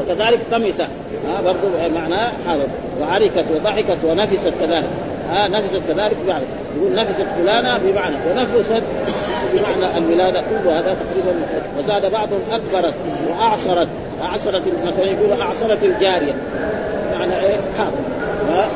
وكذلك 0.00 0.40
طمسة 0.52 0.88
ها 1.28 1.40
برضه 1.44 1.88
معناه 1.94 2.32
هذا 2.48 2.66
وعركت 3.00 3.44
وضحكت 3.54 3.98
ونفست 4.04 4.52
كذلك. 4.60 4.88
ها 5.30 5.48
نفست 5.48 5.80
كذلك 5.88 6.16
بمعنى. 6.24 6.44
يقول 6.76 6.94
نفست 6.94 7.26
فلانة 7.38 7.78
بمعنى. 7.78 8.16
ونفست 8.30 8.82
بمعنى 9.52 9.98
الولادة. 9.98 10.40
كل 10.40 10.68
هذا 10.68 10.96
تقريبا 11.04 11.34
وزاد 11.78 12.12
بعضهم 12.12 12.40
أكبرت 12.50 12.94
وأعصرت. 13.30 13.88
أعصرت 14.22 14.62
مثلا 14.84 15.04
يقول 15.04 15.40
أعصرت 15.40 15.84
الجارية. 15.84 16.34
معنى 17.18 17.40
إيه؟ 17.40 17.56
حاضر. 17.78 18.14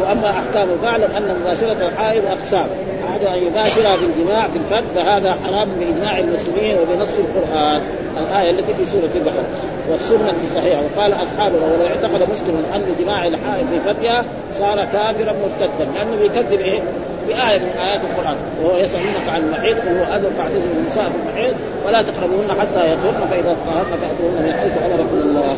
وأما 0.03 0.31
أحكامه 0.31 0.77
فاعلم 0.83 1.17
أن 1.17 1.37
مباشره 1.41 1.89
الحائض 1.89 2.23
أقسام. 2.25 2.67
احد 3.09 3.25
أن 3.25 3.43
يباشرها 3.47 3.97
بالجماع 3.97 4.49
في 4.49 4.59
الفرد 4.59 4.85
فهذا 4.95 5.37
حرام 5.45 5.69
بإجماع 5.81 6.19
المسلمين 6.19 6.77
وبنص 6.79 7.19
القرآن 7.19 7.83
الآية 8.17 8.51
التي 8.51 8.75
في 8.75 8.87
سورة 8.87 9.11
البقرة. 9.15 9.47
والسنة 9.91 10.39
صحيحه 10.55 10.83
وقال 10.83 11.13
اصحابنا 11.13 11.65
ولو 11.65 11.87
اعتقد 11.87 12.23
مسلم 12.33 12.65
أن 12.75 12.95
جماع 13.01 13.27
الحائض 13.27 13.67
في 13.71 13.81
فرجها 13.81 14.25
صار 14.59 14.85
كافرا 14.85 15.33
مرتدا. 15.33 15.89
لأنه 15.95 16.17
بيكذب 16.17 16.61
إيه؟ 16.61 16.81
بآية 17.29 17.59
من 17.59 17.79
آيات 17.79 18.01
القرآن. 18.01 18.37
وهو 18.63 18.77
يسألونك 18.77 19.29
عن 19.29 19.41
المحيط 19.41 19.79
قل 19.79 19.99
هو 19.99 20.15
أذى 20.17 20.31
فاعتزلوا 20.39 20.75
النساء 20.81 21.05
في 21.05 21.17
المحيط 21.31 21.57
ولا 21.87 22.03
تقربوهن 22.03 22.61
حتى 22.61 22.93
يطهرن 22.93 23.27
فإذا 23.31 23.57
طهرن 23.67 23.99
فأتوهن 24.01 24.47
من 24.47 24.53
حيث 24.53 24.73
أمركم 24.79 25.29
الله. 25.29 25.57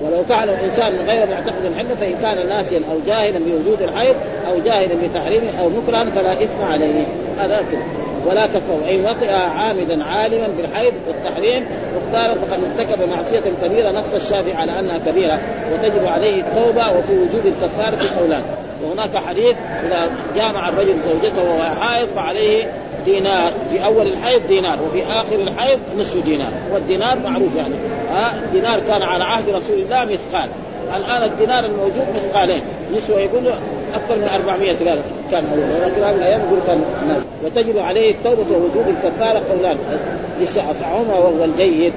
ولو 0.00 0.24
فعل 0.24 0.50
الإنسان 0.50 0.96
غير 1.08 1.26
معتقد 1.26 1.64
الحل 1.64 1.96
فإن 2.00 2.14
كان 2.22 2.48
ناسيا 2.48 2.80
أو 2.92 2.98
جاهلا 3.06 3.38
بوجود 3.38 3.82
الحيض 3.82 4.14
أو 4.50 4.60
جاهلا 4.64 4.94
بتحريمه 5.06 5.60
أو 5.60 5.68
مكرها 5.68 6.04
فلا 6.04 6.32
إثم 6.32 6.62
عليه. 6.62 7.04
هذا 7.38 7.64
كده 7.72 7.82
ولا 8.26 8.46
كفر 8.46 8.90
إن 8.90 9.04
وقع 9.04 9.32
عامدا 9.32 10.04
عالما 10.04 10.48
بالحيض 10.56 10.92
والتحريم 11.08 11.66
مختارا 11.96 12.34
فقد 12.34 12.60
ارتكب 12.64 13.08
معصية 13.08 13.42
كبيرة 13.62 13.90
نص 13.90 14.14
الشافعي 14.14 14.54
على 14.54 14.80
أنها 14.80 14.98
كبيرة. 14.98 15.40
وتجب 15.72 16.06
عليه 16.06 16.42
التوبة 16.42 16.90
وفي 16.90 17.12
وجود 17.12 17.46
الكفارة 17.46 17.98
الأولاد. 18.12 18.42
وهناك 18.84 19.16
حديث 19.16 19.56
إذا 19.86 20.10
جامع 20.36 20.68
الرجل 20.68 20.96
زوجته 21.08 21.44
وهو 21.44 21.62
حائض 21.80 22.08
فعليه 22.08 22.66
دينار 23.04 23.52
في 23.70 23.84
أول 23.84 24.06
الحيض 24.06 24.46
دينار 24.46 24.78
وفي 24.82 25.02
آخر 25.04 25.34
الحيض 25.34 25.78
نصف 25.98 26.24
دينار. 26.24 26.50
والدينار 26.72 27.18
معروف 27.18 27.56
يعني. 27.56 27.74
ها 28.12 28.34
الدينار 28.44 28.80
كان 28.80 29.02
على 29.02 29.24
عهد 29.24 29.48
رسول 29.48 29.78
الله 29.78 30.04
مثقال. 30.04 30.50
الآن 30.96 31.22
الدينار 31.22 31.64
الموجود 31.64 32.06
مثقالين. 32.14 32.60
نسوه 32.96 33.20
يقول 33.20 33.46
أكثر 33.94 34.16
من 34.16 34.28
400 34.34 34.76
ريال 34.82 35.00
كان 35.30 35.44
ولكن 35.52 36.02
هذه 36.02 36.16
الأيام 36.16 36.40
يقول 36.40 36.58
كان 36.66 36.84
وتجب 37.44 37.78
عليه 37.78 38.10
التوبة 38.10 38.52
ووجوب 38.52 38.84
الكفارة 38.88 39.42
قولان 39.50 39.78
للصعومه 40.40 41.14
وهو 41.14 41.44
الجيد. 41.44 41.92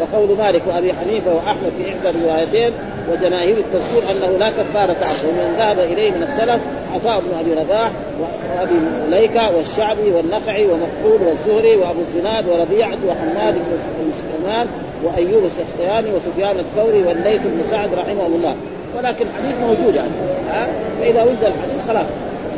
وقول 0.00 0.38
مالك 0.38 0.62
وأبي 0.66 0.92
حنيفة 0.92 1.34
وأحمد 1.34 1.72
في 1.78 1.90
إحدى 1.90 2.18
الروايتين 2.18 2.72
وجماهير 3.12 3.56
التفسير 3.56 4.10
أنه 4.10 4.38
لا 4.38 4.50
كفارة 4.50 4.96
عنه 5.02 5.28
ومن 5.28 5.56
ذهب 5.58 5.78
إليه 5.78 6.10
من 6.10 6.22
السلف 6.22 6.60
عطاء 6.94 7.20
بن 7.20 7.38
أبي 7.40 7.60
رباح 7.60 7.90
وأبي 8.20 8.74
مليكة 9.08 9.56
والشعبي 9.56 10.12
والنخعي 10.12 10.66
ومقبول 10.66 11.28
والزهري 11.28 11.76
وأبو 11.76 12.00
الزناد 12.00 12.48
وربيعة 12.48 12.98
وحماد 13.08 13.54
بن 13.54 14.12
سليمان 14.22 14.66
وأيوب 15.04 15.42
السختياني 15.44 16.08
وسفيان 16.16 16.58
الثوري 16.58 17.02
والليث 17.02 17.42
بن 17.44 17.64
سعد 17.70 17.94
رحمه 17.94 18.26
الله. 18.26 18.54
ولكن 18.96 19.24
الحديث 19.26 19.58
موجود 19.60 19.94
يعني. 19.94 20.10
ها؟ 20.50 20.66
فإذا 21.00 21.22
وجد 21.22 21.38
الحديث 21.42 21.88
خلاص. 21.88 22.06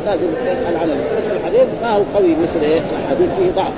لازم 0.05 0.27
العمل 0.69 0.97
بس 1.17 1.31
الحديث 1.31 1.67
ما 1.81 1.89
هو 1.89 2.01
قوي 2.15 2.29
مثل 2.29 2.65
الحديث 2.65 3.29
فيه 3.39 3.51
ضعف. 3.55 3.73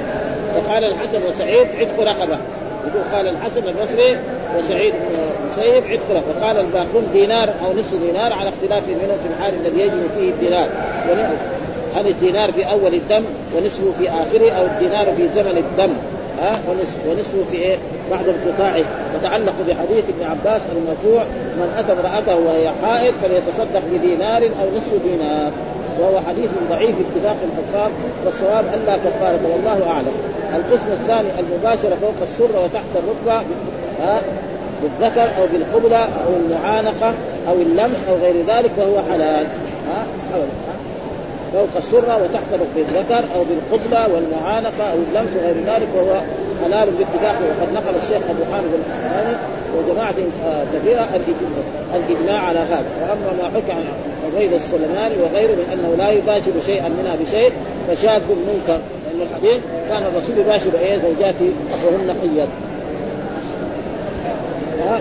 وقال 0.57 0.83
الحسن 0.83 1.23
وسعيد 1.23 1.67
عتق 1.79 1.99
رقبة. 1.99 2.37
يقول 2.87 3.03
قال 3.13 3.27
الحسن 3.27 3.67
البصري 3.67 4.17
وسعيد 4.57 4.93
بن 4.93 5.19
مسيب 5.51 5.83
عتق 5.83 6.11
رقبة. 6.11 6.39
وقال 6.39 6.59
الباقون 6.59 7.07
دينار 7.13 7.49
أو 7.65 7.73
نصف 7.73 7.93
دينار 8.05 8.33
على 8.33 8.49
اختلاف 8.49 8.83
منهم 8.87 9.17
في 9.23 9.27
الحال 9.37 9.53
الذي 9.53 9.81
يجب 9.81 10.11
فيه 10.17 10.29
الدينار. 10.29 10.69
هل 11.95 12.07
الدينار 12.07 12.51
في 12.51 12.69
أول 12.71 12.93
الدم 12.93 13.23
ونصفه 13.55 13.91
في 13.99 14.09
آخره 14.09 14.51
أو 14.51 14.65
الدينار 14.65 15.05
في 15.17 15.27
زمن 15.35 15.57
الدم. 15.57 15.93
ها؟ 16.41 16.59
ونصف. 16.69 16.95
ونصفه 17.09 17.51
في 17.51 17.57
إيه؟ 17.57 17.77
بعد 18.11 18.25
انقطاعه 18.27 18.85
وتعلق 19.15 19.53
بحديث 19.67 20.03
ابن 20.09 20.31
عباس 20.31 20.61
المرفوع 20.75 21.23
من 21.57 21.75
أتى 21.77 21.91
امرأته 21.91 22.35
وهي 22.35 22.71
حائض 22.83 23.13
فليتصدق 23.23 23.81
بدينار 23.93 24.43
أو 24.43 24.77
نصف 24.77 25.03
دينار. 25.03 25.51
وهو 25.99 26.21
حديث 26.29 26.49
ضعيف 26.69 26.95
باتفاق 26.95 27.37
الحفاظ 27.43 27.91
والصواب 28.25 28.65
الا 28.73 28.97
كفارة 28.97 29.39
والله 29.51 29.89
أعلم. 29.91 30.15
القسم 30.55 30.87
الثاني 30.91 31.27
المباشرة 31.39 31.95
فوق 32.01 32.15
السره 32.21 32.63
وتحت 32.63 32.91
الركبة 32.95 33.45
بالذكر 34.81 35.21
أو 35.21 35.47
بالقبلة 35.53 35.97
أو 35.97 36.29
المعانقة 36.45 37.13
أو 37.49 37.53
اللمس 37.53 37.97
أو 38.09 38.15
غير 38.15 38.35
ذلك 38.47 38.71
فهو 38.77 39.01
حلال 39.11 39.45
ها 39.87 40.05
فوق 41.53 41.69
السره 41.77 42.17
وتحت 42.23 42.61
بالذكر 42.75 43.23
أو 43.35 43.43
بالقبلة 43.43 44.07
والمعانقة 44.13 44.91
أو 44.91 44.97
اللمس 45.09 45.29
وغير 45.35 45.55
ذلك 45.67 45.87
وهو 45.95 46.21
حلال 46.65 46.89
باتفاق 46.89 47.35
وقد 47.41 47.73
نقل 47.73 47.95
الشيخ 48.03 48.21
أبو 48.29 48.43
حامد 48.51 48.71
الاصفهاني 48.73 49.35
وجماعة 49.77 50.13
كثيره 50.73 51.07
الاجماع 51.95 52.39
على 52.39 52.59
هذا. 52.59 52.85
وأما 53.01 53.43
ما 53.43 53.49
حكى 53.55 53.71
عن 53.71 53.83
عبيد 54.25 54.53
السلماني 54.53 55.15
وغيره 55.23 55.51
من 55.51 55.67
أنه 55.73 55.95
لا 55.97 56.11
يباشر 56.11 56.51
شيئا 56.65 56.89
منها 56.89 57.15
بشيء 57.15 57.51
فشاذ 57.87 58.21
منكر 58.29 58.79
لأن 59.05 59.21
الحديث 59.21 59.61
كان 59.89 60.03
الرسول 60.03 60.37
يباشر 60.37 60.71
إيه 60.79 60.97
زوجاته 60.97 61.49
وهن 61.85 62.15
حيض 62.21 62.47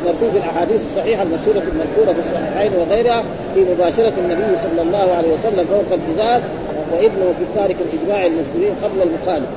مكتوب 0.06 0.30
في 0.32 0.38
الأحاديث 0.38 0.80
الصحيحة 0.90 1.22
المشهوره 1.22 1.62
المذكورة 1.72 2.12
في 2.12 2.20
الصحيحين 2.20 2.72
وغيرها 2.80 3.24
في 3.54 3.60
مباشرة 3.60 4.12
النبي 4.18 4.56
صلى 4.62 4.82
الله 4.82 5.14
عليه 5.16 5.28
وسلم 5.28 5.66
فوق 5.70 5.98
الجزاء 5.98 6.42
وابنه 6.92 7.34
في 7.38 7.44
تارك 7.54 7.76
الإجماع 7.80 8.26
المسلمين 8.26 8.72
قبل 8.84 9.02
المخالف 9.02 9.48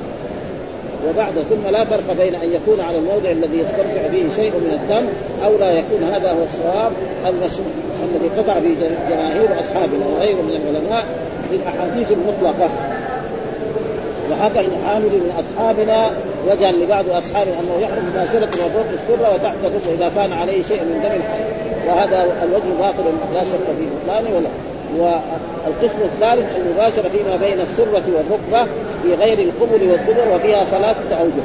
وبعد 1.06 1.32
ثم 1.50 1.68
لا 1.72 1.84
فرق 1.84 2.12
بين 2.18 2.34
أن 2.34 2.52
يكون 2.52 2.80
على 2.80 2.98
الموضع 2.98 3.30
الذي 3.30 3.58
يستمتع 3.58 4.06
به 4.12 4.28
شيء 4.36 4.50
من 4.50 4.78
الدم 4.80 5.08
أو 5.44 5.58
لا 5.58 5.70
يكون. 5.70 6.02
هذا 6.12 6.30
هو 6.30 6.42
الصواب 6.44 6.92
المشروع 7.26 7.68
الذي 8.04 8.28
قطع 8.38 8.58
به 8.58 8.74
جماهير 9.10 9.60
أصحابنا 9.60 10.06
وغيره 10.06 10.42
من 10.42 10.50
العلماء 10.50 11.04
للاحاديث 11.52 12.12
المطلقة. 12.12 12.70
وحكى 14.30 14.60
المحامل 14.60 15.10
من 15.10 15.32
أصحابنا 15.40 16.12
وجها 16.48 16.72
لبعض 16.72 17.10
اصحابه 17.10 17.50
أنه 17.60 17.78
يحرم 17.80 18.12
مباشرة 18.12 18.48
وفوق 18.48 18.86
السره 18.92 19.34
وتحت 19.34 19.56
الركبه 19.64 19.94
إذا 19.94 20.12
كان 20.16 20.32
عليه 20.32 20.62
شيء 20.62 20.80
من 20.80 21.00
دم 21.02 21.14
الحي. 21.16 21.44
وهذا 21.88 22.32
الوجه 22.44 22.78
باطل 22.80 23.04
لا 23.34 23.44
شك 23.44 23.66
في 23.78 23.86
بطلانه 23.94 24.36
ولا. 24.36 24.48
والقسم 24.96 25.98
الثالث 26.04 26.56
المباشرة 26.56 27.08
فيما 27.08 27.36
بين 27.36 27.60
السرة 27.60 28.02
والركبة 28.06 28.72
في 29.02 29.14
غير 29.14 29.38
القبل 29.38 29.90
والدبر 29.90 30.34
وفيها 30.34 30.64
ثلاثة 30.64 31.20
أوجه. 31.20 31.42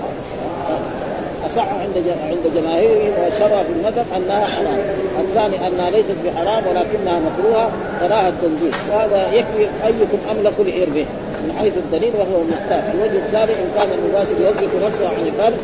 أصح 1.45 1.67
عند 1.73 2.03
عند 2.29 2.55
جماهيرهم 2.55 3.11
وشرع 3.27 3.63
في 3.63 3.69
المذهب 3.69 4.05
أنها 4.17 4.45
حرام، 4.45 4.79
الثاني 5.19 5.67
أنها 5.67 5.89
ليست 5.89 6.15
بحرام 6.25 6.63
ولكنها 6.67 7.19
مكروهة 7.19 7.71
كراهه 7.99 8.29
التنزيل، 8.29 8.73
وهذا 8.91 9.33
يكفي 9.33 9.67
أيكم 9.85 10.17
أملك 10.31 10.53
لعربه 10.59 11.05
من 11.43 11.55
حيث 11.59 11.73
الدليل 11.77 12.13
وهو 12.15 12.41
المختار، 12.41 12.83
الوجه 12.93 13.17
الثالث 13.17 13.59
إن 13.59 13.71
كان 13.75 13.87
المباشر 13.99 14.31
يصرف 14.31 14.83
نفسه 14.85 15.07
عن 15.07 15.27
الفرد 15.27 15.57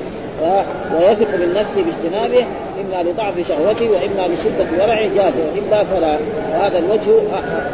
ويثق 0.95 1.31
بالنفس 1.37 1.71
باجتنابه 1.75 2.45
إما 2.81 3.09
لضعف 3.09 3.47
شهوته 3.47 3.89
وإما 3.89 4.33
لشدة 4.33 4.83
ورعه 4.83 5.07
جاز 5.15 5.33
والا 5.39 5.83
فلا. 5.83 6.17
وهذا 6.53 6.79
الوجه 6.79 7.11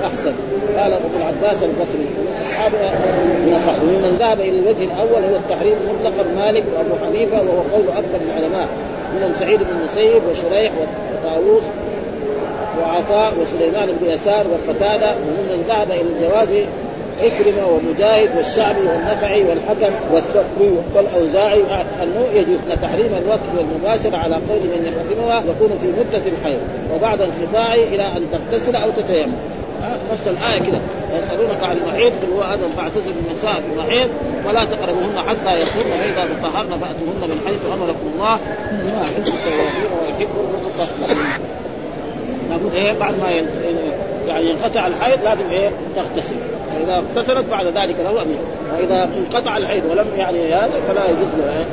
أحسن. 0.06 0.34
قال 0.78 0.94
ابو 0.94 1.08
العباس 1.18 1.64
البصري. 1.64 2.08
اصحابنا 2.46 2.92
نصح 3.56 3.82
وممن 3.82 4.18
ذهب 4.20 4.40
إلى 4.40 4.60
الوجه 4.60 4.84
الأول 4.84 5.24
هو 5.32 5.36
التحريم 5.36 5.76
مطلقا 5.90 6.24
مالك 6.36 6.64
وأبو 6.78 7.06
حنيفة 7.06 7.38
وهو 7.38 7.62
قول 7.74 7.88
أكثر 7.98 8.20
العلماء. 8.30 8.68
منهم 9.16 9.34
سعيد 9.34 9.60
بن 9.60 9.70
المسيب 9.70 10.22
وشريح 10.32 10.72
وطاووس 11.14 11.64
وعطاء 12.82 13.34
وسليمان 13.42 13.90
بن 14.02 14.10
يسار 14.10 14.46
وقتاده 14.48 15.12
وممن 15.12 15.64
ذهب 15.68 15.92
إلى 15.92 16.02
الجواز 16.02 16.66
عكرمه 17.24 17.68
ومجاهد 17.68 18.30
والشعبي 18.38 18.82
والنفعي 18.82 19.44
والحكم 19.44 19.94
والثقفي 20.12 20.70
والأوزاعي 20.96 21.62
انه 22.04 22.26
يجوز 22.34 22.58
تحريم 22.82 23.12
الوقت 23.24 23.40
والمباشرة 23.58 24.18
على 24.18 24.36
قول 24.36 24.60
من 24.60 24.94
يحرمها 24.94 25.40
يكون 25.40 25.78
في 25.82 25.88
مدة 25.88 26.24
الحيض 26.38 26.60
وبعد 26.96 27.22
انقطاعه 27.22 27.74
إلى 27.74 28.04
أن 28.04 28.28
تغتسل 28.32 28.76
أو 28.76 28.92
تتيمم. 28.92 29.34
نص 30.14 30.28
الآية 30.28 30.60
كده. 30.60 30.80
يسألونك 31.14 31.64
عن 31.64 31.78
المحيط 31.78 32.14
قل 32.14 32.34
هو 32.34 32.42
آدم 32.42 32.70
فاعتزل 32.78 33.12
النساء 33.28 33.54
في 33.54 33.74
المحيط 33.74 34.10
ولا 34.48 34.66
تقربوهن 34.66 35.22
حتى 35.22 35.62
يطهرن 35.62 35.92
فاذا 35.92 36.28
تطهرن 36.42 36.70
فأتوهن 36.70 37.30
من 37.30 37.42
حيث 37.46 37.60
أمركم 37.74 38.08
الله. 38.16 38.40
انه 38.72 39.02
يحب 39.02 39.28
التوابين 39.28 39.92
ويحب 40.02 40.30
المتطهرين 40.40 41.40
نقول 42.52 42.74
إيه 42.74 42.94
بعد 43.00 43.14
ما 43.14 43.30
يعني 44.28 44.50
ينقطع 44.50 44.88
الحيض 44.88 45.20
لازم 45.24 45.50
إيه 45.50 45.70
تغتسل. 45.96 46.36
فإذا 46.74 46.96
اغتسلت 46.96 47.46
بعد 47.52 47.66
ذلك 47.66 47.96
له 48.04 48.22
امير 48.22 48.40
واذا 48.74 49.10
انقطع 49.18 49.58
الحيض 49.58 49.84
ولم 49.86 50.06
يعني 50.18 50.54
هذا 50.54 50.74
فلا 50.88 51.06
يجوز 51.06 51.28
له 51.38 51.58
إيه. 51.58 51.66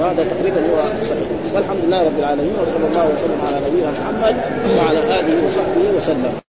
وهذا 0.00 0.24
تقريبا 0.24 0.56
هو 0.56 0.98
الصحيح. 0.98 1.28
والحمد 1.54 1.84
لله 1.86 2.04
رب 2.04 2.18
العالمين 2.18 2.52
وصلى 2.62 2.86
الله 2.90 3.10
وسلم 3.14 3.40
على 3.46 3.56
نبينا 3.68 3.90
محمد 3.90 4.36
وعلى 4.78 5.20
آله 5.20 5.46
وصحبه 5.46 5.96
وسلم. 5.96 6.49